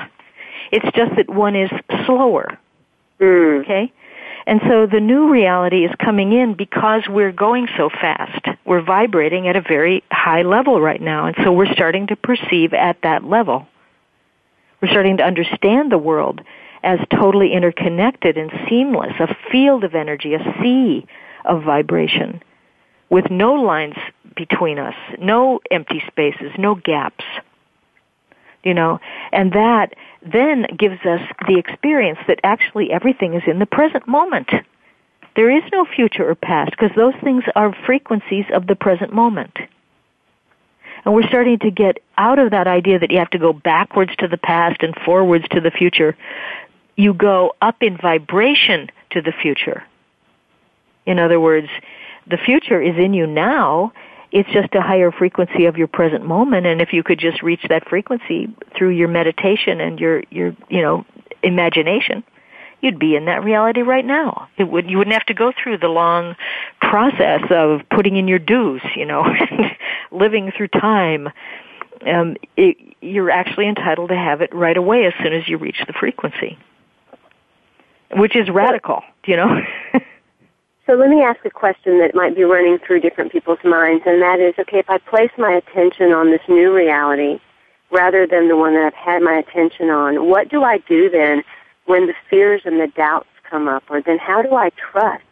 It's 0.71 0.85
just 0.95 1.15
that 1.15 1.29
one 1.29 1.55
is 1.55 1.69
slower. 2.05 2.57
Mm. 3.19 3.61
Okay? 3.61 3.91
And 4.45 4.61
so 4.67 4.85
the 4.85 4.99
new 4.99 5.29
reality 5.29 5.85
is 5.85 5.91
coming 6.03 6.33
in 6.33 6.53
because 6.53 7.03
we're 7.07 7.31
going 7.31 7.67
so 7.77 7.89
fast. 7.89 8.45
We're 8.65 8.81
vibrating 8.81 9.47
at 9.47 9.55
a 9.55 9.61
very 9.61 10.03
high 10.11 10.43
level 10.43 10.81
right 10.81 11.01
now. 11.01 11.27
And 11.27 11.35
so 11.43 11.51
we're 11.51 11.73
starting 11.73 12.07
to 12.07 12.15
perceive 12.15 12.73
at 12.73 13.01
that 13.03 13.23
level. 13.23 13.67
We're 14.83 14.89
starting 14.89 15.15
to 15.17 15.23
understand 15.23 15.93
the 15.93 15.97
world 15.97 16.41
as 16.83 16.99
totally 17.09 17.53
interconnected 17.53 18.37
and 18.37 18.51
seamless, 18.67 19.13
a 19.17 19.33
field 19.49 19.85
of 19.85 19.95
energy, 19.95 20.33
a 20.33 20.43
sea 20.61 21.07
of 21.45 21.63
vibration 21.63 22.43
with 23.09 23.31
no 23.31 23.53
lines 23.53 23.95
between 24.35 24.79
us, 24.79 24.95
no 25.21 25.61
empty 25.71 26.03
spaces, 26.07 26.51
no 26.57 26.75
gaps. 26.75 27.23
You 28.65 28.73
know, 28.73 28.99
and 29.31 29.53
that 29.53 29.93
then 30.21 30.65
gives 30.77 30.99
us 31.05 31.21
the 31.47 31.59
experience 31.59 32.19
that 32.27 32.41
actually 32.43 32.91
everything 32.91 33.35
is 33.35 33.43
in 33.47 33.59
the 33.59 33.65
present 33.65 34.05
moment. 34.05 34.49
There 35.37 35.49
is 35.49 35.63
no 35.71 35.85
future 35.85 36.29
or 36.29 36.35
past 36.35 36.71
because 36.71 36.91
those 36.97 37.15
things 37.23 37.45
are 37.55 37.73
frequencies 37.85 38.45
of 38.53 38.67
the 38.67 38.75
present 38.75 39.13
moment. 39.13 39.57
And 41.05 41.13
we're 41.13 41.27
starting 41.27 41.59
to 41.59 41.71
get 41.71 41.99
out 42.17 42.39
of 42.39 42.51
that 42.51 42.67
idea 42.67 42.99
that 42.99 43.11
you 43.11 43.17
have 43.19 43.29
to 43.31 43.39
go 43.39 43.53
backwards 43.53 44.15
to 44.19 44.27
the 44.27 44.37
past 44.37 44.81
and 44.83 44.95
forwards 45.05 45.45
to 45.51 45.59
the 45.59 45.71
future. 45.71 46.15
You 46.95 47.13
go 47.13 47.53
up 47.61 47.81
in 47.81 47.97
vibration 47.97 48.89
to 49.11 49.21
the 49.21 49.33
future. 49.33 49.83
In 51.05 51.19
other 51.19 51.39
words, 51.39 51.67
the 52.27 52.37
future 52.37 52.81
is 52.81 52.95
in 52.97 53.13
you 53.13 53.27
now 53.27 53.91
it's 54.33 54.49
just 54.49 54.73
a 54.73 54.81
higher 54.81 55.11
frequency 55.11 55.65
of 55.65 55.77
your 55.77 55.87
present 55.87 56.25
moment 56.25 56.65
and 56.65 56.81
if 56.81 56.91
you 56.91 57.03
could 57.03 57.19
just 57.19 57.43
reach 57.43 57.61
that 57.69 57.87
frequency 57.87 58.53
through 58.75 58.89
your 58.89 59.07
meditation 59.07 59.79
and 59.79 59.99
your 59.99 60.23
your 60.31 60.55
you 60.69 60.81
know 60.81 61.05
imagination 61.43 62.23
you'd 62.83 62.99
be 62.99 63.15
in 63.15 63.25
that 63.25 63.43
reality 63.43 63.81
right 63.81 64.05
now. 64.05 64.49
It 64.57 64.65
would 64.65 64.89
you 64.89 64.97
wouldn't 64.97 65.13
have 65.13 65.25
to 65.27 65.33
go 65.33 65.51
through 65.51 65.79
the 65.79 65.87
long 65.87 66.35
process 66.81 67.41
of 67.49 67.81
putting 67.89 68.17
in 68.17 68.27
your 68.27 68.39
dues 68.39 68.81
you 68.95 69.05
know 69.05 69.25
living 70.11 70.51
through 70.55 70.67
time. 70.67 71.29
Um 72.05 72.35
it, 72.57 72.77
you're 73.01 73.31
actually 73.31 73.67
entitled 73.67 74.09
to 74.09 74.15
have 74.15 74.41
it 74.41 74.53
right 74.53 74.77
away 74.77 75.05
as 75.05 75.13
soon 75.23 75.33
as 75.33 75.47
you 75.47 75.57
reach 75.57 75.83
the 75.87 75.93
frequency 75.93 76.57
which 78.15 78.35
is 78.35 78.49
radical 78.49 79.01
you 79.25 79.37
know? 79.37 79.61
So 80.85 80.95
let 80.95 81.09
me 81.09 81.21
ask 81.21 81.43
a 81.45 81.49
question 81.49 81.99
that 81.99 82.13
might 82.13 82.35
be 82.35 82.43
running 82.43 82.77
through 82.85 82.99
different 82.99 83.31
people's 83.31 83.63
minds, 83.63 84.03
and 84.05 84.21
that 84.21 84.41
is, 84.41 84.53
okay, 84.59 84.79
if 84.79 84.89
I 84.89 84.97
place 84.97 85.31
my 85.37 85.53
attention 85.53 86.11
on 86.11 86.29
this 86.29 86.41
new 86.49 86.73
reality 86.73 87.39
rather 87.89 88.27
than 88.27 88.49
the 88.49 88.57
one 88.57 88.73
that 88.73 88.87
I've 88.87 88.93
had 88.93 89.21
my 89.21 89.35
attention 89.35 89.89
on, 89.89 90.27
what 90.27 90.49
do 90.49 90.63
I 90.63 90.79
do 90.79 91.09
then 91.09 91.43
when 91.85 92.07
the 92.07 92.13
fears 92.29 92.61
and 92.65 92.79
the 92.79 92.87
doubts 92.87 93.29
come 93.49 93.67
up? 93.67 93.83
Or 93.89 94.01
then 94.01 94.17
how 94.17 94.41
do 94.41 94.55
I 94.55 94.69
trust 94.91 95.23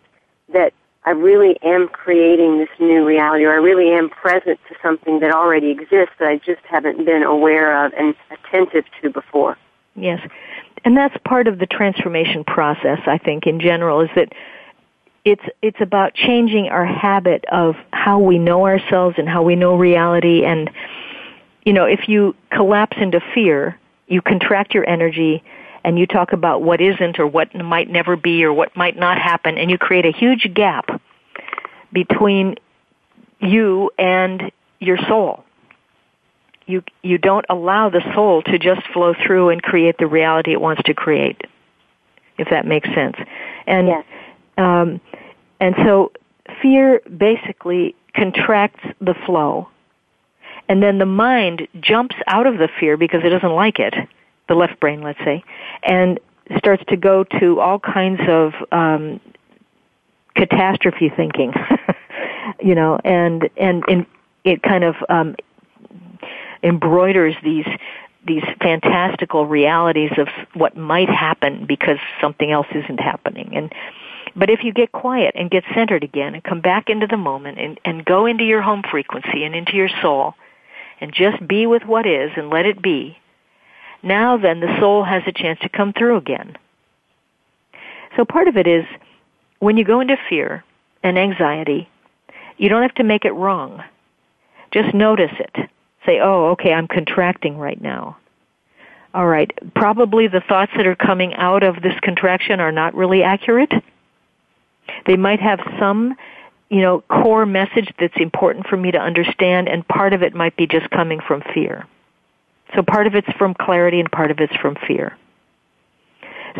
that 0.53 0.73
I 1.03 1.11
really 1.11 1.57
am 1.63 1.87
creating 1.87 2.59
this 2.59 2.69
new 2.79 3.05
reality, 3.05 3.43
or 3.45 3.53
I 3.53 3.55
really 3.55 3.91
am 3.91 4.09
present 4.09 4.59
to 4.69 4.75
something 4.83 5.19
that 5.21 5.33
already 5.33 5.71
exists 5.71 6.13
that 6.19 6.27
I 6.27 6.37
just 6.37 6.61
haven't 6.69 7.05
been 7.05 7.23
aware 7.23 7.85
of 7.85 7.93
and 7.97 8.13
attentive 8.29 8.85
to 9.01 9.09
before? 9.09 9.57
Yes. 9.95 10.21
and 10.85 10.95
that's 10.95 11.15
part 11.25 11.47
of 11.47 11.59
the 11.59 11.65
transformation 11.65 12.43
process, 12.43 12.99
I 13.05 13.17
think, 13.17 13.45
in 13.45 13.59
general, 13.59 14.01
is 14.01 14.09
that 14.15 14.33
it's, 15.25 15.43
it's 15.61 15.79
about 15.79 16.13
changing 16.13 16.69
our 16.69 16.85
habit 16.85 17.45
of 17.51 17.75
how 17.91 18.19
we 18.19 18.39
know 18.39 18.65
ourselves 18.65 19.15
and 19.17 19.29
how 19.29 19.43
we 19.43 19.55
know 19.55 19.75
reality. 19.75 20.43
And, 20.45 20.71
you 21.65 21.73
know, 21.73 21.85
if 21.85 22.07
you 22.07 22.35
collapse 22.51 22.97
into 22.99 23.21
fear, 23.33 23.77
you 24.07 24.21
contract 24.21 24.73
your 24.73 24.87
energy 24.89 25.43
and 25.83 25.97
you 25.97 26.05
talk 26.05 26.33
about 26.33 26.61
what 26.61 26.81
isn't 26.81 27.19
or 27.19 27.27
what 27.27 27.53
might 27.55 27.89
never 27.89 28.15
be 28.15 28.43
or 28.43 28.53
what 28.53 28.75
might 28.75 28.95
not 28.95 29.17
happen 29.17 29.57
and 29.57 29.71
you 29.71 29.77
create 29.77 30.05
a 30.05 30.11
huge 30.11 30.53
gap 30.53 31.01
between 31.91 32.55
you 33.39 33.91
and 33.97 34.51
your 34.79 34.97
soul. 35.07 35.43
You 36.65 36.83
you 37.01 37.17
don't 37.17 37.45
allow 37.49 37.89
the 37.89 38.01
soul 38.13 38.43
to 38.43 38.59
just 38.59 38.81
flow 38.93 39.13
through 39.13 39.49
and 39.49 39.61
create 39.61 39.97
the 39.97 40.07
reality 40.07 40.51
it 40.53 40.61
wants 40.61 40.83
to 40.83 40.93
create 40.93 41.41
if 42.37 42.49
that 42.49 42.65
makes 42.65 42.87
sense. 42.93 43.17
And 43.67 43.87
yes. 43.87 44.05
um 44.57 45.01
and 45.59 45.75
so 45.83 46.11
fear 46.61 47.01
basically 47.01 47.95
contracts 48.15 48.83
the 48.99 49.15
flow 49.25 49.69
and 50.67 50.81
then 50.81 50.99
the 50.99 51.05
mind 51.05 51.67
jumps 51.79 52.15
out 52.27 52.47
of 52.47 52.57
the 52.57 52.69
fear 52.79 52.95
because 52.97 53.21
it 53.23 53.29
doesn't 53.29 53.53
like 53.53 53.79
it 53.79 53.93
the 54.51 54.55
left 54.55 54.77
brain 54.81 55.01
let's 55.01 55.19
say 55.19 55.41
and 55.83 56.19
starts 56.57 56.83
to 56.89 56.97
go 56.97 57.23
to 57.23 57.61
all 57.61 57.79
kinds 57.79 58.19
of 58.27 58.51
um 58.73 59.21
catastrophe 60.35 61.09
thinking 61.15 61.53
you 62.61 62.75
know 62.75 62.99
and 63.05 63.49
and, 63.55 63.83
and 63.87 64.05
it 64.43 64.61
kind 64.61 64.83
of 64.83 64.95
um 65.07 65.35
embroiders 66.63 67.35
these 67.43 67.65
these 68.25 68.43
fantastical 68.61 69.47
realities 69.47 70.11
of 70.17 70.27
what 70.53 70.77
might 70.77 71.09
happen 71.09 71.65
because 71.65 71.97
something 72.19 72.51
else 72.51 72.67
isn't 72.71 72.99
happening. 72.99 73.51
And 73.55 73.73
but 74.35 74.49
if 74.49 74.63
you 74.63 74.71
get 74.71 74.91
quiet 74.91 75.33
and 75.35 75.49
get 75.49 75.63
centered 75.73 76.03
again 76.03 76.35
and 76.35 76.43
come 76.43 76.61
back 76.61 76.89
into 76.89 77.07
the 77.07 77.17
moment 77.17 77.59
and, 77.59 77.79
and 77.83 78.05
go 78.05 78.25
into 78.25 78.43
your 78.43 78.61
home 78.61 78.83
frequency 78.89 79.43
and 79.43 79.55
into 79.55 79.73
your 79.73 79.89
soul 80.01 80.35
and 81.01 81.13
just 81.13 81.45
be 81.45 81.65
with 81.65 81.83
what 81.83 82.05
is 82.05 82.31
and 82.37 82.49
let 82.49 82.65
it 82.65 82.81
be, 82.81 83.17
now 84.03 84.37
then 84.37 84.59
the 84.59 84.79
soul 84.79 85.03
has 85.03 85.23
a 85.25 85.31
chance 85.31 85.59
to 85.59 85.69
come 85.69 85.93
through 85.93 86.17
again. 86.17 86.57
So 88.15 88.25
part 88.25 88.47
of 88.47 88.57
it 88.57 88.67
is 88.67 88.85
when 89.59 89.77
you 89.77 89.83
go 89.83 90.01
into 90.01 90.17
fear 90.29 90.63
and 91.03 91.17
anxiety, 91.17 91.87
you 92.57 92.69
don't 92.69 92.81
have 92.81 92.95
to 92.95 93.03
make 93.03 93.25
it 93.25 93.31
wrong. 93.31 93.83
Just 94.71 94.93
notice 94.93 95.31
it 95.39 95.69
say, 96.05 96.19
oh, 96.19 96.51
okay, 96.51 96.73
I'm 96.73 96.87
contracting 96.87 97.57
right 97.57 97.79
now. 97.79 98.17
All 99.13 99.27
right, 99.27 99.51
probably 99.75 100.27
the 100.27 100.41
thoughts 100.41 100.71
that 100.77 100.87
are 100.87 100.95
coming 100.95 101.33
out 101.33 101.63
of 101.63 101.81
this 101.81 101.99
contraction 102.01 102.59
are 102.59 102.71
not 102.71 102.95
really 102.95 103.23
accurate. 103.23 103.71
They 105.05 105.17
might 105.17 105.41
have 105.41 105.59
some, 105.79 106.15
you 106.69 106.81
know, 106.81 107.01
core 107.01 107.45
message 107.45 107.93
that's 107.99 108.15
important 108.17 108.67
for 108.67 108.77
me 108.77 108.91
to 108.91 108.97
understand, 108.97 109.67
and 109.67 109.87
part 109.87 110.13
of 110.13 110.23
it 110.23 110.33
might 110.33 110.55
be 110.55 110.65
just 110.65 110.89
coming 110.89 111.19
from 111.19 111.43
fear. 111.53 111.85
So 112.75 112.83
part 112.83 113.07
of 113.07 113.15
it's 113.15 113.31
from 113.37 113.53
clarity 113.53 113.99
and 113.99 114.11
part 114.11 114.31
of 114.31 114.39
it's 114.39 114.55
from 114.57 114.75
fear. 114.87 115.17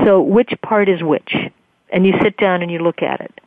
So 0.06 0.22
which 0.22 0.54
part 0.62 0.90
is 0.90 1.02
which? 1.02 1.34
And 1.90 2.06
you 2.06 2.14
sit 2.22 2.38
down 2.38 2.62
and 2.62 2.72
you 2.72 2.80
look 2.80 3.02
at 3.02 3.22
it 3.22 3.42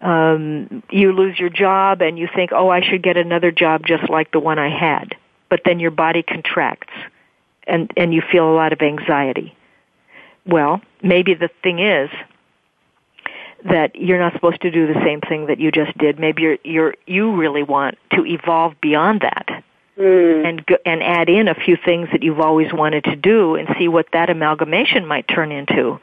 um, 0.00 0.82
you 0.90 1.12
lose 1.12 1.38
your 1.38 1.48
job 1.48 2.02
and 2.02 2.18
you 2.18 2.28
think, 2.34 2.52
oh, 2.52 2.68
I 2.68 2.80
should 2.82 3.02
get 3.02 3.16
another 3.16 3.50
job 3.50 3.84
just 3.86 4.08
like 4.10 4.30
the 4.30 4.40
one 4.40 4.58
I 4.58 4.68
had. 4.68 5.16
But 5.48 5.62
then 5.64 5.80
your 5.80 5.90
body 5.90 6.22
contracts 6.22 6.92
and, 7.66 7.90
and 7.96 8.12
you 8.12 8.22
feel 8.30 8.48
a 8.48 8.54
lot 8.54 8.72
of 8.72 8.82
anxiety. 8.82 9.56
Well, 10.46 10.80
maybe 11.02 11.34
the 11.34 11.50
thing 11.62 11.78
is 11.78 12.10
that 13.64 13.96
you're 13.96 14.18
not 14.18 14.34
supposed 14.34 14.60
to 14.62 14.70
do 14.70 14.86
the 14.86 15.00
same 15.04 15.20
thing 15.20 15.46
that 15.46 15.58
you 15.58 15.72
just 15.72 15.96
did. 15.98 16.20
Maybe 16.20 16.42
you're, 16.42 16.58
you're, 16.62 16.94
you 17.06 17.34
really 17.34 17.62
want 17.62 17.98
to 18.12 18.24
evolve 18.24 18.74
beyond 18.80 19.22
that. 19.22 19.64
Mm. 19.98 20.46
And 20.46 20.78
and 20.84 21.02
add 21.02 21.30
in 21.30 21.48
a 21.48 21.54
few 21.54 21.76
things 21.82 22.08
that 22.12 22.22
you've 22.22 22.40
always 22.40 22.70
wanted 22.72 23.04
to 23.04 23.16
do, 23.16 23.54
and 23.54 23.68
see 23.78 23.88
what 23.88 24.06
that 24.12 24.28
amalgamation 24.28 25.06
might 25.06 25.26
turn 25.26 25.52
into. 25.52 25.98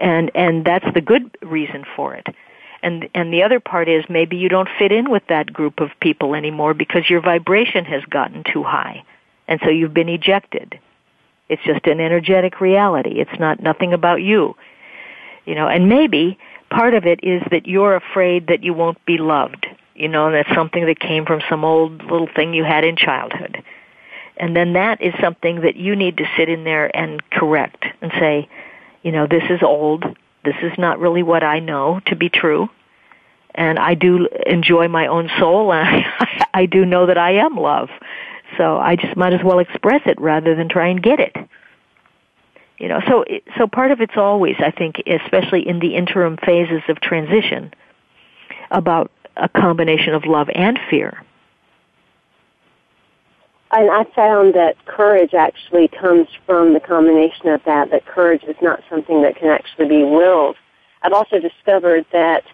And 0.00 0.30
and 0.34 0.64
that's 0.64 0.86
the 0.94 1.00
good 1.00 1.36
reason 1.42 1.84
for 1.96 2.14
it. 2.14 2.26
And 2.82 3.08
and 3.12 3.32
the 3.32 3.42
other 3.42 3.58
part 3.58 3.88
is 3.88 4.04
maybe 4.08 4.36
you 4.36 4.48
don't 4.48 4.68
fit 4.78 4.92
in 4.92 5.10
with 5.10 5.24
that 5.28 5.52
group 5.52 5.80
of 5.80 5.90
people 6.00 6.36
anymore 6.36 6.74
because 6.74 7.10
your 7.10 7.20
vibration 7.20 7.84
has 7.86 8.04
gotten 8.04 8.44
too 8.44 8.62
high. 8.62 9.02
And 9.48 9.60
so 9.64 9.70
you've 9.70 9.94
been 9.94 10.08
ejected. 10.08 10.78
It's 11.48 11.62
just 11.64 11.86
an 11.86 12.00
energetic 12.00 12.60
reality. 12.60 13.20
It's 13.20 13.38
not 13.40 13.60
nothing 13.60 13.92
about 13.94 14.22
you. 14.22 14.54
You 15.44 15.56
know 15.56 15.66
and 15.66 15.88
maybe 15.88 16.38
part 16.70 16.94
of 16.94 17.04
it 17.04 17.20
is 17.24 17.42
that 17.50 17.66
you're 17.66 17.96
afraid 17.96 18.46
that 18.46 18.62
you 18.62 18.74
won't 18.74 19.04
be 19.06 19.18
loved 19.18 19.66
you 19.96 20.08
know 20.08 20.30
that's 20.30 20.52
something 20.54 20.86
that 20.86 21.00
came 21.00 21.24
from 21.24 21.40
some 21.48 21.64
old 21.64 22.02
little 22.04 22.28
thing 22.34 22.54
you 22.54 22.64
had 22.64 22.84
in 22.84 22.96
childhood 22.96 23.62
and 24.36 24.54
then 24.54 24.74
that 24.74 25.00
is 25.00 25.14
something 25.20 25.62
that 25.62 25.76
you 25.76 25.96
need 25.96 26.18
to 26.18 26.24
sit 26.36 26.48
in 26.48 26.64
there 26.64 26.94
and 26.96 27.28
correct 27.30 27.84
and 28.02 28.12
say 28.12 28.48
you 29.02 29.12
know 29.12 29.26
this 29.26 29.44
is 29.50 29.62
old 29.62 30.04
this 30.46 30.56
is 30.62 30.78
not 30.78 31.00
really 31.00 31.24
what 31.24 31.42
I 31.42 31.58
know 31.58 32.00
to 32.06 32.16
be 32.16 32.30
true. 32.30 32.70
And 33.54 33.78
I 33.78 33.94
do 33.94 34.28
enjoy 34.46 34.86
my 34.88 35.08
own 35.08 35.28
soul 35.38 35.72
and 35.72 35.86
I, 35.86 36.46
I 36.54 36.66
do 36.66 36.86
know 36.86 37.06
that 37.06 37.18
I 37.18 37.32
am 37.32 37.56
love. 37.56 37.90
So 38.56 38.78
I 38.78 38.96
just 38.96 39.16
might 39.16 39.34
as 39.34 39.42
well 39.44 39.58
express 39.58 40.02
it 40.06 40.20
rather 40.20 40.54
than 40.54 40.68
try 40.68 40.88
and 40.88 41.02
get 41.02 41.18
it. 41.18 41.36
You 42.78 42.88
know, 42.88 43.00
so 43.08 43.24
so 43.58 43.66
part 43.66 43.90
of 43.90 44.00
it's 44.00 44.16
always, 44.16 44.56
I 44.58 44.70
think, 44.70 45.02
especially 45.06 45.66
in 45.66 45.80
the 45.80 45.96
interim 45.96 46.36
phases 46.36 46.82
of 46.88 47.00
transition, 47.00 47.72
about 48.70 49.10
a 49.36 49.48
combination 49.48 50.14
of 50.14 50.24
love 50.24 50.48
and 50.54 50.78
fear 50.90 51.22
and 53.72 53.90
I 53.90 54.04
found 54.14 54.54
that 54.54 54.76
courage 54.86 55.34
actually 55.34 55.88
comes 55.88 56.28
from 56.46 56.72
the 56.72 56.80
combination 56.80 57.48
of 57.48 57.62
that, 57.64 57.90
that 57.90 58.06
courage 58.06 58.42
is 58.44 58.56
not 58.62 58.82
something 58.88 59.22
that 59.22 59.36
can 59.36 59.48
actually 59.48 59.88
be 59.88 60.04
willed. 60.04 60.56
I've 61.02 61.12
also 61.12 61.38
discovered 61.38 62.06
that 62.12 62.44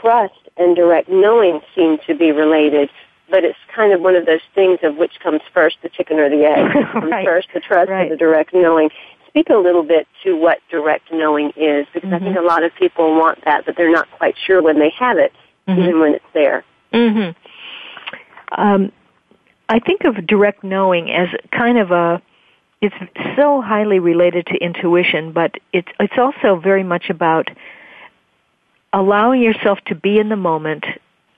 trust 0.00 0.34
and 0.56 0.76
direct 0.76 1.08
knowing 1.08 1.60
seem 1.74 1.98
to 2.06 2.14
be 2.14 2.30
related, 2.30 2.90
but 3.30 3.42
it's 3.42 3.58
kind 3.74 3.92
of 3.92 4.00
one 4.00 4.16
of 4.16 4.26
those 4.26 4.40
things 4.54 4.78
of 4.82 4.96
which 4.96 5.18
comes 5.22 5.40
first, 5.52 5.76
the 5.82 5.88
chicken 5.88 6.18
or 6.18 6.28
the 6.28 6.44
egg. 6.44 6.74
right. 7.10 7.24
First, 7.24 7.48
the 7.54 7.60
trust 7.60 7.90
right. 7.90 8.06
or 8.06 8.10
the 8.10 8.16
direct 8.16 8.52
knowing. 8.52 8.90
Speak 9.28 9.48
a 9.50 9.56
little 9.56 9.82
bit 9.82 10.06
to 10.22 10.36
what 10.36 10.60
direct 10.70 11.10
knowing 11.10 11.48
is, 11.56 11.86
because 11.92 12.10
mm-hmm. 12.10 12.14
I 12.14 12.18
think 12.20 12.36
a 12.36 12.42
lot 12.42 12.62
of 12.62 12.72
people 12.76 13.18
want 13.18 13.44
that, 13.44 13.66
but 13.66 13.76
they're 13.76 13.90
not 13.90 14.08
quite 14.12 14.36
sure 14.46 14.62
when 14.62 14.78
they 14.78 14.90
have 14.90 15.18
it, 15.18 15.32
mm-hmm. 15.68 15.80
even 15.80 16.00
when 16.00 16.14
it's 16.14 16.24
there. 16.34 16.64
Mm-hmm. 16.92 18.60
Um, 18.60 18.92
I 19.68 19.80
think 19.80 20.04
of 20.04 20.26
direct 20.26 20.62
knowing 20.62 21.10
as 21.10 21.28
kind 21.50 21.78
of 21.78 21.90
a 21.90 22.22
it's 22.80 22.94
so 23.36 23.62
highly 23.62 23.98
related 23.98 24.46
to 24.46 24.56
intuition, 24.56 25.32
but 25.32 25.54
it's 25.72 25.88
it's 25.98 26.18
also 26.18 26.60
very 26.60 26.84
much 26.84 27.08
about 27.08 27.48
allowing 28.92 29.40
yourself 29.40 29.78
to 29.86 29.94
be 29.94 30.18
in 30.18 30.28
the 30.28 30.36
moment, 30.36 30.84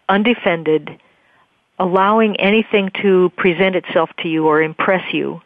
undefended, 0.09 0.91
allowing 1.79 2.39
anything 2.41 2.91
to 3.03 3.31
present 3.37 3.77
itself 3.77 4.11
to 4.19 4.29
you 4.29 4.47
or 4.47 4.61
impress 4.61 5.15
you 5.15 5.41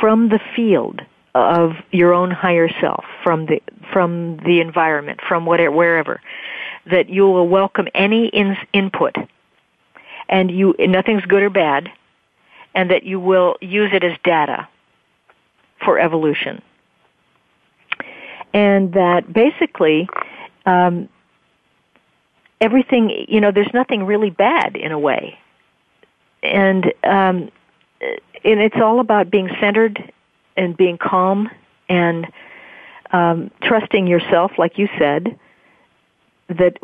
from 0.00 0.28
the 0.28 0.40
field 0.54 1.00
of 1.34 1.72
your 1.90 2.12
own 2.12 2.30
higher 2.30 2.68
self, 2.80 3.04
from 3.24 3.46
the 3.46 3.62
from 3.90 4.36
the 4.44 4.60
environment, 4.60 5.20
from 5.26 5.46
whatever 5.46 5.74
wherever, 5.74 6.20
that 6.90 7.08
you 7.08 7.26
will 7.26 7.48
welcome 7.48 7.86
any 7.94 8.28
in, 8.28 8.56
input, 8.72 9.14
and 10.28 10.50
you 10.50 10.74
nothing's 10.78 11.24
good 11.24 11.42
or 11.42 11.50
bad 11.50 11.90
and 12.74 12.90
that 12.90 13.04
you 13.04 13.20
will 13.20 13.56
use 13.60 13.90
it 13.92 14.02
as 14.02 14.16
data 14.24 14.68
for 15.84 15.98
evolution. 15.98 16.62
And 18.54 18.92
that 18.94 19.32
basically, 19.32 20.08
um, 20.66 21.08
everything, 22.60 23.26
you 23.28 23.40
know, 23.40 23.50
there's 23.50 23.72
nothing 23.72 24.04
really 24.04 24.30
bad 24.30 24.76
in 24.76 24.92
a 24.92 24.98
way. 24.98 25.38
And, 26.42 26.86
um, 27.02 27.50
and 28.44 28.60
it's 28.60 28.76
all 28.76 29.00
about 29.00 29.30
being 29.30 29.48
centered 29.60 30.12
and 30.56 30.76
being 30.76 30.98
calm 30.98 31.50
and 31.88 32.26
um, 33.10 33.50
trusting 33.62 34.06
yourself, 34.06 34.52
like 34.58 34.76
you 34.78 34.88
said, 34.98 35.38
that 36.48 36.78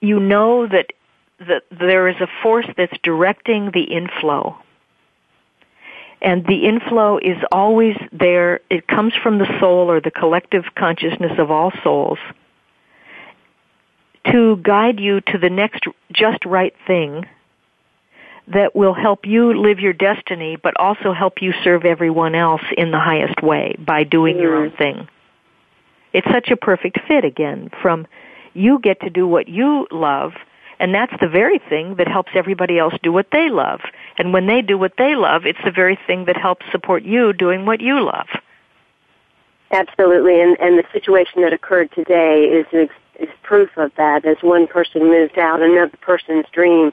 you 0.00 0.20
know 0.20 0.66
that, 0.66 0.92
that 1.40 1.62
there 1.70 2.08
is 2.08 2.16
a 2.20 2.28
force 2.42 2.66
that's 2.76 2.96
directing 3.02 3.70
the 3.72 3.84
inflow 3.84 4.58
and 6.22 6.44
the 6.46 6.66
inflow 6.66 7.18
is 7.18 7.36
always 7.52 7.96
there. 8.12 8.60
It 8.70 8.86
comes 8.86 9.12
from 9.22 9.38
the 9.38 9.46
soul 9.60 9.90
or 9.90 10.00
the 10.00 10.10
collective 10.10 10.64
consciousness 10.74 11.38
of 11.38 11.50
all 11.50 11.72
souls 11.82 12.18
to 14.32 14.56
guide 14.56 14.98
you 14.98 15.20
to 15.20 15.38
the 15.38 15.50
next 15.50 15.84
just 16.12 16.44
right 16.44 16.74
thing 16.86 17.26
that 18.48 18.74
will 18.74 18.94
help 18.94 19.26
you 19.26 19.60
live 19.60 19.78
your 19.78 19.92
destiny, 19.92 20.56
but 20.56 20.74
also 20.78 21.12
help 21.12 21.42
you 21.42 21.52
serve 21.62 21.84
everyone 21.84 22.34
else 22.34 22.62
in 22.76 22.90
the 22.90 22.98
highest 22.98 23.42
way 23.42 23.76
by 23.78 24.04
doing 24.04 24.36
mm. 24.36 24.42
your 24.42 24.56
own 24.56 24.70
thing. 24.72 25.08
It's 26.12 26.28
such 26.30 26.50
a 26.50 26.56
perfect 26.56 26.98
fit 27.06 27.24
again 27.24 27.70
from 27.82 28.06
you 28.56 28.78
get 28.78 29.00
to 29.00 29.10
do 29.10 29.26
what 29.26 29.48
you 29.48 29.86
love, 29.90 30.32
and 30.78 30.94
that's 30.94 31.12
the 31.20 31.28
very 31.28 31.58
thing 31.58 31.96
that 31.96 32.08
helps 32.08 32.32
everybody 32.34 32.78
else 32.78 32.94
do 33.02 33.12
what 33.12 33.28
they 33.32 33.48
love. 33.48 33.80
And 34.18 34.32
when 34.32 34.46
they 34.46 34.62
do 34.62 34.76
what 34.78 34.92
they 34.98 35.14
love, 35.14 35.46
it's 35.46 35.58
the 35.64 35.70
very 35.70 35.98
thing 36.06 36.24
that 36.26 36.36
helps 36.36 36.66
support 36.70 37.02
you 37.02 37.32
doing 37.32 37.66
what 37.66 37.80
you 37.80 38.00
love. 38.00 38.28
Absolutely, 39.72 40.40
and, 40.40 40.56
and 40.60 40.78
the 40.78 40.84
situation 40.92 41.42
that 41.42 41.52
occurred 41.52 41.90
today 41.92 42.44
is, 42.44 42.66
is 42.72 43.28
proof 43.42 43.70
of 43.76 43.90
that. 43.96 44.24
As 44.24 44.36
one 44.42 44.66
person 44.66 45.02
moved 45.04 45.38
out, 45.38 45.60
another 45.60 45.96
person's 46.00 46.46
dream 46.52 46.92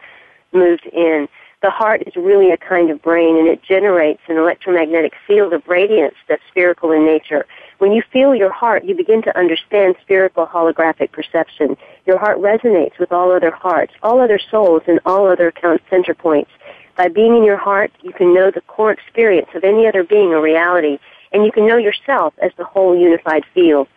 moved 0.53 0.85
in 0.93 1.27
the 1.63 1.71
heart 1.71 2.03
is 2.05 2.15
really 2.15 2.51
a 2.51 2.57
kind 2.57 2.91
of 2.91 3.01
brain 3.01 3.37
and 3.37 3.47
it 3.47 3.63
generates 3.63 4.21
an 4.27 4.37
electromagnetic 4.37 5.13
field 5.25 5.53
of 5.53 5.65
radiance 5.65 6.15
that's 6.27 6.43
spherical 6.51 6.91
in 6.91 7.05
nature. 7.05 7.45
When 7.83 7.91
you 7.91 8.01
feel 8.13 8.33
your 8.33 8.49
heart, 8.49 8.85
you 8.85 8.95
begin 8.95 9.21
to 9.23 9.37
understand 9.37 9.97
spherical 10.01 10.47
holographic 10.47 11.11
perception. 11.11 11.75
Your 12.05 12.17
heart 12.17 12.37
resonates 12.37 12.97
with 12.97 13.11
all 13.11 13.29
other 13.29 13.51
hearts, 13.51 13.91
all 14.01 14.21
other 14.21 14.39
souls, 14.39 14.83
and 14.87 15.01
all 15.05 15.29
other 15.29 15.51
center 15.89 16.13
points. 16.13 16.49
By 16.95 17.09
being 17.09 17.35
in 17.35 17.43
your 17.43 17.57
heart, 17.57 17.91
you 18.01 18.13
can 18.13 18.33
know 18.33 18.51
the 18.51 18.61
core 18.61 18.93
experience 18.93 19.49
of 19.53 19.65
any 19.65 19.85
other 19.85 20.05
being 20.05 20.29
or 20.29 20.41
reality, 20.41 20.97
and 21.33 21.43
you 21.43 21.51
can 21.51 21.67
know 21.67 21.75
yourself 21.75 22.33
as 22.41 22.53
the 22.57 22.63
whole 22.63 22.97
unified 22.97 23.43
field. 23.53 23.89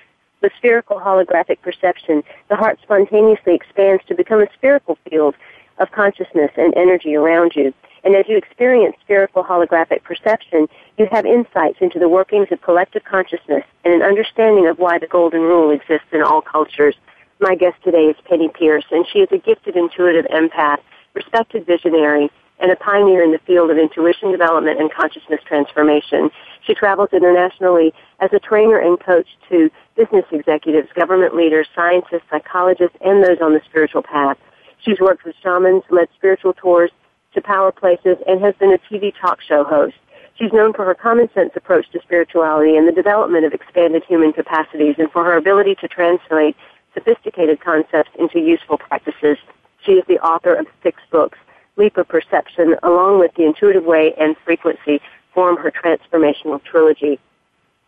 With 0.42 0.50
spherical 0.58 0.98
holographic 0.98 1.62
perception, 1.62 2.24
the 2.48 2.56
heart 2.56 2.80
spontaneously 2.82 3.54
expands 3.54 4.02
to 4.08 4.16
become 4.16 4.40
a 4.40 4.48
spherical 4.58 4.98
field 5.08 5.36
of 5.78 5.92
consciousness 5.92 6.50
and 6.56 6.76
energy 6.76 7.14
around 7.14 7.52
you. 7.54 7.72
And 8.04 8.14
as 8.14 8.26
you 8.28 8.36
experience 8.36 8.96
spherical 9.04 9.42
holographic 9.42 10.02
perception, 10.02 10.68
you 10.96 11.06
have 11.10 11.26
insights 11.26 11.78
into 11.80 11.98
the 11.98 12.08
workings 12.08 12.48
of 12.50 12.62
collective 12.62 13.04
consciousness 13.04 13.64
and 13.84 13.94
an 13.94 14.02
understanding 14.02 14.66
of 14.66 14.78
why 14.78 14.98
the 14.98 15.06
golden 15.06 15.40
rule 15.40 15.70
exists 15.70 16.08
in 16.12 16.22
all 16.22 16.40
cultures. 16.40 16.94
My 17.40 17.54
guest 17.54 17.76
today 17.82 18.06
is 18.06 18.16
Penney 18.28 18.48
Peirce, 18.48 18.86
and 18.90 19.06
she 19.12 19.18
is 19.20 19.28
a 19.32 19.38
gifted 19.38 19.76
intuitive 19.76 20.24
empath, 20.26 20.78
respected 21.14 21.66
visionary, 21.66 22.30
and 22.58 22.70
a 22.70 22.76
pioneer 22.76 23.22
in 23.22 23.32
the 23.32 23.38
field 23.46 23.70
of 23.70 23.76
intuition 23.76 24.30
development 24.30 24.80
and 24.80 24.90
consciousness 24.90 25.40
transformation. 25.46 26.30
She 26.66 26.74
travels 26.74 27.10
internationally 27.12 27.92
as 28.20 28.30
a 28.32 28.38
trainer 28.38 28.78
and 28.78 28.98
coach 28.98 29.26
to 29.50 29.70
business 29.96 30.24
executives, 30.32 30.88
government 30.94 31.34
leaders, 31.34 31.66
scientists, 31.74 32.24
psychologists, 32.30 32.96
and 33.02 33.22
those 33.22 33.38
on 33.42 33.52
the 33.52 33.60
spiritual 33.68 34.02
path. 34.02 34.38
She's 34.80 35.00
worked 35.00 35.24
with 35.24 35.34
shamans, 35.42 35.82
led 35.90 36.08
spiritual 36.16 36.54
tours 36.54 36.90
to 37.36 37.40
power 37.40 37.70
places, 37.70 38.16
and 38.26 38.42
has 38.42 38.54
been 38.56 38.72
a 38.72 38.78
TV 38.78 39.12
talk 39.20 39.40
show 39.40 39.62
host. 39.62 39.94
She's 40.38 40.52
known 40.52 40.72
for 40.72 40.84
her 40.84 40.94
common 40.94 41.30
sense 41.32 41.52
approach 41.54 41.88
to 41.92 42.00
spirituality 42.02 42.76
and 42.76 42.88
the 42.88 42.92
development 42.92 43.44
of 43.44 43.54
expanded 43.54 44.02
human 44.06 44.32
capacities 44.32 44.96
and 44.98 45.10
for 45.12 45.24
her 45.24 45.36
ability 45.36 45.76
to 45.76 45.88
translate 45.88 46.56
sophisticated 46.92 47.60
concepts 47.60 48.10
into 48.18 48.40
useful 48.40 48.78
practices. 48.78 49.38
She 49.84 49.92
is 49.92 50.04
the 50.08 50.18
author 50.18 50.54
of 50.54 50.66
six 50.82 51.00
books. 51.10 51.38
Leap 51.76 51.96
of 51.98 52.08
Perception, 52.08 52.74
along 52.82 53.20
with 53.20 53.34
The 53.34 53.44
Intuitive 53.44 53.84
Way 53.84 54.14
and 54.18 54.34
Frequency, 54.44 55.00
form 55.32 55.58
her 55.58 55.70
transformational 55.70 56.62
trilogy. 56.64 57.20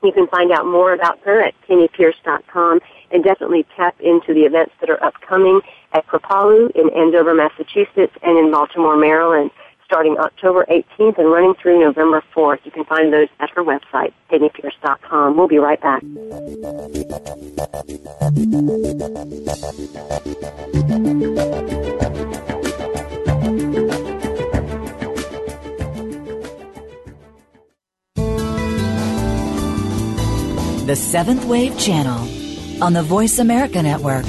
You 0.02 0.12
can 0.12 0.28
find 0.28 0.52
out 0.52 0.64
more 0.64 0.92
about 0.92 1.18
her 1.24 1.42
at 1.42 1.54
penneypeirce.com 1.68 2.80
and 3.10 3.24
definitely 3.24 3.66
tap 3.76 3.96
into 4.00 4.32
the 4.32 4.42
events 4.42 4.72
that 4.80 4.90
are 4.90 5.02
upcoming 5.02 5.60
at 5.92 6.06
Kripalu 6.06 6.70
in 6.76 6.90
Andover, 6.90 7.34
Massachusetts 7.34 8.14
and 8.22 8.38
in 8.38 8.52
Baltimore, 8.52 8.96
Maryland, 8.96 9.50
starting 9.84 10.16
October 10.18 10.66
18th 10.70 11.18
and 11.18 11.32
running 11.32 11.54
through 11.60 11.80
November 11.80 12.22
4th. 12.34 12.58
You 12.64 12.70
can 12.70 12.84
find 12.84 13.12
those 13.12 13.28
at 13.40 13.50
her 13.50 13.64
website, 13.64 14.12
penneypeirce.com. 14.30 15.36
We'll 15.36 15.48
be 15.48 15.58
right 15.58 15.80
back. 15.80 16.02
The 30.88 30.96
Seventh 30.96 31.44
Wave 31.44 31.78
Channel 31.78 32.82
on 32.82 32.94
the 32.94 33.02
Voice 33.02 33.40
America 33.40 33.82
Network. 33.82 34.24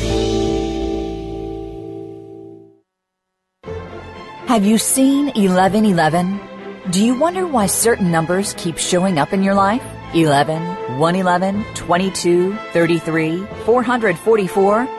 Have 4.46 4.66
you 4.66 4.78
seen 4.78 5.28
1111? 5.28 6.38
Do 6.90 7.02
you 7.02 7.18
wonder 7.18 7.48
why 7.48 7.68
certain 7.68 8.12
numbers 8.12 8.54
keep 8.58 8.78
showing 8.78 9.18
up 9.20 9.32
in 9.32 9.42
your 9.42 9.54
life? 9.54 9.82
11, 10.14 11.00
111, 11.00 11.64
22, 11.76 12.54
33, 12.74 13.46
444? 13.64 14.99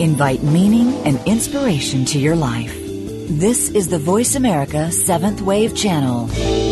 Invite 0.00 0.42
meaning 0.42 0.94
and 1.06 1.20
inspiration 1.26 2.04
to 2.06 2.18
your 2.18 2.36
life. 2.36 2.74
This 3.28 3.68
is 3.70 3.88
the 3.88 3.98
Voice 3.98 4.34
America 4.34 4.90
Seventh 4.90 5.40
Wave 5.40 5.74
Channel. 5.74 6.71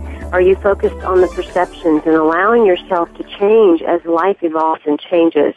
Are 0.31 0.39
you 0.39 0.55
focused 0.55 1.03
on 1.03 1.19
the 1.19 1.27
perceptions 1.27 2.03
and 2.05 2.15
allowing 2.15 2.65
yourself 2.65 3.13
to 3.15 3.23
change 3.37 3.81
as 3.81 3.99
life 4.05 4.37
evolves 4.41 4.81
and 4.85 4.97
changes? 4.97 5.53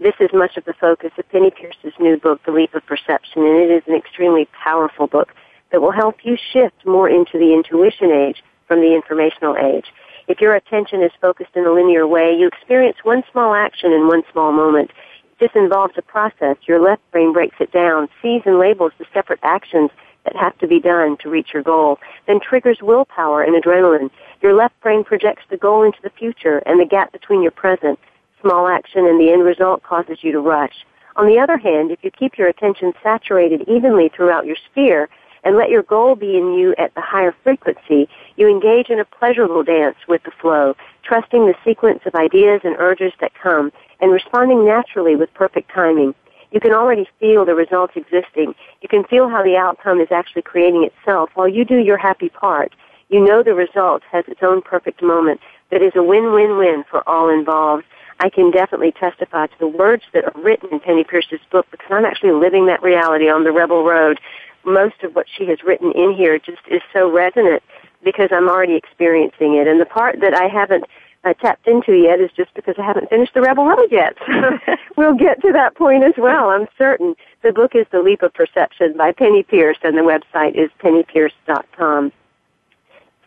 This 0.00 0.14
is 0.18 0.30
much 0.32 0.56
of 0.56 0.64
the 0.64 0.72
focus 0.72 1.10
of 1.18 1.28
Penney 1.28 1.50
Peirce's 1.50 1.92
new 2.00 2.16
book, 2.16 2.40
The 2.46 2.52
Leap 2.52 2.74
of 2.74 2.86
Perception, 2.86 3.42
and 3.42 3.58
it 3.58 3.70
is 3.70 3.82
an 3.86 3.94
extremely 3.94 4.48
powerful 4.64 5.08
book 5.08 5.34
that 5.70 5.82
will 5.82 5.92
help 5.92 6.24
you 6.24 6.38
shift 6.38 6.86
more 6.86 7.06
into 7.06 7.36
the 7.36 7.52
intuition 7.52 8.10
age 8.12 8.42
from 8.66 8.80
the 8.80 8.94
informational 8.94 9.58
age. 9.58 9.92
If 10.26 10.40
your 10.40 10.54
attention 10.54 11.02
is 11.02 11.12
focused 11.20 11.54
in 11.54 11.66
a 11.66 11.72
linear 11.74 12.06
way, 12.06 12.34
you 12.34 12.48
experience 12.48 12.96
one 13.02 13.24
small 13.30 13.52
action 13.52 13.92
in 13.92 14.08
one 14.08 14.22
small 14.32 14.52
moment. 14.52 14.90
This 15.38 15.50
involves 15.54 15.98
a 15.98 16.02
process. 16.02 16.56
Your 16.66 16.80
left 16.80 17.02
brain 17.10 17.34
breaks 17.34 17.56
it 17.60 17.72
down, 17.72 18.08
sees 18.22 18.40
and 18.46 18.58
labels 18.58 18.92
the 18.98 19.04
separate 19.12 19.40
actions 19.42 19.90
that 20.24 20.36
have 20.36 20.56
to 20.58 20.66
be 20.66 20.80
done 20.80 21.16
to 21.18 21.30
reach 21.30 21.50
your 21.52 21.62
goal, 21.62 21.98
then 22.26 22.40
triggers 22.40 22.82
willpower 22.82 23.42
and 23.42 23.60
adrenaline. 23.60 24.10
Your 24.42 24.54
left 24.54 24.78
brain 24.80 25.04
projects 25.04 25.44
the 25.48 25.56
goal 25.56 25.82
into 25.82 26.02
the 26.02 26.10
future 26.10 26.58
and 26.66 26.80
the 26.80 26.86
gap 26.86 27.12
between 27.12 27.42
your 27.42 27.50
present, 27.50 27.98
small 28.40 28.66
action, 28.68 29.06
and 29.06 29.20
the 29.20 29.32
end 29.32 29.44
result 29.44 29.82
causes 29.82 30.18
you 30.22 30.32
to 30.32 30.40
rush. 30.40 30.84
On 31.16 31.26
the 31.26 31.38
other 31.38 31.56
hand, 31.56 31.90
if 31.90 32.02
you 32.02 32.10
keep 32.10 32.36
your 32.36 32.48
attention 32.48 32.92
saturated 33.02 33.68
evenly 33.68 34.08
throughout 34.08 34.46
your 34.46 34.56
sphere 34.56 35.08
and 35.44 35.56
let 35.56 35.70
your 35.70 35.82
goal 35.82 36.16
be 36.16 36.36
in 36.36 36.54
you 36.54 36.74
at 36.76 36.94
the 36.94 37.00
higher 37.00 37.34
frequency, 37.44 38.08
you 38.36 38.48
engage 38.48 38.88
in 38.88 38.98
a 38.98 39.04
pleasurable 39.04 39.62
dance 39.62 39.96
with 40.08 40.22
the 40.24 40.32
flow, 40.40 40.74
trusting 41.02 41.46
the 41.46 41.54
sequence 41.64 42.00
of 42.06 42.14
ideas 42.14 42.62
and 42.64 42.76
urges 42.78 43.12
that 43.20 43.32
come, 43.34 43.70
and 44.00 44.10
responding 44.10 44.64
naturally 44.64 45.14
with 45.14 45.32
perfect 45.34 45.70
timing. 45.70 46.14
You 46.54 46.60
can 46.60 46.72
already 46.72 47.08
feel 47.18 47.44
the 47.44 47.56
results 47.56 47.94
existing. 47.96 48.54
You 48.80 48.88
can 48.88 49.02
feel 49.02 49.28
how 49.28 49.42
the 49.42 49.56
outcome 49.56 50.00
is 50.00 50.12
actually 50.12 50.42
creating 50.42 50.84
itself 50.84 51.30
while 51.34 51.48
you 51.48 51.64
do 51.64 51.78
your 51.78 51.98
happy 51.98 52.28
part. 52.28 52.72
You 53.08 53.24
know 53.24 53.42
the 53.42 53.54
result 53.54 54.02
has 54.12 54.24
its 54.28 54.38
own 54.40 54.62
perfect 54.62 55.02
moment 55.02 55.40
that 55.72 55.82
is 55.82 55.94
a 55.96 56.02
win-win-win 56.04 56.84
for 56.88 57.06
all 57.08 57.28
involved. 57.28 57.82
I 58.20 58.30
can 58.30 58.52
definitely 58.52 58.92
testify 58.92 59.48
to 59.48 59.58
the 59.58 59.66
words 59.66 60.04
that 60.12 60.26
are 60.26 60.42
written 60.42 60.68
in 60.70 60.78
Penney 60.78 61.02
Peirce's 61.02 61.40
book 61.50 61.66
because 61.72 61.88
I'm 61.90 62.04
actually 62.04 62.30
living 62.30 62.66
that 62.66 62.84
reality 62.84 63.28
on 63.28 63.42
the 63.42 63.50
Rebel 63.50 63.82
Road. 63.82 64.20
Most 64.64 65.02
of 65.02 65.16
what 65.16 65.26
she 65.36 65.46
has 65.46 65.58
written 65.64 65.90
in 65.90 66.14
here 66.14 66.38
just 66.38 66.62
is 66.70 66.82
so 66.92 67.10
resonant 67.10 67.64
because 68.04 68.28
I'm 68.30 68.48
already 68.48 68.76
experiencing 68.76 69.56
it. 69.56 69.66
And 69.66 69.80
the 69.80 69.86
part 69.86 70.20
that 70.20 70.34
I 70.34 70.46
haven't 70.46 70.84
uh, 71.24 71.34
tapped 71.34 71.66
into 71.66 71.92
yet 71.92 72.20
is 72.20 72.30
just 72.36 72.52
because 72.54 72.74
I 72.78 72.84
haven't 72.84 73.08
finished 73.08 73.34
the 73.34 73.40
Rebel 73.40 73.66
Road 73.66 73.88
yet. 73.90 74.16
we'll 74.96 75.14
get 75.14 75.40
to 75.42 75.52
that 75.52 75.74
point 75.74 76.04
as 76.04 76.14
well, 76.16 76.50
I'm 76.50 76.66
certain. 76.76 77.14
The 77.42 77.52
book 77.52 77.74
is 77.74 77.86
The 77.90 78.00
Leap 78.00 78.22
of 78.22 78.34
Perception 78.34 78.96
by 78.96 79.12
Penney 79.12 79.42
Peirce, 79.42 79.78
and 79.82 79.96
the 79.96 80.02
website 80.02 80.54
is 80.54 80.70
penneypeirce.com. 80.80 82.12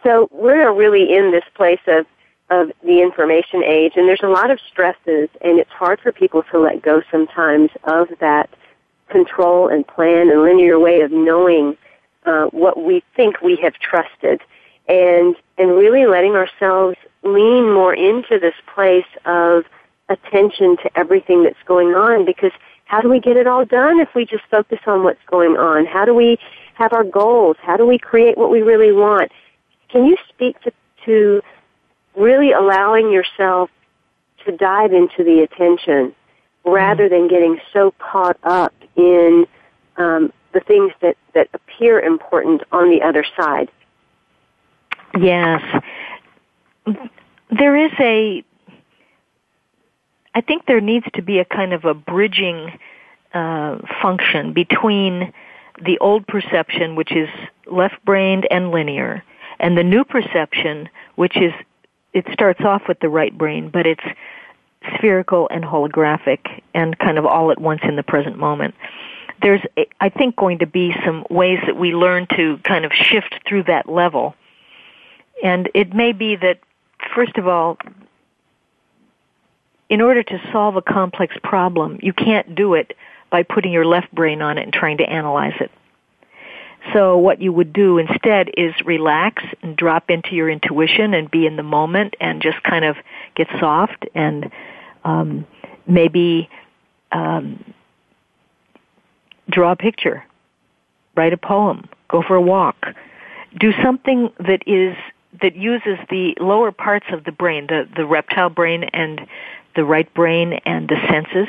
So 0.03 0.29
we're 0.31 0.73
really 0.73 1.13
in 1.15 1.31
this 1.31 1.45
place 1.55 1.81
of 1.87 2.05
of 2.49 2.71
the 2.81 3.01
information 3.01 3.61
age, 3.61 3.93
and 3.97 4.07
there's 4.07 4.23
a 4.23 4.29
lot 4.29 4.49
of 4.49 4.59
stresses, 4.61 5.27
and 5.41 5.59
it's 5.59 5.71
hard 5.71 5.99
for 5.99 6.13
people 6.13 6.43
to 6.43 6.57
let 6.57 6.81
go 6.81 7.01
sometimes 7.11 7.71
of 7.83 8.07
that 8.21 8.49
control 9.09 9.67
and 9.67 9.85
plan 9.85 10.29
and 10.29 10.43
linear 10.43 10.79
way 10.79 11.01
of 11.01 11.11
knowing 11.11 11.75
uh, 12.25 12.45
what 12.45 12.81
we 12.81 13.03
think 13.17 13.41
we 13.41 13.57
have 13.57 13.73
trusted, 13.73 14.39
and 14.87 15.35
and 15.57 15.71
really 15.71 16.05
letting 16.05 16.35
ourselves 16.35 16.95
lean 17.23 17.73
more 17.73 17.93
into 17.93 18.39
this 18.39 18.53
place 18.73 19.05
of 19.25 19.63
attention 20.09 20.77
to 20.77 20.89
everything 20.95 21.43
that's 21.43 21.61
going 21.65 21.89
on. 21.89 22.25
Because 22.25 22.51
how 22.85 23.01
do 23.01 23.09
we 23.09 23.19
get 23.19 23.37
it 23.37 23.47
all 23.47 23.65
done 23.65 23.99
if 23.99 24.09
we 24.15 24.25
just 24.25 24.43
focus 24.49 24.79
on 24.87 25.03
what's 25.03 25.23
going 25.27 25.57
on? 25.57 25.85
How 25.85 26.05
do 26.05 26.13
we 26.13 26.37
have 26.75 26.93
our 26.93 27.03
goals? 27.03 27.57
How 27.61 27.77
do 27.77 27.85
we 27.85 27.97
create 27.97 28.37
what 28.37 28.51
we 28.51 28.61
really 28.61 28.91
want? 28.91 29.31
Can 29.89 30.05
you 30.05 30.17
speak 30.29 30.59
to 30.61 30.71
to 31.05 31.41
really 32.15 32.51
allowing 32.51 33.11
yourself 33.11 33.69
to 34.45 34.55
dive 34.55 34.91
into 34.93 35.23
the 35.23 35.39
attention 35.41 36.13
rather 36.65 37.05
mm-hmm. 37.05 37.13
than 37.13 37.27
getting 37.27 37.59
so 37.71 37.93
caught 37.99 38.37
up 38.43 38.73
in 38.95 39.45
um, 39.97 40.31
the 40.53 40.59
things 40.61 40.91
that, 41.01 41.15
that 41.33 41.47
appear 41.53 41.99
important 41.99 42.63
on 42.71 42.89
the 42.89 43.01
other 43.01 43.25
side. 43.39 43.69
Yes. 45.19 45.61
There 47.49 47.75
is 47.75 47.91
a, 47.99 48.43
I 50.35 50.41
think 50.41 50.65
there 50.65 50.81
needs 50.81 51.05
to 51.13 51.21
be 51.21 51.39
a 51.39 51.45
kind 51.45 51.73
of 51.73 51.85
a 51.85 51.93
bridging 51.93 52.77
uh, 53.33 53.77
function 54.01 54.53
between 54.53 55.33
the 55.83 55.97
old 55.99 56.25
perception, 56.27 56.95
which 56.95 57.11
is 57.11 57.29
left-brained 57.65 58.47
and 58.49 58.71
linear, 58.71 59.23
and 59.59 59.77
the 59.77 59.83
new 59.83 60.03
perception, 60.03 60.89
which 61.15 61.37
is 61.37 61.53
it 62.13 62.25
starts 62.33 62.61
off 62.61 62.83
with 62.87 62.99
the 62.99 63.09
right 63.09 63.37
brain, 63.37 63.69
but 63.69 63.85
it's 63.85 64.03
spherical 64.95 65.47
and 65.51 65.63
holographic 65.63 66.61
and 66.73 66.97
kind 66.97 67.17
of 67.17 67.25
all 67.25 67.51
at 67.51 67.59
once 67.59 67.81
in 67.83 67.95
the 67.95 68.03
present 68.03 68.37
moment. 68.37 68.73
There's, 69.41 69.61
I 69.99 70.09
think, 70.09 70.35
going 70.35 70.59
to 70.59 70.65
be 70.65 70.95
some 71.05 71.25
ways 71.29 71.59
that 71.67 71.77
we 71.77 71.93
learn 71.93 72.25
to 72.35 72.57
kind 72.63 72.85
of 72.85 72.91
shift 72.91 73.35
through 73.47 73.63
that 73.63 73.87
level. 73.87 74.33
And 75.43 75.69
it 75.75 75.93
may 75.93 76.11
be 76.11 76.35
that, 76.37 76.59
first 77.17 77.37
of 77.37 77.47
all, 77.47 77.79
in 79.89 80.01
order 80.01 80.21
to 80.21 80.39
solve 80.51 80.75
a 80.75 80.83
complex 80.83 81.35
problem, 81.43 81.97
you 82.03 82.13
can't 82.13 82.53
do 82.53 82.75
it 82.75 82.95
by 83.31 83.41
putting 83.41 83.71
your 83.71 83.85
left 83.85 84.13
brain 84.13 84.43
on 84.43 84.59
it 84.59 84.61
and 84.61 84.71
trying 84.71 84.99
to 84.99 85.03
analyze 85.03 85.55
it. 85.59 85.71
So 86.93 87.17
what 87.17 87.41
you 87.41 87.51
would 87.51 87.73
do 87.73 87.97
instead 87.97 88.51
is 88.55 88.71
relax 88.85 89.43
and 89.63 89.75
drop 89.75 90.11
into 90.11 90.35
your 90.35 90.47
intuition 90.47 91.15
and 91.15 91.29
be 91.29 91.47
in 91.47 91.55
the 91.55 91.63
moment 91.63 92.15
and 92.21 92.39
just 92.39 92.61
kind 92.61 92.85
of 92.85 92.95
get 93.35 93.47
soft 93.59 94.05
and 94.13 94.51
um, 95.03 95.47
maybe 95.87 96.47
um, 97.11 97.73
draw 99.49 99.71
a 99.71 99.75
picture, 99.75 100.23
write 101.15 101.33
a 101.33 101.37
poem, 101.37 101.89
go 102.09 102.21
for 102.21 102.35
a 102.35 102.41
walk, 102.41 102.85
do 103.59 103.73
something 103.81 104.29
that 104.37 104.61
is 104.67 104.95
that 105.41 105.55
uses 105.55 105.97
the 106.09 106.35
lower 106.39 106.71
parts 106.71 107.05
of 107.11 107.23
the 107.23 107.31
brain, 107.31 107.67
the, 107.67 107.87
the 107.95 108.05
reptile 108.05 108.49
brain 108.49 108.83
and 108.93 109.27
the 109.75 109.83
right 109.83 110.11
brain 110.13 110.53
and 110.65 110.87
the 110.87 110.97
senses, 111.09 111.47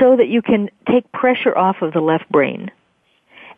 so 0.00 0.16
that 0.16 0.28
you 0.28 0.42
can 0.42 0.68
take 0.88 1.10
pressure 1.12 1.56
off 1.56 1.80
of 1.80 1.92
the 1.92 2.00
left 2.00 2.28
brain 2.30 2.70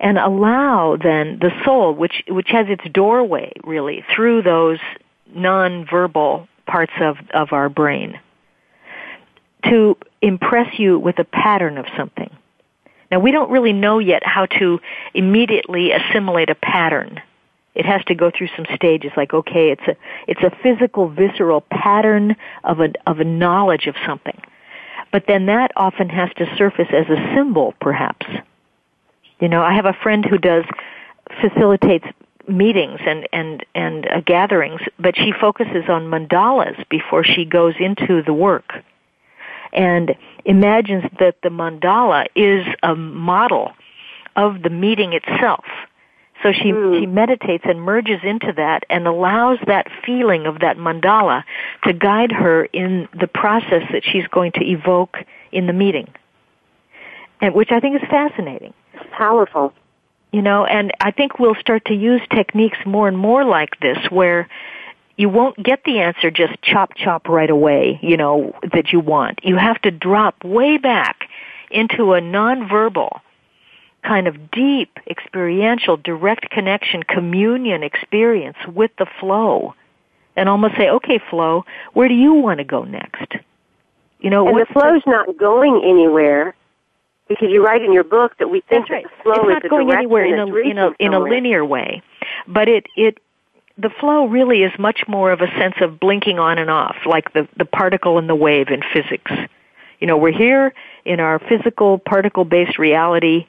and 0.00 0.18
allow 0.18 0.96
then 0.96 1.38
the 1.40 1.50
soul, 1.64 1.92
which, 1.92 2.22
which 2.28 2.48
has 2.50 2.66
its 2.68 2.84
doorway 2.92 3.52
really 3.64 4.04
through 4.14 4.42
those 4.42 4.78
nonverbal 5.34 6.46
parts 6.66 6.92
of, 7.00 7.16
of 7.34 7.52
our 7.52 7.68
brain, 7.68 8.20
to 9.64 9.96
impress 10.22 10.78
you 10.78 10.98
with 10.98 11.18
a 11.18 11.24
pattern 11.24 11.78
of 11.78 11.86
something. 11.96 12.30
Now 13.10 13.18
we 13.18 13.30
don't 13.30 13.50
really 13.50 13.72
know 13.72 13.98
yet 13.98 14.22
how 14.24 14.46
to 14.46 14.80
immediately 15.14 15.92
assimilate 15.92 16.50
a 16.50 16.54
pattern. 16.54 17.20
It 17.78 17.86
has 17.86 18.04
to 18.06 18.14
go 18.14 18.30
through 18.36 18.48
some 18.56 18.66
stages 18.74 19.12
like, 19.16 19.32
okay, 19.32 19.70
it's 19.70 19.86
a, 19.86 19.96
it's 20.26 20.42
a 20.42 20.50
physical, 20.62 21.08
visceral 21.08 21.62
pattern 21.70 22.36
of 22.64 22.80
a, 22.80 22.92
of 23.06 23.20
a 23.20 23.24
knowledge 23.24 23.86
of 23.86 23.94
something. 24.04 24.38
But 25.12 25.24
then 25.28 25.46
that 25.46 25.70
often 25.76 26.08
has 26.08 26.28
to 26.36 26.56
surface 26.56 26.88
as 26.92 27.06
a 27.08 27.34
symbol, 27.34 27.74
perhaps. 27.80 28.26
You 29.40 29.48
know, 29.48 29.62
I 29.62 29.74
have 29.74 29.86
a 29.86 29.96
friend 30.02 30.26
who 30.26 30.38
does 30.38 30.64
facilitates 31.40 32.06
meetings 32.48 32.98
and 33.06 33.28
and 33.32 33.64
and 33.74 34.08
uh, 34.08 34.20
gatherings, 34.22 34.80
but 34.98 35.16
she 35.16 35.32
focuses 35.38 35.84
on 35.88 36.06
mandalas 36.06 36.88
before 36.88 37.22
she 37.22 37.44
goes 37.44 37.74
into 37.78 38.22
the 38.22 38.32
work, 38.32 38.72
and 39.72 40.16
imagines 40.44 41.04
that 41.20 41.36
the 41.42 41.50
mandala 41.50 42.26
is 42.34 42.66
a 42.82 42.94
model 42.94 43.72
of 44.34 44.62
the 44.62 44.70
meeting 44.70 45.12
itself. 45.12 45.64
So 46.42 46.52
she 46.52 46.72
mm. 46.72 47.00
she 47.00 47.06
meditates 47.06 47.64
and 47.66 47.82
merges 47.82 48.20
into 48.22 48.52
that 48.56 48.84
and 48.88 49.06
allows 49.06 49.58
that 49.66 49.88
feeling 50.04 50.46
of 50.46 50.60
that 50.60 50.76
mandala 50.76 51.44
to 51.84 51.92
guide 51.92 52.32
her 52.32 52.64
in 52.66 53.08
the 53.18 53.26
process 53.26 53.82
that 53.92 54.02
she's 54.04 54.26
going 54.28 54.52
to 54.52 54.64
evoke 54.64 55.18
in 55.50 55.66
the 55.66 55.72
meeting, 55.72 56.08
and 57.40 57.54
which 57.54 57.70
I 57.72 57.80
think 57.80 58.00
is 58.00 58.08
fascinating 58.08 58.72
powerful. 59.10 59.72
You 60.32 60.42
know, 60.42 60.66
and 60.66 60.92
I 61.00 61.10
think 61.10 61.38
we'll 61.38 61.54
start 61.54 61.86
to 61.86 61.94
use 61.94 62.20
techniques 62.30 62.78
more 62.84 63.08
and 63.08 63.16
more 63.16 63.44
like 63.44 63.80
this 63.80 63.96
where 64.10 64.46
you 65.16 65.30
won't 65.30 65.60
get 65.62 65.84
the 65.84 66.00
answer 66.00 66.30
just 66.30 66.60
chop 66.62 66.94
chop 66.94 67.28
right 67.28 67.48
away, 67.48 67.98
you 68.02 68.16
know, 68.16 68.54
that 68.72 68.92
you 68.92 69.00
want. 69.00 69.40
You 69.42 69.56
have 69.56 69.80
to 69.82 69.90
drop 69.90 70.44
way 70.44 70.76
back 70.76 71.28
into 71.70 72.12
a 72.12 72.20
nonverbal 72.20 73.20
kind 74.02 74.26
of 74.26 74.50
deep 74.50 74.98
experiential 75.08 75.96
direct 75.96 76.50
connection 76.50 77.02
communion 77.02 77.82
experience 77.82 78.56
with 78.66 78.90
the 78.98 79.06
flow 79.20 79.74
and 80.36 80.48
almost 80.48 80.76
say, 80.76 80.88
okay, 80.88 81.20
flow, 81.30 81.64
where 81.94 82.08
do 82.08 82.14
you 82.14 82.34
want 82.34 82.58
to 82.58 82.64
go 82.64 82.84
next? 82.84 83.34
You 84.20 84.30
know, 84.30 84.48
and 84.48 84.58
the 84.58 84.66
flow's 84.72 85.02
the, 85.04 85.10
not 85.10 85.36
going 85.36 85.82
anywhere 85.84 86.54
because 87.28 87.48
you 87.50 87.64
write 87.64 87.82
in 87.82 87.92
your 87.92 88.04
book 88.04 88.36
that 88.38 88.48
we 88.48 88.62
think 88.62 88.88
right. 88.88 89.04
that 89.04 89.10
the 89.16 89.22
flow 89.22 89.48
it's 89.48 89.64
is 89.64 89.70
not 89.70 89.70
going 89.70 89.92
anywhere 89.92 90.24
in 90.24 90.38
a 90.38 90.56
in 90.56 90.78
a 90.78 90.90
in 90.98 91.14
a 91.14 91.20
linear 91.20 91.64
way, 91.64 92.02
but 92.46 92.68
it 92.68 92.86
it 92.96 93.18
the 93.76 93.90
flow 94.00 94.26
really 94.26 94.62
is 94.62 94.72
much 94.78 95.04
more 95.06 95.30
of 95.30 95.40
a 95.40 95.46
sense 95.58 95.76
of 95.80 96.00
blinking 96.00 96.38
on 96.38 96.58
and 96.58 96.70
off, 96.70 96.96
like 97.06 97.32
the 97.32 97.48
the 97.56 97.64
particle 97.64 98.18
and 98.18 98.28
the 98.28 98.34
wave 98.34 98.68
in 98.68 98.80
physics. 98.92 99.30
You 100.00 100.06
know, 100.06 100.16
we're 100.16 100.36
here 100.36 100.72
in 101.04 101.20
our 101.20 101.38
physical 101.38 101.98
particle 101.98 102.44
based 102.44 102.78
reality, 102.78 103.46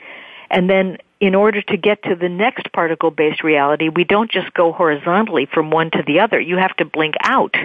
and 0.50 0.70
then 0.70 0.98
in 1.20 1.36
order 1.36 1.62
to 1.62 1.78
get 1.78 2.02
to 2.04 2.16
the 2.16 2.30
next 2.30 2.72
particle 2.72 3.12
based 3.12 3.44
reality, 3.44 3.90
we 3.90 4.04
don't 4.04 4.32
just 4.32 4.54
go 4.54 4.72
horizontally 4.72 5.46
from 5.46 5.70
one 5.70 5.92
to 5.92 6.04
the 6.06 6.20
other. 6.22 6.40
You 6.40 6.58
have 6.58 6.76
to 6.78 6.86
blink 6.86 7.16
out 7.24 7.56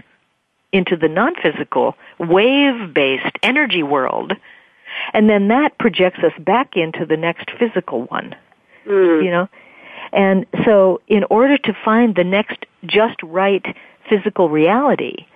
into 0.72 0.96
the 0.96 1.08
non 1.08 1.34
physical 1.36 1.94
wave 2.18 2.92
based 2.92 3.36
energy 3.42 3.82
world 3.82 4.32
and 5.12 5.28
then 5.28 5.48
that 5.48 5.78
projects 5.78 6.20
us 6.20 6.32
back 6.38 6.76
into 6.76 7.04
the 7.06 7.16
next 7.16 7.50
physical 7.58 8.02
one. 8.04 8.34
Mm. 8.86 9.24
You 9.24 9.30
know? 9.30 9.48
And 10.12 10.46
so 10.64 11.00
in 11.08 11.24
order 11.24 11.58
to 11.58 11.76
find 11.84 12.14
the 12.14 12.24
next 12.24 12.66
just 12.86 13.22
right 13.22 13.64
physical 14.08 14.48
reality, 14.48 15.26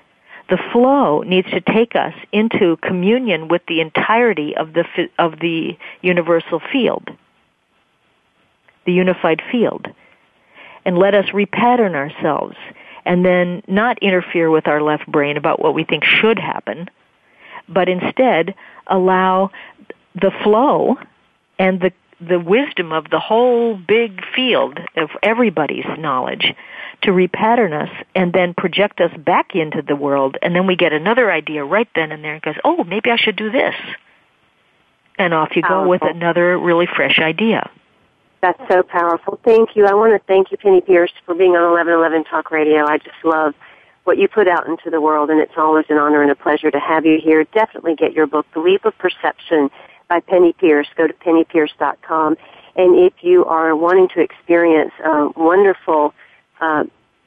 the 0.51 0.59
flow 0.73 1.23
needs 1.23 1.51
to 1.51 1.61
take 1.61 1.95
us 1.95 2.15
into 2.33 2.77
communion 2.79 3.49
with 3.49 3.63
the 3.67 3.81
entirety 3.81 4.57
of 4.57 4.73
the 4.73 4.85
of 5.19 5.41
the 5.41 5.77
universal 6.01 6.61
field. 6.73 7.09
The 8.89 8.95
unified 8.95 9.43
field. 9.53 9.87
And 10.87 10.97
let 10.97 11.15
us 11.15 11.27
repattern 11.27 11.95
ourselves 11.95 12.57
and 13.05 13.23
then 13.23 13.63
not 13.69 13.99
interfere 14.03 14.51
with 14.51 14.67
our 14.67 14.81
left 14.81 15.07
brain 15.07 15.37
about 15.37 15.61
what 15.61 15.75
we 15.75 15.85
think 15.85 16.05
should 16.05 16.39
happen, 16.39 16.89
but 17.69 17.91
instead 17.91 18.55
allow 18.87 19.51
the 20.15 20.33
flow 20.43 20.97
and 21.59 21.81
the 21.81 21.93
the 22.21 22.41
wisdom 22.41 22.91
of 22.91 23.11
the 23.11 23.21
whole 23.21 23.77
big 23.77 24.21
field 24.35 24.81
of 24.97 25.11
everybody's 25.23 25.87
knowledge 25.99 26.53
to 27.03 27.13
repattern 27.13 27.73
us 27.73 27.91
and 28.17 28.33
then 28.33 28.55
project 28.55 29.01
us 29.01 29.13
back 29.19 29.55
into 29.55 29.83
the 29.83 29.95
world 29.95 30.37
and 30.43 30.53
then 30.53 30.67
we 30.67 30.75
get 30.75 30.93
another 30.93 31.31
idea 31.31 31.65
right 31.65 31.89
then 31.95 32.11
and 32.11 32.25
there 32.25 32.33
and 32.35 32.43
goes, 32.43 32.57
oh, 32.65 32.83
maybe 32.83 33.13
I 33.13 33.17
should 33.17 33.37
do 33.37 33.53
this. 33.53 33.75
And 35.17 35.33
off 35.33 35.55
you 35.55 35.63
powerful. 35.63 35.85
go 35.85 35.91
with 35.91 36.03
another 36.03 36.59
really 36.59 36.87
fresh 36.87 37.21
idea. 37.21 37.71
That's 38.41 38.61
so 38.71 38.83
powerful. 38.83 39.41
Thank 39.45 39.75
you. 39.75 39.87
I 39.87 39.95
want 39.95 40.13
to 40.13 40.25
thank 40.27 40.53
you, 40.53 40.57
Penney 40.57 40.81
Peirce, 40.81 41.13
for 41.27 41.35
being 41.35 41.53
on 41.57 41.73
1111 41.73 42.25
Talk 42.25 42.51
Radio. 42.51 42.87
I 42.87 42.99
just 42.99 43.25
love 43.25 43.55
what 44.05 44.17
you 44.17 44.29
put 44.29 44.47
out 44.49 44.67
into 44.67 44.91
the 44.91 45.01
world, 45.01 45.29
and 45.29 45.41
it's 45.41 45.57
always 45.57 45.87
an 45.89 45.99
honor 45.99 46.23
and 46.23 46.31
a 46.31 46.37
pleasure 46.37 46.71
to 46.71 46.79
have 46.79 47.05
you 47.05 47.19
here. 47.23 47.45
Definitely 47.45 47.97
get 47.97 48.13
your 48.13 48.27
book, 48.27 48.47
The 48.55 48.61
Leap 48.61 48.85
of 48.85 48.97
Perception 48.97 49.71
by 50.09 50.21
Penney 50.21 50.53
Peirce. 50.53 50.87
Go 50.97 51.07
to 51.07 51.13
penneypeirce.com. 51.15 52.37
And 52.77 52.97
if 52.97 53.13
you 53.23 53.45
are 53.47 53.75
wanting 53.75 54.09
to 54.15 54.21
experience 54.21 54.93
a 55.05 55.31
wonderful 55.37 56.15
uh, 56.61 56.85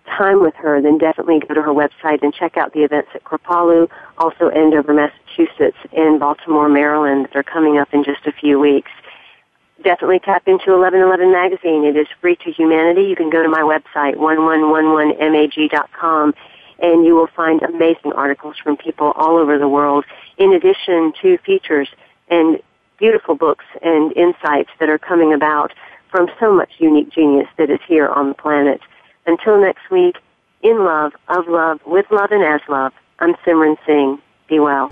time 0.07 0.41
with 0.41 0.55
her, 0.55 0.81
then 0.81 0.97
definitely 0.97 1.39
go 1.39 1.53
to 1.53 1.61
her 1.61 1.71
website 1.71 2.23
and 2.23 2.33
check 2.33 2.55
out 2.55 2.73
the 2.73 2.83
events 2.83 3.09
at 3.13 3.23
Kripalu, 3.25 3.89
also 4.17 4.49
Andover, 4.49 4.93
Massachusetts, 4.93 5.77
and 5.91 6.19
Baltimore, 6.19 6.69
Maryland 6.69 7.25
that 7.25 7.35
are 7.35 7.43
coming 7.43 7.77
up 7.77 7.93
in 7.93 8.03
just 8.03 8.25
a 8.25 8.31
few 8.31 8.59
weeks. 8.59 8.91
Definitely 9.83 10.19
tap 10.19 10.47
into 10.47 10.77
1111 10.77 11.31
magazine. 11.31 11.85
It 11.85 11.97
is 11.97 12.07
free 12.19 12.35
to 12.37 12.51
humanity. 12.51 13.03
You 13.03 13.15
can 13.15 13.31
go 13.31 13.41
to 13.41 13.49
my 13.49 13.61
website, 13.61 14.15
1111mag.com, 14.15 16.35
and 16.79 17.05
you 17.05 17.15
will 17.15 17.29
find 17.35 17.63
amazing 17.63 18.13
articles 18.13 18.57
from 18.63 18.77
people 18.77 19.11
all 19.15 19.37
over 19.37 19.57
the 19.57 19.67
world, 19.67 20.05
in 20.37 20.53
addition 20.53 21.13
to 21.21 21.39
features 21.39 21.89
and 22.29 22.61
beautiful 22.99 23.33
books 23.35 23.65
and 23.81 24.15
insights 24.15 24.69
that 24.79 24.87
are 24.89 24.99
coming 24.99 25.33
about 25.33 25.73
from 26.11 26.29
so 26.39 26.53
much 26.53 26.69
unique 26.77 27.09
genius 27.09 27.47
that 27.57 27.71
is 27.71 27.79
here 27.87 28.07
on 28.07 28.27
the 28.29 28.35
planet. 28.35 28.81
Until 29.25 29.59
next 29.59 29.89
week, 29.89 30.17
in 30.61 30.85
love, 30.85 31.13
of 31.27 31.47
love, 31.47 31.79
with 31.87 32.05
love, 32.11 32.31
and 32.31 32.43
as 32.43 32.61
love, 32.69 32.93
I'm 33.19 33.33
Simran 33.45 33.77
Singh. 33.85 34.19
Be 34.47 34.59
well. 34.59 34.91